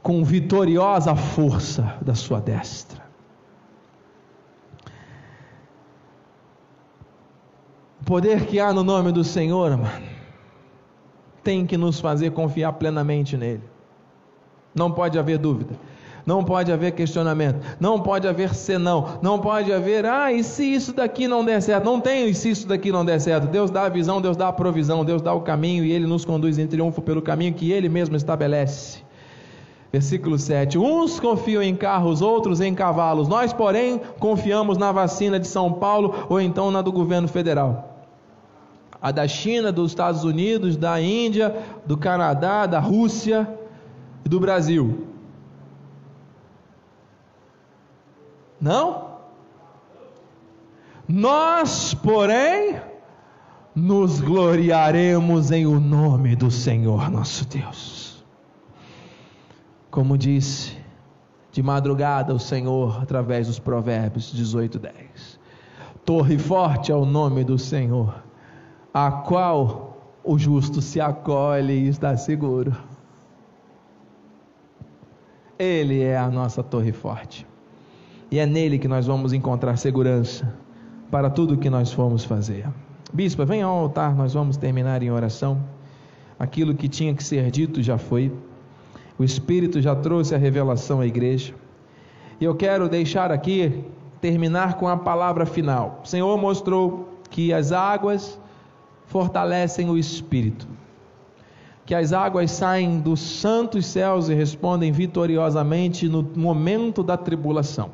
com 0.05 0.23
vitoriosa 0.23 1.17
força 1.17 1.97
da 2.01 2.15
sua 2.15 2.41
destra. 2.41 3.06
Poder 8.07 8.47
que 8.47 8.59
há 8.61 8.73
no 8.73 8.85
nome 8.85 9.11
do 9.11 9.25
Senhor, 9.25 9.77
mano, 9.77 10.07
tem 11.43 11.67
que 11.67 11.77
nos 11.77 12.01
fazer 12.01 12.31
confiar 12.31 12.73
plenamente 12.75 13.37
nele. 13.37 13.63
Não 14.75 14.91
pode 14.91 15.19
haver 15.19 15.39
dúvida. 15.39 15.75
Não 16.25 16.43
pode 16.43 16.73
haver 16.73 16.91
questionamento, 16.91 17.65
não 17.79 18.01
pode 18.01 18.27
haver 18.27 18.53
senão, 18.53 19.21
não 19.23 19.39
pode 19.39 19.73
haver, 19.73 20.05
ah, 20.05 20.33
e 20.33 20.43
se 20.43 20.65
isso 20.65 20.93
daqui 20.93 21.29
não 21.29 21.45
der 21.45 21.63
certo? 21.63 21.85
Não 21.85 22.01
tem 22.01 22.29
e 22.29 22.35
se 22.35 22.51
isso 22.51 22.67
daqui 22.67 22.91
não 22.91 23.05
der 23.05 23.21
certo. 23.21 23.47
Deus 23.47 23.71
dá 23.71 23.85
a 23.85 23.89
visão, 23.89 24.21
Deus 24.21 24.37
dá 24.37 24.49
a 24.49 24.53
provisão, 24.53 25.05
Deus 25.05 25.23
dá 25.23 25.33
o 25.33 25.43
caminho 25.43 25.85
e 25.85 25.93
Ele 25.93 26.05
nos 26.05 26.25
conduz 26.25 26.59
em 26.59 26.67
triunfo 26.67 27.01
pelo 27.01 27.23
caminho 27.23 27.55
que 27.55 27.71
Ele 27.71 27.89
mesmo 27.89 28.17
estabelece. 28.17 29.05
Versículo 29.93 30.37
7: 30.37 30.77
Uns 30.79 31.21
confiam 31.21 31.63
em 31.63 31.77
carros, 31.77 32.21
outros 32.21 32.61
em 32.61 32.75
cavalos. 32.75 33.29
Nós, 33.29 33.53
porém, 33.53 34.01
confiamos 34.19 34.77
na 34.77 34.91
vacina 34.91 35.39
de 35.39 35.47
São 35.47 35.75
Paulo 35.75 36.13
ou 36.29 36.41
então 36.41 36.73
na 36.73 36.83
do 36.83 36.91
governo 36.91 37.29
federal 37.29 37.96
a 39.01 39.11
da 39.11 39.27
China, 39.29 39.71
dos 39.71 39.93
Estados 39.93 40.25
Unidos, 40.25 40.77
da 40.77 41.01
Índia, 41.01 41.55
do 41.85 41.97
Canadá, 41.97 42.67
da 42.67 42.79
Rússia 42.79 43.49
e 44.25 44.29
do 44.29 44.41
Brasil. 44.41 45.07
Não? 48.61 49.17
Nós, 51.07 51.95
porém, 51.95 52.81
nos 53.75 54.21
gloriaremos 54.21 55.51
em 55.51 55.67
o 55.67 55.79
nome 55.79 56.35
do 56.35 56.51
Senhor 56.51 57.11
nosso 57.11 57.47
Deus. 57.47 58.25
Como 59.91 60.17
disse 60.19 60.77
de 61.53 61.63
madrugada 61.63 62.35
o 62.35 62.39
Senhor 62.39 63.01
através 63.01 63.47
dos 63.47 63.59
Provérbios 63.59 64.31
18, 64.33 64.79
10. 64.79 64.95
Torre 66.05 66.39
forte 66.39 66.93
é 66.93 66.95
o 66.95 67.07
nome 67.07 67.45
do 67.45 67.59
Senhor 67.59 68.26
a 68.99 69.11
qual 69.11 69.95
o 70.25 70.39
justo 70.39 70.81
se 70.81 71.03
acolhe 71.03 71.75
e 71.75 71.89
está 71.89 72.17
seguro. 72.17 72.75
Ele 75.59 76.03
é 76.03 76.17
a 76.17 76.31
nossa 76.31 76.63
torre 76.63 76.93
forte. 76.93 77.47
E 78.31 78.39
é 78.39 78.47
nele 78.47 78.79
que 78.79 78.89
nós 78.89 79.07
vamos 79.07 79.35
encontrar 79.35 79.77
segurança 79.77 80.51
para 81.11 81.29
tudo 81.29 81.53
o 81.53 81.59
que 81.59 81.69
nós 81.69 81.93
formos 81.93 82.25
fazer. 82.25 82.67
Bispa, 83.13 83.45
venha 83.45 83.67
ao 83.67 83.77
altar, 83.77 84.17
nós 84.17 84.33
vamos 84.33 84.57
terminar 84.57 85.03
em 85.03 85.11
oração. 85.11 85.63
Aquilo 86.39 86.75
que 86.75 86.89
tinha 86.89 87.13
que 87.13 87.23
ser 87.23 87.51
dito 87.51 87.83
já 87.83 87.99
foi. 87.99 88.33
O 89.19 89.25
Espírito 89.25 89.79
já 89.79 89.95
trouxe 89.95 90.35
a 90.35 90.39
revelação 90.39 91.03
à 91.03 91.07
igreja. 91.07 91.53
E 92.41 92.47
eu 92.47 92.55
quero 92.55 92.89
deixar 92.89 93.31
aqui 93.31 93.85
terminar 94.23 94.79
com 94.79 94.89
a 94.89 94.97
palavra 94.97 95.45
final. 95.45 96.01
O 96.03 96.09
Senhor 96.09 96.35
mostrou 96.39 97.21
que 97.29 97.53
as 97.53 97.73
águas 97.73 98.41
fortalecem 99.07 99.89
o 99.89 99.97
espírito. 99.97 100.67
Que 101.85 101.95
as 101.95 102.13
águas 102.13 102.51
saem 102.51 102.99
dos 102.99 103.21
santos 103.21 103.87
céus 103.87 104.29
e 104.29 104.35
respondem 104.35 104.91
vitoriosamente 104.91 106.09
no 106.09 106.23
momento 106.35 107.03
da 107.03 107.17
tribulação. 107.17 107.91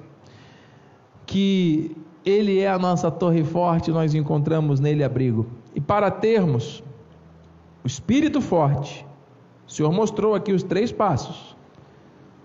Que 1.27 1.97
Ele 2.25 2.59
é 2.59 2.69
a 2.69 2.79
nossa 2.79 3.11
torre 3.11 3.45
forte, 3.45 3.91
nós 3.91 4.15
encontramos 4.15 4.81
nele 4.81 5.05
abrigo. 5.05 5.47
E 5.75 5.81
para 5.81 6.11
termos 6.11 6.83
o 7.85 7.87
espírito 7.87 8.41
forte, 8.41 9.07
o 9.67 9.71
Senhor 9.71 9.93
mostrou 9.93 10.35
aqui 10.35 10.53
os 10.53 10.63
três 10.63 10.91
passos. 10.91 11.52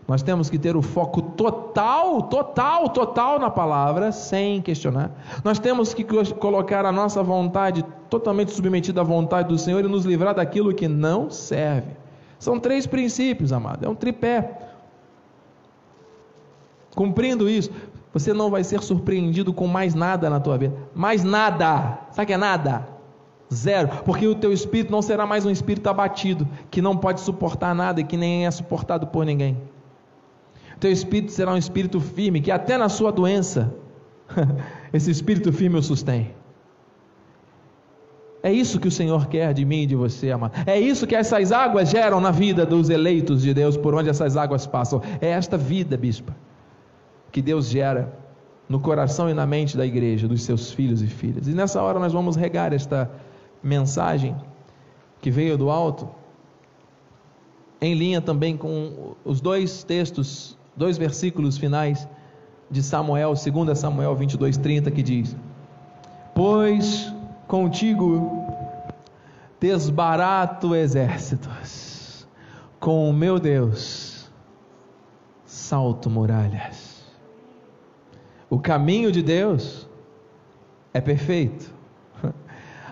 Nós 0.08 0.24
temos 0.24 0.49
que 0.49 0.58
ter 0.58 0.78
o 0.78 0.82
foco 0.82 1.22
total, 1.22 2.22
total, 2.24 2.88
total 2.89 3.39
na 3.39 3.49
palavra, 3.49 4.14
sem 4.14 4.62
questionar. 4.62 5.12
Nós 5.43 5.60
temos 5.60 5.93
que 5.93 6.05
colocar 6.39 6.86
a 6.86 6.93
nossa 6.93 7.22
vontade 7.22 7.84
totalmente 8.10 8.51
submetida 8.51 9.01
à 9.01 9.03
vontade 9.03 9.49
do 9.49 9.58
Senhor 9.58 9.84
e 9.84 9.88
nos 9.88 10.05
livrar 10.05 10.34
daquilo 10.34 10.74
que 10.74 10.88
não 10.88 11.30
serve. 11.30 11.91
São 12.39 12.58
três 12.58 12.88
princípios, 12.88 13.51
amado. 13.51 13.86
É 13.86 13.89
um 13.89 13.95
tripé. 13.95 14.60
Cumprindo 16.95 17.49
isso, 17.49 17.70
você 18.14 18.34
não 18.34 18.49
vai 18.49 18.64
ser 18.64 18.82
surpreendido 18.82 19.53
com 19.53 19.68
mais 19.68 19.93
nada 19.93 20.30
na 20.30 20.39
tua 20.39 20.58
vida. 20.58 20.76
Mais 20.95 21.22
nada. 21.22 21.99
Sabe 22.12 22.24
o 22.24 22.28
que 22.28 22.34
é 22.34 22.38
nada? 22.38 22.88
Zero, 23.53 23.89
porque 24.05 24.26
o 24.26 24.36
teu 24.36 24.53
espírito 24.53 24.91
não 24.91 25.01
será 25.01 25.26
mais 25.26 25.45
um 25.45 25.49
espírito 25.49 25.89
abatido, 25.89 26.47
que 26.72 26.82
não 26.82 26.95
pode 26.95 27.20
suportar 27.20 27.76
nada 27.76 27.99
e 27.99 28.03
que 28.05 28.16
nem 28.16 28.45
é 28.45 28.51
suportado 28.51 29.08
por 29.08 29.26
ninguém. 29.26 29.58
Teu 30.80 30.91
espírito 30.91 31.32
será 31.32 31.53
um 31.53 31.57
espírito 31.57 31.99
firme, 31.99 32.41
que 32.41 32.51
até 32.51 32.78
na 32.78 32.89
sua 32.89 33.11
doença, 33.11 33.73
esse 34.93 35.09
espírito 35.09 35.51
firme 35.51 35.78
o 35.78 35.82
sustém. 35.82 36.32
É 38.43 38.51
isso 38.51 38.80
que 38.80 38.88
o 38.88 38.91
Senhor 38.91 39.28
quer 39.28 39.53
de 39.53 39.65
mim 39.65 39.82
e 39.82 39.86
de 39.86 39.95
você, 39.95 40.32
amado. 40.32 40.53
É 40.65 40.80
isso 40.80 41.07
que 41.07 41.15
essas 41.15 41.51
águas 41.51 41.89
geram 41.89 42.21
na 42.21 42.32
vida 42.32 42.65
dos 42.65 42.89
eleitos 42.89 43.41
de 43.41 43.53
Deus, 43.53 43.75
por 43.75 43.95
onde 43.95 44.09
essas 44.09 44.38
águas 44.38 44.67
passam. 44.67 45.01
É 45.19 45.30
esta 45.30 45.57
vida, 45.57 45.97
bispa, 45.97 46.36
que 47.32 47.41
Deus 47.41 47.67
gera 47.67 48.13
no 48.69 48.80
coração 48.80 49.30
e 49.30 49.34
na 49.34 49.45
mente 49.45 49.75
da 49.75 49.86
igreja, 49.86 50.28
dos 50.28 50.43
seus 50.43 50.71
filhos 50.71 51.01
e 51.01 51.07
filhas. 51.07 51.47
E 51.47 51.51
nessa 51.51 51.82
hora 51.82 51.99
nós 51.99 52.13
vamos 52.13 52.36
regar 52.36 52.73
esta 52.73 53.09
mensagem 53.63 54.36
que 55.19 55.32
veio 55.32 55.57
do 55.57 55.69
alto, 55.69 56.07
em 57.82 57.93
linha 57.95 58.21
também 58.21 58.55
com 58.55 59.15
os 59.23 59.41
dois 59.41 59.84
textos, 59.84 60.57
dois 60.78 60.97
versículos 60.97 61.57
finais 61.57 62.07
de 62.69 62.84
Samuel, 62.84 63.34
2 63.34 63.78
Samuel 63.78 64.15
22, 64.15 64.57
30, 64.57 64.91
que 64.91 65.01
diz: 65.01 65.36
Pois 66.36 67.11
contigo 67.47 68.45
desbarato 69.59 70.75
exércitos, 70.75 72.28
com 72.80 73.09
o 73.09 73.13
meu 73.13 73.39
Deus 73.39 74.30
salto 75.45 76.09
muralhas. 76.09 77.03
O 78.49 78.59
caminho 78.59 79.11
de 79.11 79.21
Deus 79.21 79.89
é 80.93 81.01
perfeito 81.01 81.73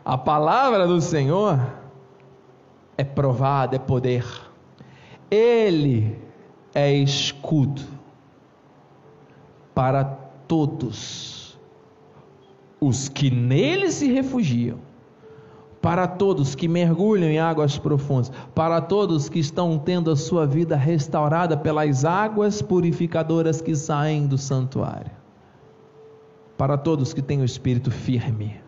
a 0.03 0.17
palavra 0.17 0.87
do 0.87 0.99
Senhor 0.99 1.59
é 2.97 3.03
provada, 3.03 3.75
é 3.75 3.79
poder. 3.79 4.25
Ele 5.29 6.24
é 6.75 6.93
escudo 6.93 7.81
para 9.73 10.03
todos 10.03 11.57
os 12.79 13.09
que 13.09 13.31
nele 13.31 13.89
se 13.91 14.11
refugiam, 14.11 14.77
para 15.81 16.07
todos 16.07 16.53
que 16.53 16.67
mergulham 16.67 17.29
em 17.29 17.39
águas 17.39 17.79
profundas, 17.79 18.31
para 18.53 18.79
todos 18.81 19.27
que 19.27 19.39
estão 19.39 19.79
tendo 19.79 20.11
a 20.11 20.15
sua 20.15 20.45
vida 20.45 20.75
restaurada 20.75 21.57
pelas 21.57 22.05
águas 22.05 22.61
purificadoras 22.61 23.61
que 23.61 23.75
saem 23.75 24.27
do 24.27 24.37
santuário, 24.37 25.11
para 26.55 26.77
todos 26.77 27.13
que 27.13 27.21
têm 27.21 27.41
o 27.41 27.45
espírito 27.45 27.89
firme 27.89 28.63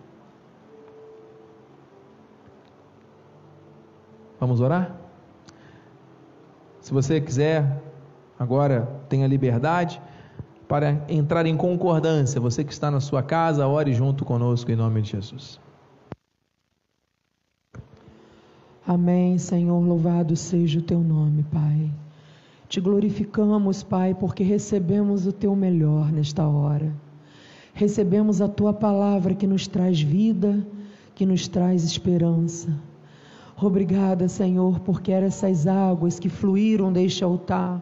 Vamos 4.39 4.61
orar? 4.61 4.95
Se 6.79 6.93
você 6.93 7.19
quiser, 7.19 7.81
agora 8.37 8.87
tenha 9.09 9.27
liberdade 9.27 10.01
para 10.67 11.03
entrar 11.07 11.45
em 11.45 11.55
concordância. 11.55 12.41
Você 12.41 12.63
que 12.63 12.73
está 12.73 12.91
na 12.91 12.99
sua 12.99 13.23
casa, 13.23 13.67
ore 13.67 13.93
junto 13.93 14.25
conosco 14.25 14.71
em 14.71 14.75
nome 14.75 15.01
de 15.01 15.11
Jesus. 15.11 15.59
Amém, 18.85 19.37
Senhor, 19.37 19.79
louvado 19.79 20.35
seja 20.35 20.79
o 20.79 20.81
teu 20.81 21.01
nome, 21.01 21.43
Pai. 21.43 21.91
Te 22.69 22.79
glorificamos, 22.79 23.83
Pai, 23.83 24.13
porque 24.13 24.43
recebemos 24.43 25.25
o 25.25 25.31
teu 25.31 25.55
melhor 25.55 26.11
nesta 26.11 26.47
hora. 26.47 26.93
Recebemos 27.73 28.41
a 28.41 28.47
tua 28.47 28.73
palavra 28.73 29.35
que 29.35 29.45
nos 29.45 29.67
traz 29.67 30.01
vida, 30.01 30.65
que 31.13 31.25
nos 31.25 31.47
traz 31.47 31.83
esperança. 31.83 32.69
Obrigada, 33.61 34.27
Senhor, 34.27 34.79
porque 34.81 35.11
eram 35.11 35.27
essas 35.27 35.67
águas 35.67 36.19
que 36.19 36.29
fluíram 36.29 36.91
deste 36.91 37.23
altar, 37.23 37.81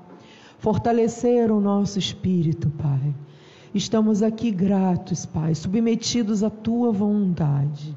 fortaleceram 0.66 1.59
o 1.59 1.61
nosso 1.61 1.99
espírito, 1.99 2.72
Pai. 2.72 3.13
Estamos 3.72 4.24
aqui 4.24 4.49
gratos, 4.49 5.24
Pai, 5.24 5.53
submetidos 5.53 6.41
à 6.41 6.49
tua 6.49 6.91
vontade. 6.91 7.95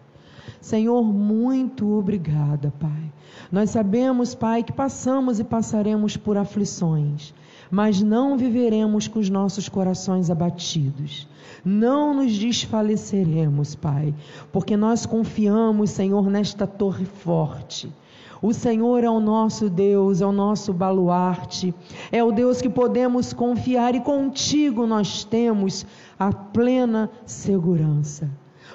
Senhor, 0.61 1.03
muito 1.03 1.91
obrigada, 1.99 2.71
Pai. 2.79 3.11
Nós 3.51 3.71
sabemos, 3.71 4.35
Pai, 4.35 4.63
que 4.63 4.71
passamos 4.71 5.41
e 5.41 5.45
passaremos 5.45 6.19
por 6.19 6.37
aflições, 6.37 7.33
mas 7.71 8.03
não 8.03 8.37
viveremos 8.37 9.09
com 9.09 9.19
os 9.19 9.31
nossos 9.31 9.67
corações 9.67 10.29
abatidos. 10.29 11.27
Não 11.65 12.13
nos 12.13 12.37
desfaleceremos, 12.37 13.75
Pai, 13.75 14.15
porque 14.53 14.77
nós 14.77 15.07
confiamos, 15.07 15.89
Senhor, 15.89 16.29
nesta 16.29 16.67
torre 16.67 17.07
forte. 17.07 17.91
O 18.41 18.53
Senhor 18.53 19.03
é 19.03 19.11
o 19.11 19.19
nosso 19.19 19.69
Deus, 19.69 20.21
é 20.21 20.27
o 20.27 20.33
nosso 20.33 20.73
baluarte, 20.73 21.75
é 22.13 22.23
o 22.23 22.31
Deus 22.31 22.61
que 22.61 22.69
podemos 22.69 23.33
confiar 23.33 23.95
e 23.95 24.01
contigo 24.01 24.87
nós 24.87 25.25
temos 25.25 25.85
a 26.19 26.33
plena 26.33 27.11
segurança. 27.27 28.31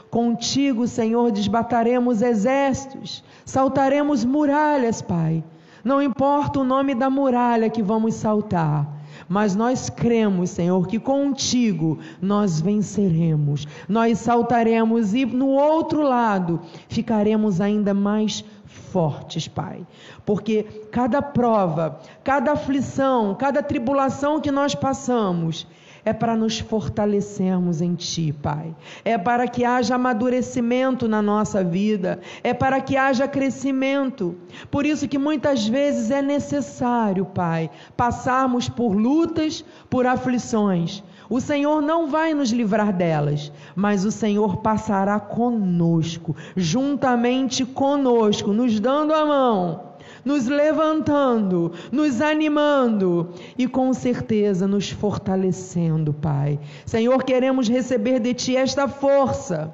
Contigo, 0.09 0.86
Senhor, 0.86 1.32
desbataremos 1.32 2.22
exércitos, 2.22 3.24
saltaremos 3.45 4.24
muralhas, 4.24 5.01
Pai. 5.01 5.43
Não 5.84 6.01
importa 6.01 6.59
o 6.59 6.64
nome 6.64 6.93
da 6.93 7.09
muralha 7.09 7.70
que 7.70 7.82
vamos 7.82 8.16
saltar, 8.16 8.88
mas 9.28 9.55
nós 9.55 9.89
cremos, 9.89 10.51
Senhor, 10.51 10.88
que 10.88 10.99
contigo 10.99 11.97
nós 12.22 12.61
venceremos, 12.61 13.68
nós 13.88 14.20
saltaremos 14.20 15.14
e 15.14 15.26
no 15.26 15.47
outro 15.47 16.01
lado 16.01 16.59
ficaremos 16.88 17.59
ainda 17.59 17.93
mais 17.93 18.45
fortes, 18.94 19.48
Pai. 19.48 19.86
Porque 20.24 20.64
cada 20.91 21.20
prova, 21.20 22.00
cada 22.24 22.52
aflição, 22.52 23.34
cada 23.34 23.64
tribulação 23.64 24.39
que 24.39 24.52
nós 24.52 24.76
passamos, 24.76 25.68
é 26.06 26.14
para 26.14 26.36
nos 26.36 26.60
fortalecermos 26.60 27.82
em 27.82 27.96
Ti, 27.96 28.34
Pai. 28.34 28.76
É 29.04 29.18
para 29.18 29.48
que 29.48 29.66
haja 29.66 29.96
amadurecimento 29.96 31.08
na 31.08 31.22
nossa 31.22 31.64
vida, 31.64 32.20
é 32.44 32.54
para 32.54 32.80
que 32.82 32.96
haja 32.96 33.28
crescimento. 33.28 34.36
Por 34.70 34.86
isso 34.86 35.08
que 35.08 35.18
muitas 35.18 35.68
vezes 35.68 36.12
é 36.12 36.22
necessário, 36.22 37.26
Pai, 37.26 37.72
passarmos 37.98 38.70
por 38.70 38.94
lutas, 38.94 39.66
por 39.89 40.06
aflições. 40.06 41.04
O 41.30 41.39
Senhor 41.39 41.82
não 41.82 42.07
vai 42.07 42.34
nos 42.34 42.51
livrar 42.51 42.91
delas, 42.91 43.51
mas 43.76 44.05
o 44.05 44.11
Senhor 44.11 44.57
passará 44.57 45.19
conosco, 45.19 46.36
juntamente 46.55 47.65
conosco, 47.65 48.51
nos 48.51 48.80
dando 48.80 49.13
a 49.13 49.26
mão 49.26 49.93
nos 50.24 50.47
levantando, 50.47 51.74
nos 51.91 52.21
animando 52.21 53.32
e 53.57 53.67
com 53.67 53.93
certeza 53.93 54.67
nos 54.67 54.89
fortalecendo, 54.89 56.13
Pai. 56.13 56.59
Senhor, 56.86 57.24
queremos 57.24 57.67
receber 57.67 58.19
de 58.19 58.34
Ti 58.34 58.55
esta 58.55 58.88
força. 58.88 59.74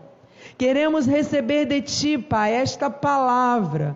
Queremos 0.58 1.06
receber 1.06 1.66
de 1.66 1.82
Ti, 1.82 2.18
Pai, 2.18 2.54
esta 2.54 2.90
palavra. 2.90 3.96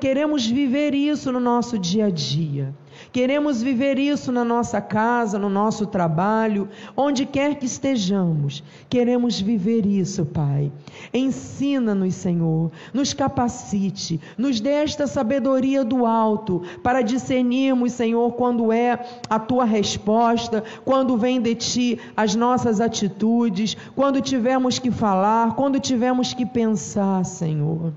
Queremos 0.00 0.46
viver 0.46 0.94
isso 0.94 1.32
no 1.32 1.40
nosso 1.40 1.78
dia 1.78 2.06
a 2.06 2.10
dia. 2.10 2.72
Queremos 3.14 3.62
viver 3.62 3.96
isso 3.96 4.32
na 4.32 4.44
nossa 4.44 4.80
casa, 4.80 5.38
no 5.38 5.48
nosso 5.48 5.86
trabalho, 5.86 6.68
onde 6.96 7.24
quer 7.24 7.54
que 7.54 7.64
estejamos. 7.64 8.60
Queremos 8.88 9.40
viver 9.40 9.86
isso, 9.86 10.26
Pai. 10.26 10.72
Ensina-nos, 11.12 12.16
Senhor, 12.16 12.72
nos 12.92 13.14
capacite, 13.14 14.20
nos 14.36 14.58
dê 14.58 14.70
esta 14.70 15.06
sabedoria 15.06 15.84
do 15.84 16.04
alto 16.04 16.62
para 16.82 17.02
discernirmos, 17.02 17.92
Senhor, 17.92 18.32
quando 18.32 18.72
é 18.72 18.98
a 19.30 19.38
tua 19.38 19.64
resposta, 19.64 20.64
quando 20.84 21.16
vem 21.16 21.40
de 21.40 21.54
ti 21.54 22.00
as 22.16 22.34
nossas 22.34 22.80
atitudes, 22.80 23.76
quando 23.94 24.20
tivermos 24.20 24.80
que 24.80 24.90
falar, 24.90 25.54
quando 25.54 25.78
tivermos 25.78 26.34
que 26.34 26.44
pensar, 26.44 27.24
Senhor. 27.24 27.92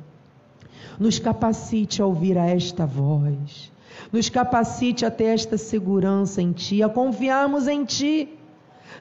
Nos 0.99 1.18
capacite 1.18 2.03
a 2.03 2.05
ouvir 2.05 2.38
a 2.38 2.45
esta 2.45 2.86
voz 2.86 3.76
nos 4.12 4.30
capacite 4.30 5.06
a 5.06 5.12
ter 5.12 5.26
esta 5.26 5.58
segurança 5.58 6.41
em 6.41 6.52
Ti, 6.52 6.84
a 6.84 6.89
confiarmos 6.89 7.68
em 7.68 7.84
Ti. 7.86 8.30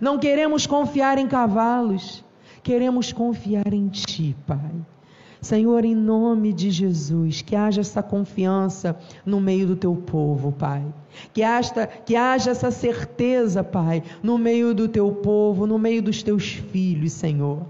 Não 0.01 0.19
queremos 0.19 0.67
confiar 0.67 1.19
em 1.19 1.27
cavalos, 1.27 2.25
queremos 2.63 3.13
confiar 3.13 3.73
em 3.73 3.89
Ti, 3.89 4.37
Pai. 4.47 4.73
Senhor, 5.41 5.85
em 5.85 5.95
nome 5.95 6.53
de 6.53 6.71
Jesus, 6.71 7.41
que 7.41 7.55
haja 7.55 7.81
essa 7.81 8.03
confiança 8.03 8.99
no 9.25 9.41
meio 9.41 9.67
do 9.67 9.77
teu 9.77 9.95
povo, 9.95 10.51
Pai. 10.51 10.85
Que 11.33 11.43
haja, 11.43 11.87
que 11.87 12.17
haja 12.17 12.51
essa 12.51 12.71
certeza, 12.71 13.63
Pai, 13.63 14.03
no 14.23 14.39
meio 14.39 14.75
do 14.75 14.89
teu 14.89 15.13
povo, 15.13 15.67
no 15.67 15.79
meio 15.79 16.03
dos 16.03 16.23
teus 16.23 16.49
filhos, 16.53 17.13
Senhor. 17.13 17.63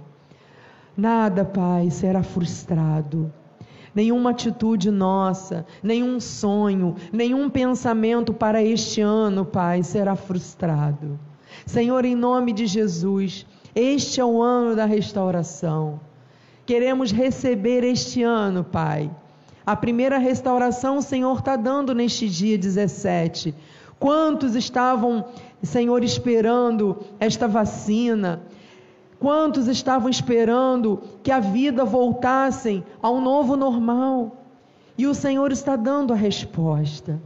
Nada, 0.97 1.45
Pai, 1.45 1.91
será 1.91 2.23
frustrado 2.23 3.31
nenhuma 3.97 4.31
atitude 4.31 4.91
nossa, 4.91 5.65
nenhum 5.83 6.21
sonho, 6.21 6.95
nenhum 7.11 7.49
pensamento 7.49 8.35
para 8.35 8.63
este 8.63 9.01
ano, 9.01 9.43
Pai, 9.43 9.83
será 9.83 10.15
frustrado. 10.15 11.19
Senhor, 11.65 12.05
em 12.05 12.15
nome 12.15 12.53
de 12.53 12.67
Jesus, 12.67 13.47
este 13.75 14.21
é 14.21 14.25
o 14.25 14.43
ano 14.43 14.77
da 14.77 14.85
restauração. 14.85 15.99
Queremos 16.67 17.11
receber 17.11 17.83
este 17.85 18.23
ano, 18.23 18.63
Pai. 18.63 19.11
A 19.65 19.75
primeira 19.75 20.19
restauração 20.19 20.99
o 20.99 21.03
Senhor 21.03 21.39
está 21.39 21.57
dando 21.57 21.95
neste 21.95 22.29
dia 22.29 22.59
17. 22.59 23.55
Quantos 23.99 24.55
estavam, 24.55 25.25
Senhor, 25.63 26.05
esperando 26.05 26.99
esta 27.19 27.49
vacina? 27.49 28.43
Quantos 29.19 29.67
estavam 29.67 30.11
esperando 30.11 31.03
que 31.23 31.31
a 31.31 31.41
vida 31.41 31.85
voltasse 31.85 32.85
ao 33.01 33.21
novo 33.21 33.57
normal? 33.57 34.37
E 34.99 35.07
o 35.07 35.15
Senhor 35.15 35.53
está 35.53 35.75
dando 35.75 36.13
a 36.13 36.17
resposta. 36.17 37.21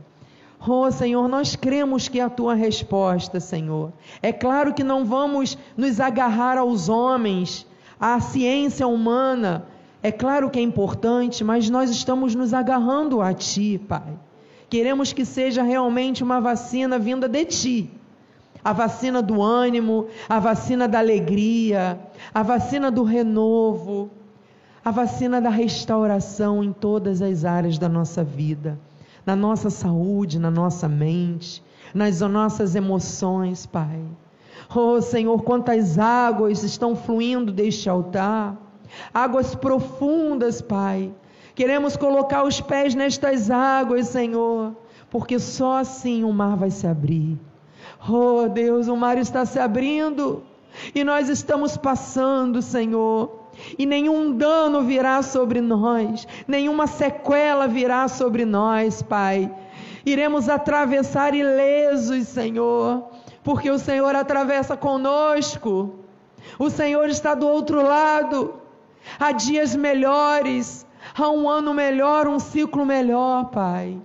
Oh, 0.66 0.90
Senhor, 0.90 1.26
nós 1.28 1.56
cremos 1.56 2.06
que 2.06 2.20
é 2.20 2.22
a 2.22 2.30
tua 2.30 2.54
resposta, 2.54 3.40
Senhor. 3.40 3.92
É 4.22 4.32
claro 4.32 4.74
que 4.74 4.84
não 4.84 5.04
vamos 5.04 5.56
nos 5.76 5.98
agarrar 6.00 6.58
aos 6.58 6.88
homens, 6.88 7.66
à 7.98 8.20
ciência 8.20 8.86
humana. 8.86 9.64
É 10.02 10.12
claro 10.12 10.50
que 10.50 10.58
é 10.58 10.62
importante, 10.62 11.42
mas 11.42 11.68
nós 11.70 11.90
estamos 11.90 12.34
nos 12.34 12.54
agarrando 12.54 13.20
a 13.20 13.32
ti, 13.32 13.80
Pai. 13.88 14.18
Queremos 14.68 15.12
que 15.12 15.24
seja 15.24 15.62
realmente 15.62 16.22
uma 16.22 16.40
vacina 16.40 16.98
vinda 16.98 17.28
de 17.28 17.44
ti 17.46 17.99
a 18.64 18.72
vacina 18.72 19.22
do 19.22 19.42
ânimo, 19.42 20.06
a 20.28 20.38
vacina 20.38 20.86
da 20.86 20.98
alegria, 20.98 21.98
a 22.32 22.42
vacina 22.42 22.90
do 22.90 23.02
renovo, 23.02 24.10
a 24.84 24.90
vacina 24.90 25.40
da 25.40 25.50
restauração 25.50 26.62
em 26.62 26.72
todas 26.72 27.22
as 27.22 27.44
áreas 27.44 27.78
da 27.78 27.88
nossa 27.88 28.22
vida, 28.22 28.78
na 29.24 29.34
nossa 29.34 29.70
saúde, 29.70 30.38
na 30.38 30.50
nossa 30.50 30.88
mente, 30.88 31.62
nas 31.94 32.20
nossas 32.20 32.74
emoções, 32.74 33.66
Pai. 33.66 34.00
Oh 34.74 35.00
Senhor, 35.00 35.42
quantas 35.42 35.98
águas 35.98 36.62
estão 36.62 36.94
fluindo 36.94 37.50
deste 37.50 37.88
altar, 37.88 38.56
águas 39.12 39.54
profundas, 39.54 40.60
Pai. 40.60 41.12
Queremos 41.54 41.96
colocar 41.96 42.44
os 42.44 42.60
pés 42.60 42.94
nestas 42.94 43.50
águas, 43.50 44.08
Senhor, 44.08 44.74
porque 45.10 45.38
só 45.38 45.78
assim 45.78 46.24
o 46.24 46.32
mar 46.32 46.56
vai 46.56 46.70
se 46.70 46.86
abrir 46.86 47.38
Oh 48.08 48.48
Deus, 48.48 48.88
o 48.88 48.96
mar 48.96 49.18
está 49.18 49.44
se 49.44 49.58
abrindo 49.58 50.42
e 50.94 51.04
nós 51.04 51.28
estamos 51.28 51.76
passando, 51.76 52.62
Senhor. 52.62 53.40
E 53.78 53.84
nenhum 53.84 54.32
dano 54.32 54.82
virá 54.82 55.22
sobre 55.22 55.60
nós, 55.60 56.26
nenhuma 56.48 56.86
sequela 56.86 57.66
virá 57.66 58.08
sobre 58.08 58.44
nós, 58.44 59.02
Pai. 59.02 59.52
Iremos 60.04 60.48
atravessar 60.48 61.34
ilesos, 61.34 62.28
Senhor, 62.28 63.04
porque 63.42 63.70
o 63.70 63.78
Senhor 63.78 64.14
atravessa 64.16 64.76
conosco. 64.76 65.96
O 66.58 66.70
Senhor 66.70 67.08
está 67.08 67.34
do 67.34 67.46
outro 67.46 67.82
lado. 67.82 68.54
Há 69.18 69.32
dias 69.32 69.76
melhores, 69.76 70.86
há 71.14 71.28
um 71.30 71.48
ano 71.48 71.74
melhor, 71.74 72.26
um 72.28 72.38
ciclo 72.38 72.86
melhor, 72.86 73.50
Pai. 73.50 73.98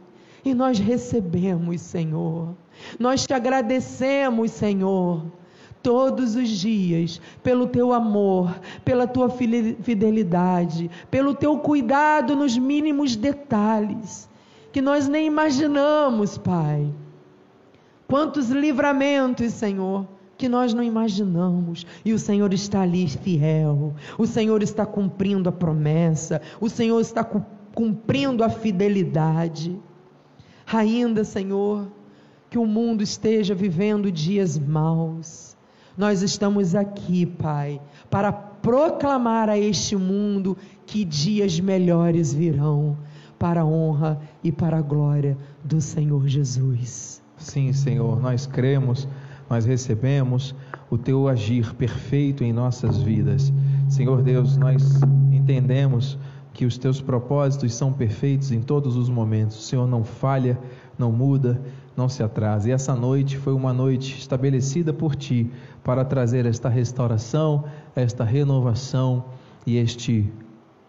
E 0.43 0.53
nós 0.53 0.79
recebemos, 0.79 1.81
Senhor. 1.81 2.55
Nós 2.99 3.25
te 3.25 3.33
agradecemos, 3.33 4.51
Senhor, 4.51 5.25
todos 5.81 6.35
os 6.35 6.49
dias, 6.49 7.21
pelo 7.43 7.67
teu 7.67 7.93
amor, 7.93 8.59
pela 8.83 9.05
tua 9.05 9.29
fidelidade, 9.29 10.89
pelo 11.11 11.35
teu 11.35 11.59
cuidado 11.59 12.35
nos 12.35 12.57
mínimos 12.57 13.15
detalhes, 13.15 14.27
que 14.71 14.81
nós 14.81 15.07
nem 15.07 15.27
imaginamos, 15.27 16.37
Pai. 16.37 16.91
Quantos 18.07 18.49
livramentos, 18.49 19.53
Senhor, 19.53 20.07
que 20.37 20.49
nós 20.49 20.73
não 20.73 20.83
imaginamos, 20.83 21.85
e 22.03 22.13
o 22.13 22.19
Senhor 22.19 22.51
está 22.53 22.81
ali 22.81 23.07
fiel, 23.07 23.93
o 24.17 24.25
Senhor 24.25 24.61
está 24.63 24.85
cumprindo 24.85 25.47
a 25.49 25.51
promessa, 25.51 26.41
o 26.59 26.67
Senhor 26.67 26.99
está 26.99 27.23
cumprindo 27.23 28.43
a 28.43 28.49
fidelidade. 28.49 29.79
Ainda, 30.65 31.23
Senhor, 31.23 31.87
que 32.55 32.59
o 32.59 32.65
mundo 32.65 33.03
esteja 33.03 33.53
vivendo 33.53 34.09
dias 34.09 34.57
maus. 34.57 35.57
Nós 35.97 36.21
estamos 36.21 36.73
aqui, 36.73 37.25
Pai, 37.25 37.81
para 38.09 38.31
proclamar 38.31 39.49
a 39.49 39.57
este 39.57 39.97
mundo 39.97 40.55
que 40.85 41.03
dias 41.03 41.59
melhores 41.59 42.33
virão, 42.33 42.95
para 43.37 43.59
a 43.59 43.65
honra 43.65 44.21
e 44.41 44.53
para 44.53 44.77
a 44.77 44.81
glória 44.81 45.37
do 45.65 45.81
Senhor 45.81 46.29
Jesus. 46.29 47.21
Sim, 47.35 47.73
Senhor, 47.73 48.21
nós 48.21 48.47
cremos, 48.47 49.05
nós 49.49 49.65
recebemos 49.65 50.55
o 50.89 50.97
teu 50.97 51.27
agir 51.27 51.75
perfeito 51.75 52.41
em 52.41 52.53
nossas 52.53 53.01
vidas. 53.01 53.51
Senhor 53.89 54.21
Deus, 54.21 54.55
nós 54.55 55.01
entendemos 55.29 56.17
que 56.53 56.63
os 56.63 56.77
teus 56.77 57.01
propósitos 57.01 57.73
são 57.73 57.91
perfeitos 57.91 58.53
em 58.53 58.61
todos 58.61 58.95
os 58.95 59.09
momentos. 59.09 59.57
O 59.57 59.61
Senhor 59.61 59.85
não 59.85 60.05
falha, 60.05 60.57
não 60.97 61.11
muda, 61.11 61.61
não 61.95 62.09
se 62.09 62.21
atrase. 62.21 62.69
E 62.69 62.71
essa 62.71 62.95
noite 62.95 63.37
foi 63.37 63.53
uma 63.53 63.73
noite 63.73 64.17
estabelecida 64.17 64.93
por 64.93 65.15
ti 65.15 65.49
para 65.83 66.03
trazer 66.03 66.45
esta 66.45 66.69
restauração, 66.69 67.65
esta 67.95 68.23
renovação 68.23 69.25
e 69.65 69.77
este 69.77 70.31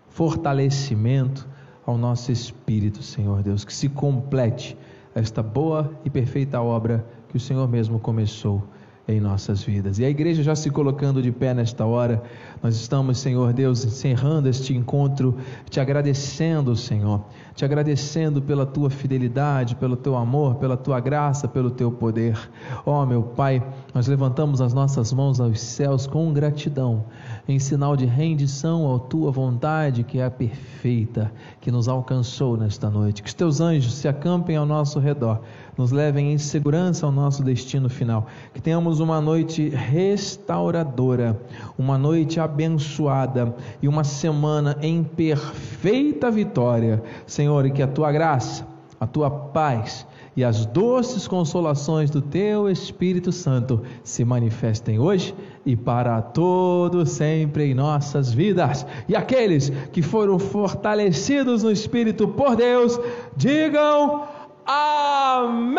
fortalecimento 0.08 1.46
ao 1.84 1.96
nosso 1.96 2.32
espírito, 2.32 3.02
Senhor 3.02 3.42
Deus, 3.42 3.64
que 3.64 3.72
se 3.72 3.88
complete 3.88 4.76
esta 5.14 5.42
boa 5.42 5.92
e 6.04 6.10
perfeita 6.10 6.60
obra 6.60 7.06
que 7.28 7.36
o 7.36 7.40
Senhor 7.40 7.68
mesmo 7.68 7.98
começou 7.98 8.62
em 9.08 9.20
nossas 9.20 9.62
vidas. 9.62 9.98
E 9.98 10.04
a 10.04 10.10
igreja 10.10 10.42
já 10.42 10.56
se 10.56 10.68
colocando 10.70 11.22
de 11.22 11.30
pé 11.30 11.54
nesta 11.54 11.84
hora, 11.84 12.22
nós 12.60 12.74
estamos, 12.74 13.18
Senhor 13.18 13.52
Deus, 13.52 13.84
encerrando 13.84 14.48
este 14.48 14.74
encontro, 14.74 15.36
te 15.70 15.78
agradecendo, 15.78 16.74
Senhor, 16.74 17.22
te 17.54 17.64
agradecendo 17.64 18.42
pela 18.42 18.66
tua 18.66 18.90
fidelidade, 18.90 19.76
pelo 19.76 19.96
teu 19.96 20.16
amor, 20.16 20.56
pela 20.56 20.76
tua 20.76 20.98
graça, 20.98 21.46
pelo 21.46 21.70
teu 21.70 21.92
poder. 21.92 22.36
Ó 22.84 23.02
oh, 23.02 23.06
meu 23.06 23.22
Pai, 23.22 23.64
nós 23.94 24.08
levantamos 24.08 24.60
as 24.60 24.74
nossas 24.74 25.12
mãos 25.12 25.40
aos 25.40 25.60
céus 25.60 26.06
com 26.06 26.32
gratidão, 26.32 27.04
em 27.48 27.58
sinal 27.58 27.96
de 27.96 28.04
rendição 28.06 28.94
à 28.94 28.98
tua 28.98 29.30
vontade, 29.30 30.02
que 30.02 30.18
é 30.18 30.24
a 30.24 30.30
perfeita, 30.30 31.32
que 31.60 31.70
nos 31.70 31.88
alcançou 31.88 32.56
nesta 32.56 32.90
noite. 32.90 33.22
Que 33.22 33.28
os 33.28 33.34
teus 33.34 33.60
anjos 33.60 33.94
se 33.94 34.08
acampem 34.08 34.56
ao 34.56 34.66
nosso 34.66 34.98
redor 34.98 35.40
nos 35.76 35.92
levem 35.92 36.32
em 36.32 36.38
segurança 36.38 37.04
ao 37.04 37.12
nosso 37.12 37.42
destino 37.42 37.88
final. 37.88 38.26
Que 38.54 38.60
tenhamos 38.60 39.00
uma 39.00 39.20
noite 39.20 39.68
restauradora, 39.68 41.38
uma 41.78 41.98
noite 41.98 42.40
abençoada 42.40 43.54
e 43.82 43.88
uma 43.88 44.04
semana 44.04 44.76
em 44.80 45.04
perfeita 45.04 46.30
vitória. 46.30 47.02
Senhor, 47.26 47.66
e 47.66 47.70
que 47.70 47.82
a 47.82 47.88
tua 47.88 48.10
graça, 48.10 48.66
a 48.98 49.06
tua 49.06 49.30
paz, 49.30 50.06
e 50.36 50.44
as 50.44 50.66
doces 50.66 51.26
consolações 51.26 52.10
do 52.10 52.20
teu 52.20 52.68
Espírito 52.68 53.32
Santo 53.32 53.82
se 54.04 54.22
manifestem 54.22 54.98
hoje 54.98 55.34
e 55.66 55.74
para 55.74 56.22
todo 56.22 57.04
sempre 57.04 57.64
em 57.64 57.74
nossas 57.74 58.32
vidas. 58.32 58.86
E 59.08 59.16
aqueles 59.16 59.70
que 59.92 60.00
foram 60.00 60.38
fortalecidos 60.38 61.64
no 61.64 61.72
Espírito 61.72 62.28
por 62.28 62.54
Deus, 62.54 62.98
digam 63.36 64.22
Amém! 64.64 65.76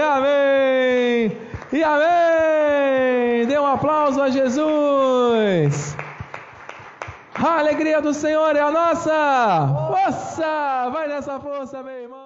Amém! 0.00 1.36
E 1.72 1.82
amém! 1.82 3.46
Dê 3.46 3.58
um 3.58 3.66
aplauso 3.66 4.20
a 4.20 4.28
Jesus! 4.28 5.96
A 7.34 7.58
alegria 7.58 8.02
do 8.02 8.12
Senhor 8.12 8.54
é 8.54 8.60
a 8.60 8.70
nossa! 8.70 9.68
Força! 9.88 10.90
Vai 10.92 11.08
nessa 11.08 11.40
força, 11.40 11.82
meu 11.82 11.94
irmão! 11.94 12.19